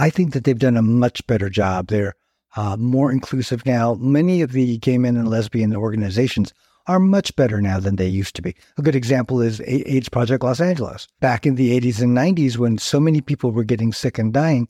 I 0.00 0.08
think 0.08 0.32
that 0.32 0.44
they've 0.44 0.58
done 0.58 0.78
a 0.78 0.82
much 0.82 1.26
better 1.26 1.50
job. 1.50 1.88
They're 1.88 2.14
uh, 2.56 2.78
more 2.78 3.12
inclusive 3.12 3.66
now. 3.66 3.94
Many 3.94 4.40
of 4.40 4.52
the 4.52 4.78
gay 4.78 4.96
men 4.96 5.14
and 5.14 5.28
lesbian 5.28 5.76
organizations 5.76 6.54
are 6.86 6.98
much 6.98 7.36
better 7.36 7.60
now 7.60 7.78
than 7.80 7.96
they 7.96 8.06
used 8.08 8.34
to 8.36 8.42
be. 8.42 8.56
A 8.78 8.82
good 8.82 8.94
example 8.94 9.42
is 9.42 9.60
AIDS 9.66 10.08
Project 10.08 10.42
Los 10.42 10.58
Angeles. 10.58 11.06
Back 11.20 11.44
in 11.44 11.56
the 11.56 11.78
80s 11.78 12.00
and 12.00 12.16
90s, 12.16 12.56
when 12.56 12.78
so 12.78 12.98
many 12.98 13.20
people 13.20 13.52
were 13.52 13.62
getting 13.62 13.92
sick 13.92 14.18
and 14.18 14.32
dying, 14.32 14.68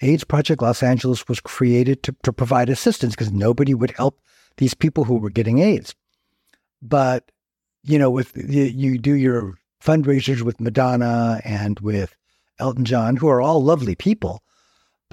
AIDS 0.00 0.24
Project 0.24 0.60
Los 0.60 0.82
Angeles 0.82 1.28
was 1.28 1.38
created 1.38 2.02
to, 2.02 2.16
to 2.24 2.32
provide 2.32 2.68
assistance 2.68 3.14
because 3.14 3.30
nobody 3.30 3.74
would 3.74 3.92
help 3.92 4.20
these 4.56 4.74
people 4.74 5.04
who 5.04 5.18
were 5.18 5.30
getting 5.30 5.60
AIDS. 5.60 5.94
But, 6.82 7.30
you 7.84 7.96
know, 7.96 8.10
with 8.10 8.36
you, 8.36 8.64
you 8.64 8.98
do 8.98 9.14
your 9.14 9.54
fundraisers 9.80 10.42
with 10.42 10.60
Madonna 10.60 11.40
and 11.44 11.78
with 11.78 12.16
Elton 12.58 12.84
John, 12.84 13.16
who 13.16 13.28
are 13.28 13.40
all 13.40 13.62
lovely 13.62 13.94
people. 13.94 14.42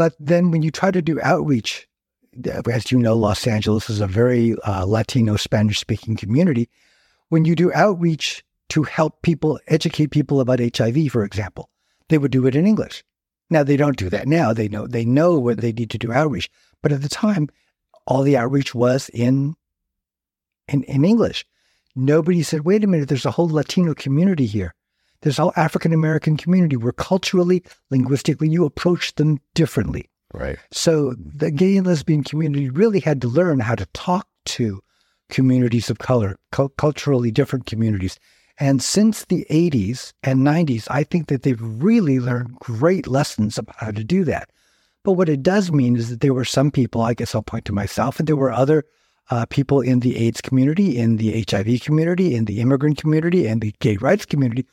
But 0.01 0.15
then 0.19 0.49
when 0.49 0.63
you 0.63 0.71
try 0.71 0.89
to 0.89 0.99
do 0.99 1.21
outreach, 1.21 1.87
as 2.67 2.91
you 2.91 2.97
know, 2.97 3.15
Los 3.15 3.45
Angeles 3.45 3.87
is 3.87 4.01
a 4.01 4.07
very 4.07 4.55
uh, 4.63 4.83
Latino 4.83 5.35
Spanish 5.35 5.79
speaking 5.79 6.17
community. 6.17 6.69
When 7.29 7.45
you 7.45 7.53
do 7.55 7.71
outreach 7.71 8.43
to 8.69 8.81
help 8.81 9.21
people, 9.21 9.59
educate 9.67 10.09
people 10.09 10.39
about 10.39 10.59
HIV, 10.59 11.11
for 11.11 11.23
example, 11.23 11.69
they 12.09 12.17
would 12.17 12.31
do 12.31 12.47
it 12.47 12.55
in 12.55 12.65
English. 12.65 13.03
Now 13.51 13.61
they 13.61 13.77
don't 13.77 13.95
do 13.95 14.09
that 14.09 14.27
now. 14.27 14.53
They 14.53 14.67
know 14.67 14.87
they 14.87 15.05
know 15.05 15.37
what 15.37 15.61
they 15.61 15.71
need 15.71 15.91
to 15.91 15.99
do 15.99 16.11
outreach. 16.11 16.49
But 16.81 16.93
at 16.93 17.03
the 17.03 17.07
time, 17.07 17.49
all 18.07 18.23
the 18.23 18.37
outreach 18.37 18.73
was 18.73 19.07
in 19.09 19.53
in, 20.67 20.81
in 20.85 21.05
English. 21.05 21.45
Nobody 21.95 22.41
said, 22.41 22.65
wait 22.65 22.83
a 22.83 22.87
minute, 22.87 23.07
there's 23.07 23.27
a 23.27 23.37
whole 23.37 23.49
Latino 23.49 23.93
community 23.93 24.47
here. 24.47 24.73
There's 25.21 25.37
whole 25.37 25.53
African 25.55 25.93
American 25.93 26.37
community 26.37 26.75
where 26.75 26.91
culturally, 26.91 27.63
linguistically, 27.89 28.49
you 28.49 28.65
approach 28.65 29.15
them 29.15 29.39
differently. 29.53 30.09
Right. 30.33 30.57
So 30.71 31.13
the 31.17 31.51
gay 31.51 31.77
and 31.77 31.85
lesbian 31.85 32.23
community 32.23 32.69
really 32.69 32.99
had 32.99 33.21
to 33.21 33.27
learn 33.27 33.59
how 33.59 33.75
to 33.75 33.85
talk 33.87 34.27
to 34.45 34.81
communities 35.29 35.89
of 35.89 35.99
color, 35.99 36.37
cu- 36.51 36.69
culturally 36.77 37.31
different 37.31 37.65
communities. 37.65 38.19
And 38.59 38.81
since 38.81 39.25
the 39.25 39.45
80s 39.49 40.13
and 40.23 40.45
90s, 40.45 40.87
I 40.89 41.03
think 41.03 41.27
that 41.27 41.43
they've 41.43 41.61
really 41.61 42.19
learned 42.19 42.55
great 42.59 43.07
lessons 43.07 43.57
about 43.57 43.75
how 43.77 43.91
to 43.91 44.03
do 44.03 44.23
that. 44.25 44.49
But 45.03 45.13
what 45.13 45.29
it 45.29 45.41
does 45.41 45.71
mean 45.71 45.95
is 45.95 46.09
that 46.09 46.21
there 46.21 46.33
were 46.33 46.45
some 46.45 46.69
people, 46.69 47.01
I 47.01 47.13
guess 47.13 47.33
I'll 47.33 47.41
point 47.41 47.65
to 47.65 47.73
myself, 47.73 48.19
and 48.19 48.27
there 48.27 48.35
were 48.35 48.51
other 48.51 48.85
uh, 49.31 49.45
people 49.47 49.81
in 49.81 50.01
the 50.01 50.17
AIDS 50.17 50.41
community, 50.41 50.97
in 50.97 51.17
the 51.17 51.43
HIV 51.49 51.81
community, 51.81 52.35
in 52.35 52.45
the 52.45 52.61
immigrant 52.61 52.97
community, 52.97 53.47
and 53.47 53.61
the 53.61 53.73
gay 53.79 53.97
rights 53.97 54.25
community 54.25 54.67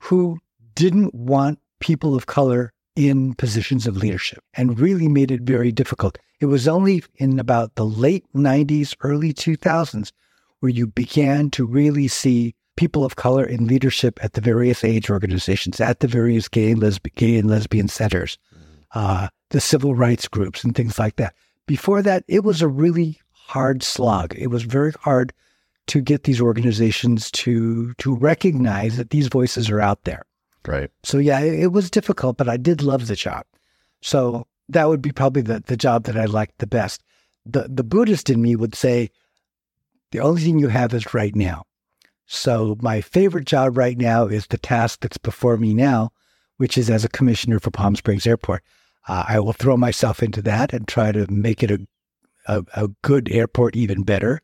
who 0.00 0.38
didn't 0.74 1.14
want 1.14 1.58
people 1.78 2.14
of 2.14 2.26
color 2.26 2.72
in 2.96 3.34
positions 3.34 3.86
of 3.86 3.96
leadership 3.96 4.42
and 4.54 4.78
really 4.78 5.08
made 5.08 5.30
it 5.30 5.42
very 5.42 5.72
difficult. 5.72 6.18
It 6.40 6.46
was 6.46 6.66
only 6.66 7.02
in 7.16 7.38
about 7.38 7.74
the 7.76 7.84
late 7.84 8.24
90s, 8.34 8.94
early 9.00 9.32
2000s 9.32 10.12
where 10.60 10.70
you 10.70 10.86
began 10.86 11.50
to 11.50 11.66
really 11.66 12.06
see 12.06 12.54
people 12.76 13.04
of 13.04 13.16
color 13.16 13.44
in 13.44 13.66
leadership 13.66 14.18
at 14.22 14.34
the 14.34 14.40
various 14.40 14.84
AIDS 14.84 15.10
organizations, 15.10 15.80
at 15.80 16.00
the 16.00 16.06
various 16.06 16.48
gay 16.48 16.70
and, 16.70 16.80
lesb- 16.80 17.14
gay 17.14 17.36
and 17.36 17.50
lesbian 17.50 17.88
centers, 17.88 18.38
uh, 18.94 19.28
the 19.50 19.60
civil 19.60 19.94
rights 19.94 20.28
groups, 20.28 20.62
and 20.62 20.74
things 20.74 20.98
like 20.98 21.16
that. 21.16 21.34
Before 21.66 22.02
that, 22.02 22.24
it 22.28 22.44
was 22.44 22.62
a 22.62 22.68
really 22.68 23.20
hard 23.32 23.82
slog. 23.82 24.34
It 24.36 24.48
was 24.48 24.62
very 24.62 24.92
hard 25.00 25.32
to 25.90 26.00
get 26.00 26.22
these 26.22 26.40
organizations 26.40 27.32
to 27.32 27.92
to 27.94 28.14
recognize 28.14 28.96
that 28.96 29.10
these 29.10 29.26
voices 29.26 29.68
are 29.68 29.80
out 29.80 30.04
there. 30.04 30.24
Right. 30.66 30.88
So 31.02 31.18
yeah, 31.18 31.40
it, 31.40 31.64
it 31.64 31.72
was 31.72 31.90
difficult, 31.90 32.36
but 32.36 32.48
I 32.48 32.56
did 32.56 32.80
love 32.80 33.08
the 33.08 33.16
job. 33.16 33.44
So 34.00 34.46
that 34.68 34.88
would 34.88 35.02
be 35.02 35.10
probably 35.10 35.42
the, 35.42 35.64
the 35.66 35.76
job 35.76 36.04
that 36.04 36.16
I 36.16 36.26
liked 36.26 36.58
the 36.58 36.68
best. 36.68 37.02
The 37.44 37.66
the 37.68 37.82
Buddhist 37.82 38.30
in 38.30 38.40
me 38.40 38.54
would 38.54 38.76
say 38.76 39.10
the 40.12 40.20
only 40.20 40.42
thing 40.42 40.60
you 40.60 40.68
have 40.68 40.94
is 40.94 41.12
right 41.12 41.34
now. 41.34 41.64
So 42.26 42.76
my 42.80 43.00
favorite 43.00 43.46
job 43.46 43.76
right 43.76 43.98
now 43.98 44.26
is 44.26 44.46
the 44.46 44.58
task 44.58 45.00
that's 45.00 45.18
before 45.18 45.56
me 45.56 45.74
now, 45.74 46.12
which 46.58 46.78
is 46.78 46.88
as 46.88 47.04
a 47.04 47.08
commissioner 47.08 47.58
for 47.58 47.72
Palm 47.72 47.96
Springs 47.96 48.28
Airport. 48.28 48.62
Uh, 49.08 49.24
I 49.26 49.40
will 49.40 49.54
throw 49.54 49.76
myself 49.76 50.22
into 50.22 50.40
that 50.42 50.72
and 50.72 50.86
try 50.86 51.10
to 51.10 51.26
make 51.28 51.64
it 51.64 51.72
a, 51.72 51.80
a, 52.46 52.62
a 52.76 52.88
good 53.02 53.28
airport 53.32 53.74
even 53.74 54.04
better 54.04 54.40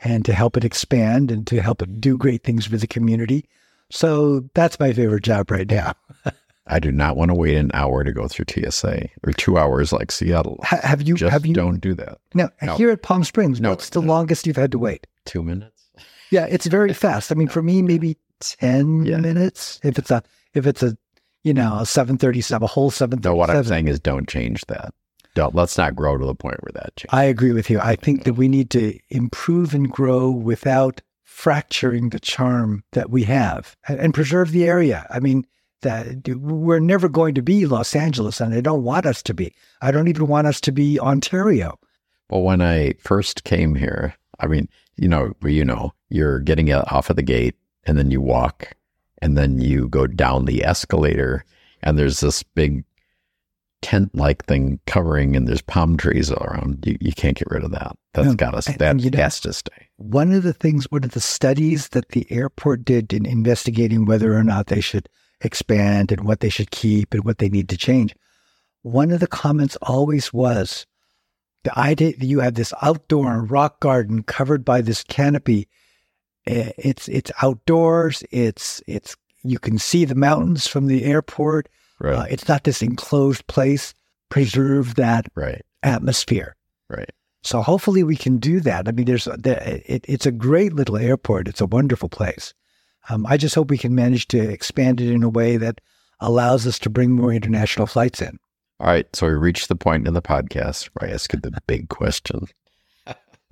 and 0.00 0.24
to 0.24 0.32
help 0.32 0.56
it 0.56 0.64
expand 0.64 1.30
and 1.30 1.46
to 1.46 1.60
help 1.62 1.82
it 1.82 2.00
do 2.00 2.16
great 2.18 2.42
things 2.42 2.66
for 2.66 2.76
the 2.76 2.86
community. 2.86 3.48
So 3.90 4.40
that's 4.54 4.78
my 4.80 4.92
favorite 4.92 5.22
job 5.24 5.50
right 5.50 5.68
now. 5.70 5.94
I 6.68 6.80
do 6.80 6.90
not 6.90 7.16
want 7.16 7.30
to 7.30 7.34
wait 7.36 7.54
an 7.56 7.70
hour 7.74 8.02
to 8.02 8.12
go 8.12 8.26
through 8.26 8.46
TSA 8.50 9.08
or 9.24 9.32
two 9.32 9.56
hours 9.56 9.92
like 9.92 10.10
Seattle. 10.10 10.58
Ha- 10.64 10.80
have 10.82 11.00
you? 11.02 11.14
Just 11.14 11.30
have 11.32 11.46
you? 11.46 11.54
don't 11.54 11.80
do 11.80 11.94
that. 11.94 12.18
Now 12.34 12.50
No. 12.60 12.76
here 12.76 12.90
at 12.90 13.02
Palm 13.02 13.22
Springs, 13.22 13.60
No. 13.60 13.70
what's 13.70 13.90
the 13.90 14.02
longest 14.02 14.46
you've 14.48 14.56
had 14.56 14.72
to 14.72 14.78
wait? 14.78 15.06
Two 15.26 15.44
minutes. 15.44 15.84
Yeah, 16.32 16.46
it's 16.46 16.66
very 16.66 16.92
fast. 17.04 17.30
I 17.30 17.36
mean, 17.36 17.46
for 17.48 17.62
me, 17.62 17.82
maybe 17.82 18.16
ten 18.40 19.04
Yeah. 19.06 19.18
minutes. 19.18 19.78
If 19.84 19.96
it's 19.96 20.10
a, 20.10 20.24
if 20.54 20.66
it's 20.66 20.82
a, 20.82 20.98
you 21.44 21.54
know, 21.54 21.78
a 21.78 21.86
seven 21.86 22.18
thirty-seven, 22.18 22.64
a 22.64 22.66
whole 22.66 22.90
seven 22.90 23.20
No, 23.22 23.36
what 23.36 23.48
I'm 23.48 23.62
saying 23.62 23.86
is 23.86 24.00
don't 24.00 24.28
change 24.28 24.64
that. 24.66 24.92
Don't 25.36 25.54
let's 25.54 25.76
not 25.76 25.94
grow 25.94 26.16
to 26.16 26.24
the 26.24 26.34
point 26.34 26.62
where 26.62 26.72
that 26.72 26.96
changes. 26.96 27.12
I 27.12 27.24
agree 27.24 27.52
with 27.52 27.68
you. 27.68 27.78
I 27.78 27.94
think 27.94 28.24
that 28.24 28.32
we 28.32 28.48
need 28.48 28.70
to 28.70 28.98
improve 29.10 29.74
and 29.74 29.92
grow 29.92 30.30
without 30.30 31.02
fracturing 31.24 32.08
the 32.08 32.18
charm 32.18 32.82
that 32.92 33.10
we 33.10 33.24
have 33.24 33.76
and, 33.86 34.00
and 34.00 34.14
preserve 34.14 34.50
the 34.50 34.64
area. 34.64 35.06
I 35.10 35.20
mean, 35.20 35.46
that 35.82 36.26
we're 36.26 36.80
never 36.80 37.06
going 37.06 37.34
to 37.34 37.42
be 37.42 37.66
Los 37.66 37.94
Angeles, 37.94 38.40
and 38.40 38.54
I 38.54 38.62
don't 38.62 38.82
want 38.82 39.04
us 39.04 39.22
to 39.24 39.34
be. 39.34 39.54
I 39.82 39.90
don't 39.90 40.08
even 40.08 40.26
want 40.26 40.46
us 40.46 40.58
to 40.62 40.72
be 40.72 40.98
Ontario. 40.98 41.78
Well, 42.30 42.42
when 42.42 42.62
I 42.62 42.94
first 42.94 43.44
came 43.44 43.74
here, 43.74 44.14
I 44.40 44.46
mean, 44.46 44.70
you 44.96 45.06
know, 45.06 45.34
you 45.44 45.66
know, 45.66 45.92
you're 46.08 46.40
getting 46.40 46.72
off 46.72 47.10
of 47.10 47.16
the 47.16 47.22
gate 47.22 47.56
and 47.84 47.98
then 47.98 48.10
you 48.10 48.22
walk 48.22 48.72
and 49.20 49.36
then 49.36 49.60
you 49.60 49.88
go 49.88 50.06
down 50.06 50.46
the 50.46 50.64
escalator 50.64 51.44
and 51.82 51.98
there's 51.98 52.20
this 52.20 52.42
big 52.42 52.84
tent 53.82 54.14
like 54.14 54.44
thing 54.46 54.80
covering 54.86 55.36
and 55.36 55.46
there's 55.46 55.62
palm 55.62 55.96
trees 55.96 56.30
all 56.30 56.44
around. 56.44 56.84
You, 56.86 56.96
you 57.00 57.12
can't 57.12 57.36
get 57.36 57.48
rid 57.50 57.62
of 57.62 57.70
that. 57.72 57.96
That's 58.14 58.28
No, 58.28 58.34
got 58.34 58.66
and- 58.68 58.78
that 58.78 59.00
you 59.00 59.10
don't- 59.10 59.20
has 59.22 59.40
to 59.40 59.52
stay. 59.52 59.88
One 59.96 60.32
of 60.32 60.42
the 60.42 60.52
things, 60.52 60.90
one 60.90 61.04
of 61.04 61.12
the 61.12 61.20
studies 61.20 61.88
that 61.88 62.08
the 62.10 62.26
airport 62.30 62.84
did 62.84 63.12
in 63.12 63.24
investigating 63.26 64.04
whether 64.04 64.36
or 64.36 64.42
not 64.44 64.66
they 64.66 64.80
should 64.80 65.08
expand 65.40 66.10
and 66.12 66.24
what 66.24 66.40
they 66.40 66.48
should 66.48 66.70
keep 66.70 67.14
and 67.14 67.24
what 67.24 67.38
they 67.38 67.48
need 67.48 67.68
to 67.68 67.76
change, 67.76 68.14
one 68.82 69.10
of 69.10 69.20
the 69.20 69.26
comments 69.26 69.76
always 69.82 70.32
was 70.32 70.86
the 71.64 71.78
idea 71.78 72.16
that 72.16 72.26
you 72.26 72.40
have 72.40 72.54
this 72.54 72.72
outdoor 72.82 73.42
rock 73.42 73.80
garden 73.80 74.22
covered 74.22 74.64
by 74.64 74.80
this 74.80 75.02
canopy. 75.04 75.68
It's 76.46 77.08
it's 77.08 77.32
outdoors. 77.42 78.22
It's 78.30 78.80
it's 78.86 79.16
you 79.42 79.58
can 79.58 79.78
see 79.78 80.04
the 80.04 80.14
mountains 80.14 80.66
from 80.66 80.86
the 80.86 81.04
airport. 81.04 81.68
Right. 81.98 82.14
Uh, 82.14 82.26
it's 82.28 82.48
not 82.48 82.64
this 82.64 82.82
enclosed 82.82 83.46
place. 83.46 83.94
Preserve 84.28 84.96
that 84.96 85.26
right. 85.34 85.62
atmosphere. 85.82 86.56
Right. 86.88 87.10
So 87.42 87.62
hopefully 87.62 88.02
we 88.02 88.16
can 88.16 88.38
do 88.38 88.60
that. 88.60 88.88
I 88.88 88.92
mean, 88.92 89.06
there's 89.06 89.26
the, 89.26 89.82
it, 89.86 90.04
it's 90.08 90.26
a 90.26 90.32
great 90.32 90.72
little 90.72 90.96
airport. 90.96 91.48
It's 91.48 91.60
a 91.60 91.66
wonderful 91.66 92.08
place. 92.08 92.52
Um, 93.08 93.24
I 93.26 93.36
just 93.36 93.54
hope 93.54 93.70
we 93.70 93.78
can 93.78 93.94
manage 93.94 94.26
to 94.28 94.38
expand 94.38 95.00
it 95.00 95.12
in 95.12 95.22
a 95.22 95.28
way 95.28 95.56
that 95.56 95.80
allows 96.18 96.66
us 96.66 96.78
to 96.80 96.90
bring 96.90 97.12
more 97.12 97.32
international 97.32 97.86
flights 97.86 98.20
in. 98.20 98.38
All 98.80 98.88
right. 98.88 99.06
So 99.14 99.28
we 99.28 99.34
reached 99.34 99.68
the 99.68 99.76
point 99.76 100.08
in 100.08 100.14
the 100.14 100.22
podcast 100.22 100.90
where 100.94 101.08
I 101.08 101.14
ask 101.14 101.32
you 101.32 101.38
the 101.38 101.52
big 101.66 101.88
question. 101.88 102.46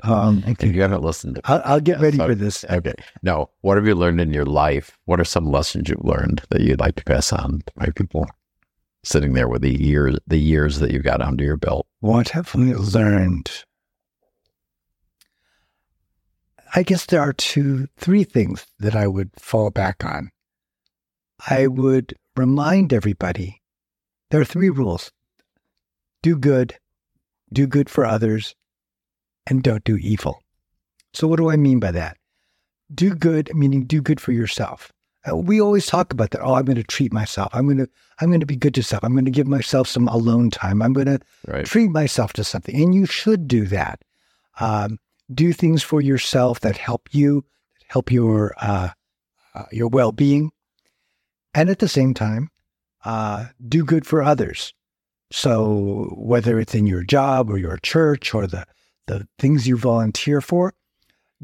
Um, 0.02 0.42
And 0.60 0.74
you 0.74 0.82
haven't 0.82 1.02
listened 1.02 1.36
to 1.36 1.42
I'll, 1.44 1.62
I'll 1.64 1.80
get 1.80 2.00
ready 2.00 2.16
So- 2.16 2.26
for 2.26 2.34
this. 2.34 2.64
Okay. 2.68 2.94
No. 3.22 3.50
What 3.60 3.76
have 3.76 3.86
you 3.86 3.94
learned 3.94 4.20
in 4.20 4.32
your 4.32 4.44
life? 4.46 4.98
What 5.04 5.20
are 5.20 5.24
some 5.24 5.50
lessons 5.50 5.88
you've 5.88 6.04
learned 6.04 6.42
that 6.50 6.60
you'd 6.62 6.80
like 6.80 6.96
to 6.96 7.04
pass 7.04 7.32
on 7.32 7.60
to 7.66 7.72
my 7.76 7.86
people 7.94 8.26
sitting 9.04 9.34
there 9.34 9.48
with 9.48 9.62
the 9.62 9.80
years, 9.82 10.16
the 10.26 10.38
years 10.38 10.80
that 10.80 10.90
you've 10.90 11.04
got 11.04 11.20
under 11.22 11.44
your 11.44 11.56
belt? 11.56 11.86
What 12.00 12.30
have 12.30 12.54
we 12.54 12.74
learned? 12.74 13.50
I 16.74 16.82
guess 16.82 17.06
there 17.06 17.20
are 17.20 17.32
two, 17.32 17.86
three 17.96 18.24
things 18.24 18.66
that 18.80 18.96
I 18.96 19.06
would 19.06 19.30
fall 19.38 19.70
back 19.70 20.04
on. 20.04 20.30
I 21.48 21.66
would 21.68 22.14
remind 22.36 22.92
everybody 22.92 23.62
there 24.30 24.40
are 24.40 24.44
three 24.44 24.70
rules 24.70 25.12
do 26.22 26.36
good, 26.36 26.74
do 27.52 27.66
good 27.66 27.88
for 27.90 28.04
others, 28.06 28.56
and 29.46 29.62
don't 29.62 29.84
do 29.84 29.96
evil. 29.96 30.40
So, 31.12 31.26
what 31.28 31.36
do 31.36 31.50
I 31.50 31.56
mean 31.56 31.80
by 31.80 31.90
that? 31.92 32.16
Do 32.94 33.14
good, 33.14 33.50
meaning 33.54 33.84
do 33.84 34.00
good 34.02 34.20
for 34.20 34.32
yourself. 34.32 34.92
Uh, 35.28 35.36
we 35.36 35.60
always 35.60 35.86
talk 35.86 36.12
about 36.12 36.30
that. 36.30 36.42
Oh, 36.42 36.54
I'm 36.54 36.64
going 36.66 36.76
to 36.76 36.82
treat 36.82 37.12
myself. 37.12 37.48
I'm 37.54 37.64
going 37.66 37.78
to, 37.78 37.88
I'm 38.20 38.28
going 38.28 38.40
to 38.40 38.46
be 38.46 38.56
good 38.56 38.74
to 38.74 38.82
self. 38.82 39.02
I'm 39.02 39.12
going 39.12 39.24
to 39.24 39.30
give 39.30 39.46
myself 39.46 39.88
some 39.88 40.06
alone 40.08 40.50
time. 40.50 40.82
I'm 40.82 40.92
going 40.92 41.06
to 41.06 41.20
Right. 41.46 41.64
treat 41.64 41.90
myself 41.90 42.32
to 42.34 42.44
something. 42.44 42.74
And 42.74 42.94
you 42.94 43.06
should 43.06 43.48
do 43.48 43.66
that. 43.68 44.02
Um, 44.60 44.98
do 45.32 45.52
things 45.54 45.82
for 45.82 46.02
yourself 46.02 46.60
that 46.60 46.76
help 46.76 47.08
you, 47.12 47.44
help 47.88 48.12
your 48.12 48.54
uh, 48.60 48.90
uh, 49.54 49.64
your 49.72 49.88
well 49.88 50.12
being, 50.12 50.50
and 51.54 51.70
at 51.70 51.78
the 51.78 51.88
same 51.88 52.12
time, 52.12 52.50
uh, 53.04 53.46
do 53.66 53.84
good 53.84 54.06
for 54.06 54.22
others. 54.22 54.74
So 55.32 56.12
whether 56.16 56.58
it's 56.60 56.74
in 56.74 56.86
your 56.86 57.02
job 57.02 57.48
or 57.50 57.56
your 57.56 57.78
church 57.78 58.34
or 58.34 58.46
the 58.46 58.66
the 59.06 59.26
things 59.38 59.66
you 59.66 59.76
volunteer 59.76 60.40
for, 60.40 60.74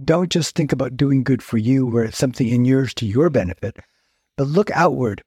don't 0.02 0.30
just 0.30 0.54
think 0.54 0.72
about 0.72 0.96
doing 0.96 1.22
good 1.22 1.42
for 1.42 1.58
you 1.58 1.86
where 1.86 2.04
it's 2.04 2.18
something 2.18 2.48
in 2.48 2.64
yours 2.64 2.94
to 2.94 3.06
your 3.06 3.28
benefit, 3.30 3.76
but 4.36 4.46
look 4.46 4.70
outward 4.70 5.22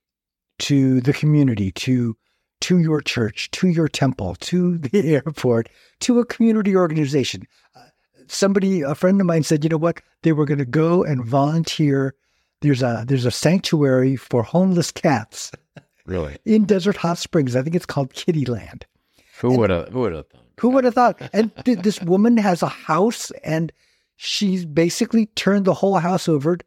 to 0.60 1.02
the 1.02 1.14
community, 1.14 1.72
to 1.72 2.16
to 2.62 2.80
your 2.80 3.02
church, 3.02 3.52
to 3.52 3.68
your 3.68 3.90
temple, 3.90 4.36
to 4.36 4.78
the 4.80 5.16
airport, 5.16 5.68
to 6.00 6.20
a 6.20 6.26
community 6.26 6.76
organization. 6.76 7.44
Uh, 7.76 7.82
somebody, 8.28 8.82
a 8.82 8.96
friend 8.96 9.20
of 9.20 9.28
mine 9.28 9.44
said, 9.44 9.64
you 9.64 9.70
know 9.70 9.78
what? 9.78 10.02
They 10.22 10.32
were 10.32 10.46
going 10.46 10.60
to 10.60 10.66
go 10.66 11.04
and 11.04 11.26
volunteer 11.26 12.16
there's 12.64 12.82
a 12.82 13.04
there's 13.06 13.26
a 13.26 13.32
sanctuary 13.32 14.16
for 14.16 14.42
homeless 14.42 14.90
cats 14.90 15.52
Really? 16.06 16.38
in 16.46 16.64
Desert 16.66 16.96
Hot 16.98 17.18
Springs. 17.18 17.56
I 17.56 17.62
think 17.62 17.76
it's 17.76 17.86
called 17.86 18.14
Kitty 18.14 18.46
Land. 18.46 18.86
Who 19.42 19.58
would 19.58 19.70
have? 19.70 19.90
Who 19.90 20.00
would 20.00 20.14
have 20.14 20.28
thought? 20.30 20.43
Who 20.60 20.70
would 20.70 20.84
have 20.84 20.94
thought? 20.94 21.22
And 21.34 21.52
th- 21.66 21.80
this 21.80 22.02
woman 22.02 22.38
has 22.38 22.62
a 22.62 22.68
house, 22.68 23.32
and 23.44 23.72
she's 24.16 24.66
basically 24.66 25.28
turned 25.28 25.66
the 25.66 25.74
whole 25.74 25.98
house 25.98 26.28
over 26.28 26.58
to 26.58 26.66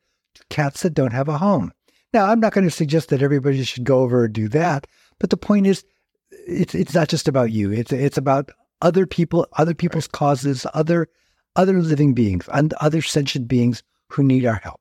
cats 0.51 0.83
that 0.83 0.95
don't 0.95 1.13
have 1.13 1.29
a 1.29 1.39
home. 1.39 1.73
Now, 2.13 2.27
I'm 2.27 2.41
not 2.41 2.53
going 2.53 2.67
to 2.67 2.71
suggest 2.71 3.09
that 3.11 3.23
everybody 3.23 3.63
should 3.65 3.85
go 3.85 4.01
over 4.01 4.25
and 4.25 4.33
do 4.33 4.49
that, 4.49 4.87
but 5.19 5.31
the 5.31 5.37
point 5.37 5.67
is, 5.67 5.85
it's 6.31 6.75
it's 6.75 6.95
not 6.95 7.09
just 7.09 7.29
about 7.29 7.53
you. 7.53 7.73
It's 7.73 7.93
it's 7.93 8.19
about 8.19 8.51
other 8.83 9.07
people, 9.07 9.47
other 9.55 9.75
people's 9.75 10.09
causes, 10.09 10.67
other 10.75 11.09
other 11.55 11.81
living 11.81 12.15
beings, 12.15 12.49
and 12.53 12.73
other 12.75 13.03
sentient 13.03 13.49
beings 13.49 13.83
who 14.09 14.23
need 14.23 14.45
our 14.45 14.61
help. 14.63 14.81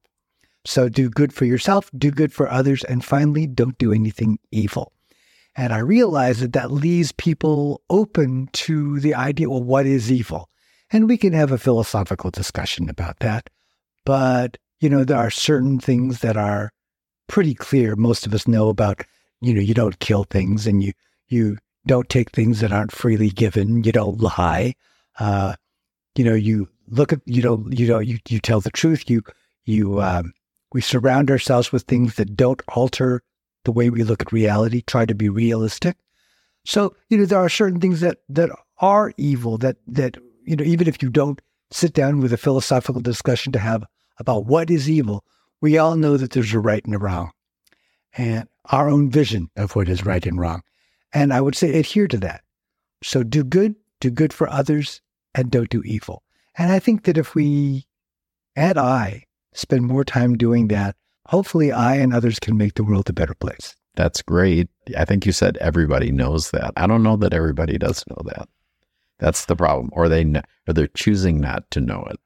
So 0.65 0.89
do 0.89 1.09
good 1.09 1.31
for 1.31 1.45
yourself, 1.45 1.91
do 1.97 2.11
good 2.11 2.33
for 2.33 2.49
others, 2.49 2.83
and 2.83 3.05
finally, 3.05 3.47
don't 3.47 3.77
do 3.77 3.93
anything 3.93 4.39
evil. 4.51 4.91
And 5.55 5.71
I 5.71 5.77
realize 5.77 6.41
that 6.41 6.53
that 6.53 6.71
leaves 6.71 7.11
people 7.13 7.81
open 7.89 8.49
to 8.53 8.99
the 8.99 9.15
idea, 9.15 9.49
well, 9.49 9.63
what 9.63 9.85
is 9.85 10.11
evil? 10.11 10.49
And 10.91 11.07
we 11.07 11.17
can 11.17 11.33
have 11.33 11.51
a 11.51 11.57
philosophical 11.57 12.29
discussion 12.29 12.89
about 12.89 13.19
that. 13.19 13.49
But, 14.05 14.57
you 14.79 14.89
know, 14.89 15.03
there 15.03 15.17
are 15.17 15.31
certain 15.31 15.79
things 15.79 16.19
that 16.19 16.37
are 16.37 16.71
pretty 17.27 17.53
clear. 17.53 17.95
Most 17.95 18.27
of 18.27 18.33
us 18.33 18.47
know 18.47 18.69
about, 18.69 19.01
you 19.41 19.53
know, 19.53 19.61
you 19.61 19.73
don't 19.73 19.99
kill 19.99 20.25
things 20.25 20.67
and 20.67 20.83
you, 20.83 20.91
you 21.29 21.57
don't 21.87 22.09
take 22.09 22.31
things 22.31 22.59
that 22.59 22.73
aren't 22.73 22.91
freely 22.91 23.29
given. 23.29 23.83
You 23.83 23.91
don't 23.91 24.19
lie. 24.19 24.75
Uh, 25.19 25.55
you 26.15 26.23
know, 26.23 26.35
you 26.35 26.67
look 26.87 27.13
at, 27.13 27.21
you 27.25 27.41
don't, 27.41 27.77
you 27.77 27.87
don't, 27.87 28.05
you, 28.05 28.19
you 28.27 28.39
tell 28.39 28.59
the 28.59 28.69
truth. 28.69 29.09
You, 29.09 29.23
you, 29.65 30.01
um, 30.01 30.33
we 30.73 30.81
surround 30.81 31.31
ourselves 31.31 31.71
with 31.71 31.83
things 31.83 32.15
that 32.15 32.35
don't 32.35 32.61
alter 32.67 33.23
the 33.65 33.71
way 33.71 33.89
we 33.89 34.03
look 34.03 34.21
at 34.21 34.31
reality, 34.31 34.81
try 34.81 35.05
to 35.05 35.15
be 35.15 35.29
realistic. 35.29 35.97
So, 36.65 36.95
you 37.09 37.17
know, 37.17 37.25
there 37.25 37.39
are 37.39 37.49
certain 37.49 37.79
things 37.79 37.99
that 37.99 38.19
that 38.29 38.49
are 38.79 39.13
evil 39.17 39.57
that 39.59 39.77
that, 39.87 40.17
you 40.43 40.55
know, 40.55 40.63
even 40.63 40.87
if 40.87 41.01
you 41.01 41.09
don't 41.09 41.41
sit 41.71 41.93
down 41.93 42.19
with 42.19 42.33
a 42.33 42.37
philosophical 42.37 43.01
discussion 43.01 43.51
to 43.53 43.59
have 43.59 43.83
about 44.17 44.45
what 44.45 44.69
is 44.69 44.89
evil, 44.89 45.23
we 45.61 45.77
all 45.77 45.95
know 45.95 46.17
that 46.17 46.31
there's 46.31 46.53
a 46.53 46.59
right 46.59 46.83
and 46.85 46.95
a 46.95 46.99
wrong. 46.99 47.31
And 48.17 48.47
our 48.65 48.89
own 48.89 49.09
vision 49.09 49.49
of 49.55 49.75
what 49.75 49.89
is 49.89 50.05
right 50.05 50.25
and 50.25 50.39
wrong. 50.39 50.61
And 51.13 51.33
I 51.33 51.41
would 51.41 51.55
say 51.55 51.77
adhere 51.77 52.07
to 52.07 52.17
that. 52.17 52.41
So 53.03 53.23
do 53.23 53.43
good, 53.43 53.75
do 53.99 54.09
good 54.09 54.33
for 54.33 54.49
others, 54.49 55.01
and 55.33 55.51
don't 55.51 55.69
do 55.69 55.83
evil. 55.83 56.23
And 56.57 56.71
I 56.71 56.79
think 56.79 57.03
that 57.03 57.17
if 57.17 57.35
we 57.35 57.85
and 58.55 58.77
I 58.77 59.25
spend 59.53 59.83
more 59.83 60.05
time 60.05 60.37
doing 60.37 60.69
that, 60.69 60.95
hopefully 61.27 61.71
I 61.71 61.95
and 61.95 62.13
others 62.13 62.39
can 62.39 62.57
make 62.57 62.75
the 62.75 62.83
world 62.83 63.09
a 63.09 63.13
better 63.13 63.33
place. 63.35 63.75
That's 63.95 64.21
great. 64.21 64.69
I 64.97 65.05
think 65.05 65.25
you 65.25 65.31
said 65.31 65.57
everybody 65.57 66.11
knows 66.11 66.51
that. 66.51 66.73
I 66.75 66.85
don't 66.87 67.03
know 67.03 67.15
that 67.17 67.33
everybody 67.33 67.77
does 67.77 68.03
know 68.09 68.21
that. 68.25 68.49
That's 69.19 69.45
the 69.45 69.55
problem, 69.55 69.89
or 69.93 70.09
they 70.09 70.25
or 70.67 70.73
they're 70.73 70.87
choosing 70.87 71.39
not 71.39 71.69
to 71.71 71.79
know 71.79 72.05
it. 72.09 72.19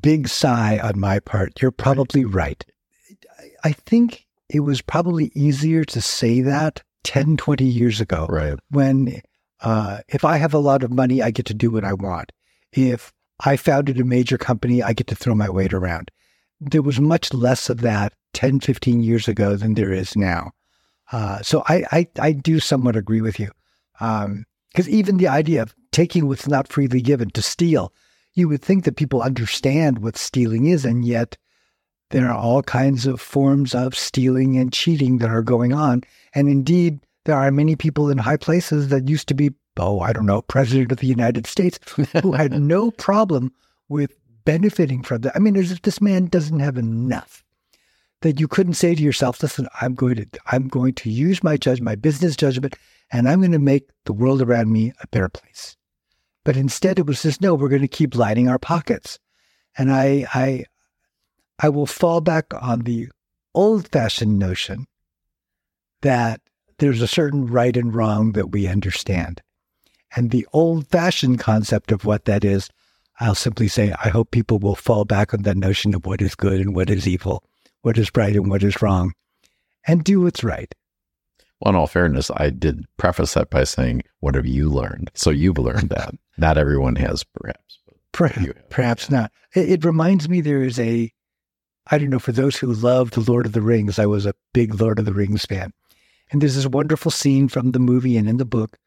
Big 0.00 0.28
sigh 0.28 0.78
on 0.78 0.98
my 0.98 1.20
part. 1.20 1.60
You're 1.60 1.70
probably 1.70 2.24
right. 2.24 2.64
I 3.62 3.72
think 3.72 4.26
it 4.48 4.60
was 4.60 4.80
probably 4.80 5.30
easier 5.34 5.84
to 5.84 6.00
say 6.00 6.40
that 6.40 6.82
10, 7.04 7.36
20 7.36 7.64
years 7.64 8.00
ago 8.00 8.26
Right. 8.28 8.58
when 8.70 9.20
uh, 9.60 9.98
if 10.08 10.24
I 10.24 10.38
have 10.38 10.54
a 10.54 10.58
lot 10.58 10.82
of 10.82 10.90
money, 10.92 11.22
I 11.22 11.30
get 11.30 11.46
to 11.46 11.54
do 11.54 11.70
what 11.70 11.84
I 11.84 11.92
want. 11.92 12.32
If 12.72 13.12
I 13.44 13.56
founded 13.56 14.00
a 14.00 14.04
major 14.04 14.38
company, 14.38 14.82
I 14.82 14.92
get 14.92 15.06
to 15.08 15.14
throw 15.14 15.34
my 15.34 15.50
weight 15.50 15.74
around. 15.74 16.10
There 16.60 16.82
was 16.82 17.00
much 17.00 17.34
less 17.34 17.68
of 17.68 17.80
that 17.82 18.12
10, 18.32 18.60
15 18.60 19.02
years 19.02 19.28
ago 19.28 19.56
than 19.56 19.74
there 19.74 19.92
is 19.92 20.16
now. 20.16 20.52
Uh, 21.12 21.40
so 21.42 21.62
I, 21.68 21.84
I, 21.92 22.06
I 22.18 22.32
do 22.32 22.60
somewhat 22.60 22.96
agree 22.96 23.20
with 23.20 23.38
you. 23.38 23.50
Because 23.98 24.88
even 24.88 25.16
the 25.16 25.28
idea 25.28 25.62
of 25.62 25.74
taking 25.92 26.26
what's 26.28 26.48
not 26.48 26.68
freely 26.68 27.00
given 27.00 27.30
to 27.30 27.42
steal, 27.42 27.92
you 28.34 28.48
would 28.48 28.62
think 28.62 28.84
that 28.84 28.96
people 28.96 29.22
understand 29.22 30.00
what 30.00 30.16
stealing 30.16 30.66
is, 30.66 30.84
and 30.84 31.04
yet 31.04 31.38
there 32.10 32.28
are 32.28 32.36
all 32.36 32.62
kinds 32.62 33.06
of 33.06 33.20
forms 33.20 33.74
of 33.74 33.94
stealing 33.94 34.58
and 34.58 34.72
cheating 34.72 35.18
that 35.18 35.30
are 35.30 35.42
going 35.42 35.72
on. 35.72 36.02
And 36.34 36.48
indeed, 36.48 37.00
there 37.24 37.36
are 37.36 37.50
many 37.50 37.74
people 37.74 38.10
in 38.10 38.18
high 38.18 38.36
places 38.36 38.88
that 38.88 39.08
used 39.08 39.28
to 39.28 39.34
be, 39.34 39.50
oh, 39.78 40.00
I 40.00 40.12
don't 40.12 40.26
know, 40.26 40.42
president 40.42 40.92
of 40.92 40.98
the 40.98 41.06
United 41.06 41.46
States 41.46 41.78
who 42.22 42.32
had 42.32 42.52
no 42.60 42.90
problem 42.90 43.52
with 43.88 44.14
benefiting 44.46 45.02
from 45.02 45.20
that. 45.20 45.36
I 45.36 45.40
mean, 45.40 45.56
as 45.56 45.70
if 45.70 45.82
this 45.82 46.00
man 46.00 46.26
doesn't 46.26 46.60
have 46.60 46.78
enough 46.78 47.44
that 48.22 48.40
you 48.40 48.48
couldn't 48.48 48.74
say 48.74 48.94
to 48.94 49.02
yourself, 49.02 49.42
listen, 49.42 49.68
I'm 49.82 49.94
going 49.94 50.14
to 50.16 50.26
I'm 50.46 50.68
going 50.68 50.94
to 50.94 51.10
use 51.10 51.44
my 51.44 51.58
judge, 51.58 51.82
my 51.82 51.96
business 51.96 52.34
judgment, 52.34 52.74
and 53.12 53.28
I'm 53.28 53.40
going 53.40 53.52
to 53.52 53.58
make 53.58 53.90
the 54.06 54.14
world 54.14 54.40
around 54.40 54.72
me 54.72 54.92
a 55.02 55.06
better 55.08 55.28
place. 55.28 55.76
But 56.44 56.56
instead 56.56 56.98
it 56.98 57.06
was 57.06 57.22
just, 57.22 57.42
no, 57.42 57.54
we're 57.54 57.68
going 57.68 57.82
to 57.82 57.88
keep 57.88 58.14
lining 58.14 58.48
our 58.48 58.58
pockets. 58.58 59.18
And 59.76 59.92
I 59.92 60.26
I 60.32 60.64
I 61.58 61.68
will 61.68 61.86
fall 61.86 62.22
back 62.22 62.46
on 62.54 62.80
the 62.80 63.08
old 63.54 63.88
fashioned 63.88 64.38
notion 64.38 64.86
that 66.02 66.40
there's 66.78 67.02
a 67.02 67.08
certain 67.08 67.46
right 67.46 67.76
and 67.76 67.94
wrong 67.94 68.32
that 68.32 68.52
we 68.52 68.68
understand. 68.68 69.42
And 70.14 70.30
the 70.30 70.46
old 70.52 70.86
fashioned 70.88 71.40
concept 71.40 71.90
of 71.90 72.04
what 72.04 72.26
that 72.26 72.44
is, 72.44 72.70
I'll 73.20 73.34
simply 73.34 73.68
say, 73.68 73.94
I 74.04 74.08
hope 74.08 74.30
people 74.30 74.58
will 74.58 74.74
fall 74.74 75.04
back 75.04 75.32
on 75.32 75.42
that 75.42 75.56
notion 75.56 75.94
of 75.94 76.04
what 76.04 76.20
is 76.20 76.34
good 76.34 76.60
and 76.60 76.74
what 76.74 76.90
is 76.90 77.08
evil, 77.08 77.44
what 77.82 77.98
is 77.98 78.10
right 78.14 78.34
and 78.34 78.50
what 78.50 78.62
is 78.62 78.82
wrong, 78.82 79.12
and 79.86 80.04
do 80.04 80.22
what's 80.22 80.44
right. 80.44 80.74
Well, 81.60 81.70
in 81.70 81.76
all 81.76 81.86
fairness, 81.86 82.30
I 82.36 82.50
did 82.50 82.84
preface 82.98 83.34
that 83.34 83.48
by 83.48 83.64
saying, 83.64 84.02
"What 84.20 84.34
have 84.34 84.46
you 84.46 84.68
learned?" 84.68 85.10
So 85.14 85.30
you've 85.30 85.58
learned 85.58 85.88
that. 85.88 86.14
Not 86.36 86.58
everyone 86.58 86.96
has, 86.96 87.24
perhaps. 87.24 87.78
Perhaps, 88.12 88.60
perhaps 88.70 89.10
not. 89.10 89.30
It, 89.54 89.70
it 89.70 89.84
reminds 89.84 90.26
me 90.28 90.40
there 90.40 90.62
is 90.62 90.78
a, 90.78 91.12
I 91.90 91.98
don't 91.98 92.08
know, 92.08 92.18
for 92.18 92.32
those 92.32 92.56
who 92.56 92.72
love 92.72 93.10
The 93.10 93.20
Lord 93.20 93.44
of 93.44 93.52
the 93.52 93.60
Rings, 93.60 93.98
I 93.98 94.06
was 94.06 94.24
a 94.24 94.34
big 94.54 94.80
Lord 94.80 94.98
of 94.98 95.04
the 95.04 95.12
Rings 95.12 95.44
fan. 95.44 95.72
And 96.30 96.40
there's 96.40 96.56
this 96.56 96.66
wonderful 96.66 97.10
scene 97.10 97.48
from 97.48 97.72
the 97.72 97.78
movie 97.78 98.16
and 98.16 98.28
in 98.28 98.38
the 98.38 98.46
book 98.46 98.78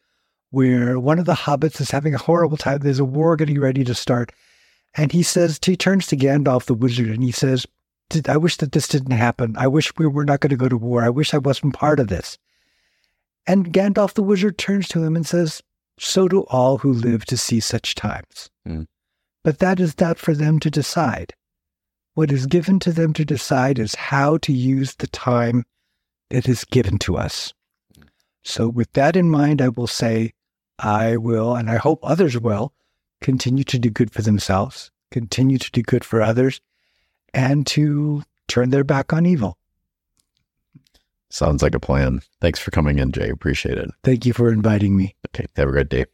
where 0.52 1.00
one 1.00 1.20
of 1.20 1.26
the 1.26 1.34
hobbits 1.34 1.80
is 1.80 1.92
having 1.92 2.14
a 2.14 2.20
horrible 2.20 2.58
time. 2.58 2.80
There's 2.80 3.00
a 3.00 3.06
war 3.06 3.36
getting 3.36 3.60
ready 3.60 3.84
to 3.84 3.94
start. 3.94 4.32
And 4.96 5.12
he 5.12 5.24
says, 5.24 5.60
he 5.64 5.78
turns 5.78 6.08
to 6.08 6.18
Gandalf 6.18 6.66
the 6.66 6.74
wizard 6.74 7.10
and 7.10 7.24
he 7.24 7.32
says, 7.32 7.66
I 8.28 8.38
wish 8.38 8.58
that 8.58 8.72
this 8.72 8.88
didn't 8.88 9.12
happen. 9.12 9.56
I 9.58 9.68
wish 9.68 9.96
we 9.98 10.08
were 10.08 10.26
not 10.26 10.40
going 10.40 10.50
to 10.50 10.58
go 10.58 10.68
to 10.68 10.78
war. 10.78 11.04
I 11.04 11.10
wish 11.10 11.34
I 11.34 11.38
wasn't 11.38 11.76
part 11.76 12.00
of 12.00 12.08
this. 12.08 12.38
And 13.46 13.72
Gandalf 13.72 14.14
the 14.14 14.24
wizard 14.24 14.58
turns 14.58 14.88
to 14.90 15.04
him 15.04 15.16
and 15.16 15.26
says, 15.26 15.62
So 16.00 16.28
do 16.28 16.42
all 16.50 16.80
who 16.80 16.92
live 16.92 17.26
to 17.26 17.38
see 17.38 17.60
such 17.60 17.96
times. 17.96 18.50
Hmm. 18.66 18.84
But 19.44 19.60
that 19.60 19.80
is 19.80 20.00
not 20.00 20.18
for 20.18 20.34
them 20.34 20.60
to 20.60 20.72
decide. 20.72 21.34
What 22.16 22.32
is 22.32 22.48
given 22.48 22.80
to 22.80 22.92
them 22.92 23.14
to 23.14 23.24
decide 23.24 23.80
is 23.80 23.96
how 23.96 24.38
to 24.40 24.52
use 24.52 24.96
the 24.96 25.08
time 25.08 25.64
that 26.30 26.50
is 26.50 26.66
given 26.66 26.98
to 27.00 27.18
us. 27.18 27.54
Hmm. 27.96 28.04
So, 28.44 28.68
with 28.68 28.92
that 28.94 29.16
in 29.16 29.30
mind, 29.30 29.62
I 29.62 29.70
will 29.70 29.88
say, 29.88 30.34
I 30.80 31.18
will, 31.18 31.56
and 31.56 31.70
I 31.70 31.78
hope 31.78 32.00
others 32.04 32.40
will, 32.40 32.74
continue 33.22 33.64
to 33.66 33.80
do 33.80 33.90
good 33.90 34.12
for 34.12 34.22
themselves, 34.22 34.92
continue 35.12 35.58
to 35.58 35.72
do 35.72 35.82
good 35.82 36.04
for 36.04 36.22
others, 36.22 36.62
and 37.34 37.68
to 37.68 38.24
turn 38.48 38.70
their 38.70 38.84
back 38.84 39.14
on 39.14 39.26
evil. 39.26 39.58
sounds 41.30 41.62
like 41.62 41.76
a 41.76 41.80
plan. 41.80 42.22
Thanks 42.42 42.60
for 42.60 42.72
coming 42.72 42.98
in, 43.00 43.12
Jay. 43.12 43.30
Appreciate 43.30 43.78
it. 43.78 43.90
Thank 44.04 44.26
you 44.26 44.34
for 44.34 44.52
inviting 44.52 44.98
me. 44.98 45.16
Okay. 45.28 45.46
Have 45.56 45.70
a 45.70 45.72
great 45.72 45.90
day. 45.90 46.06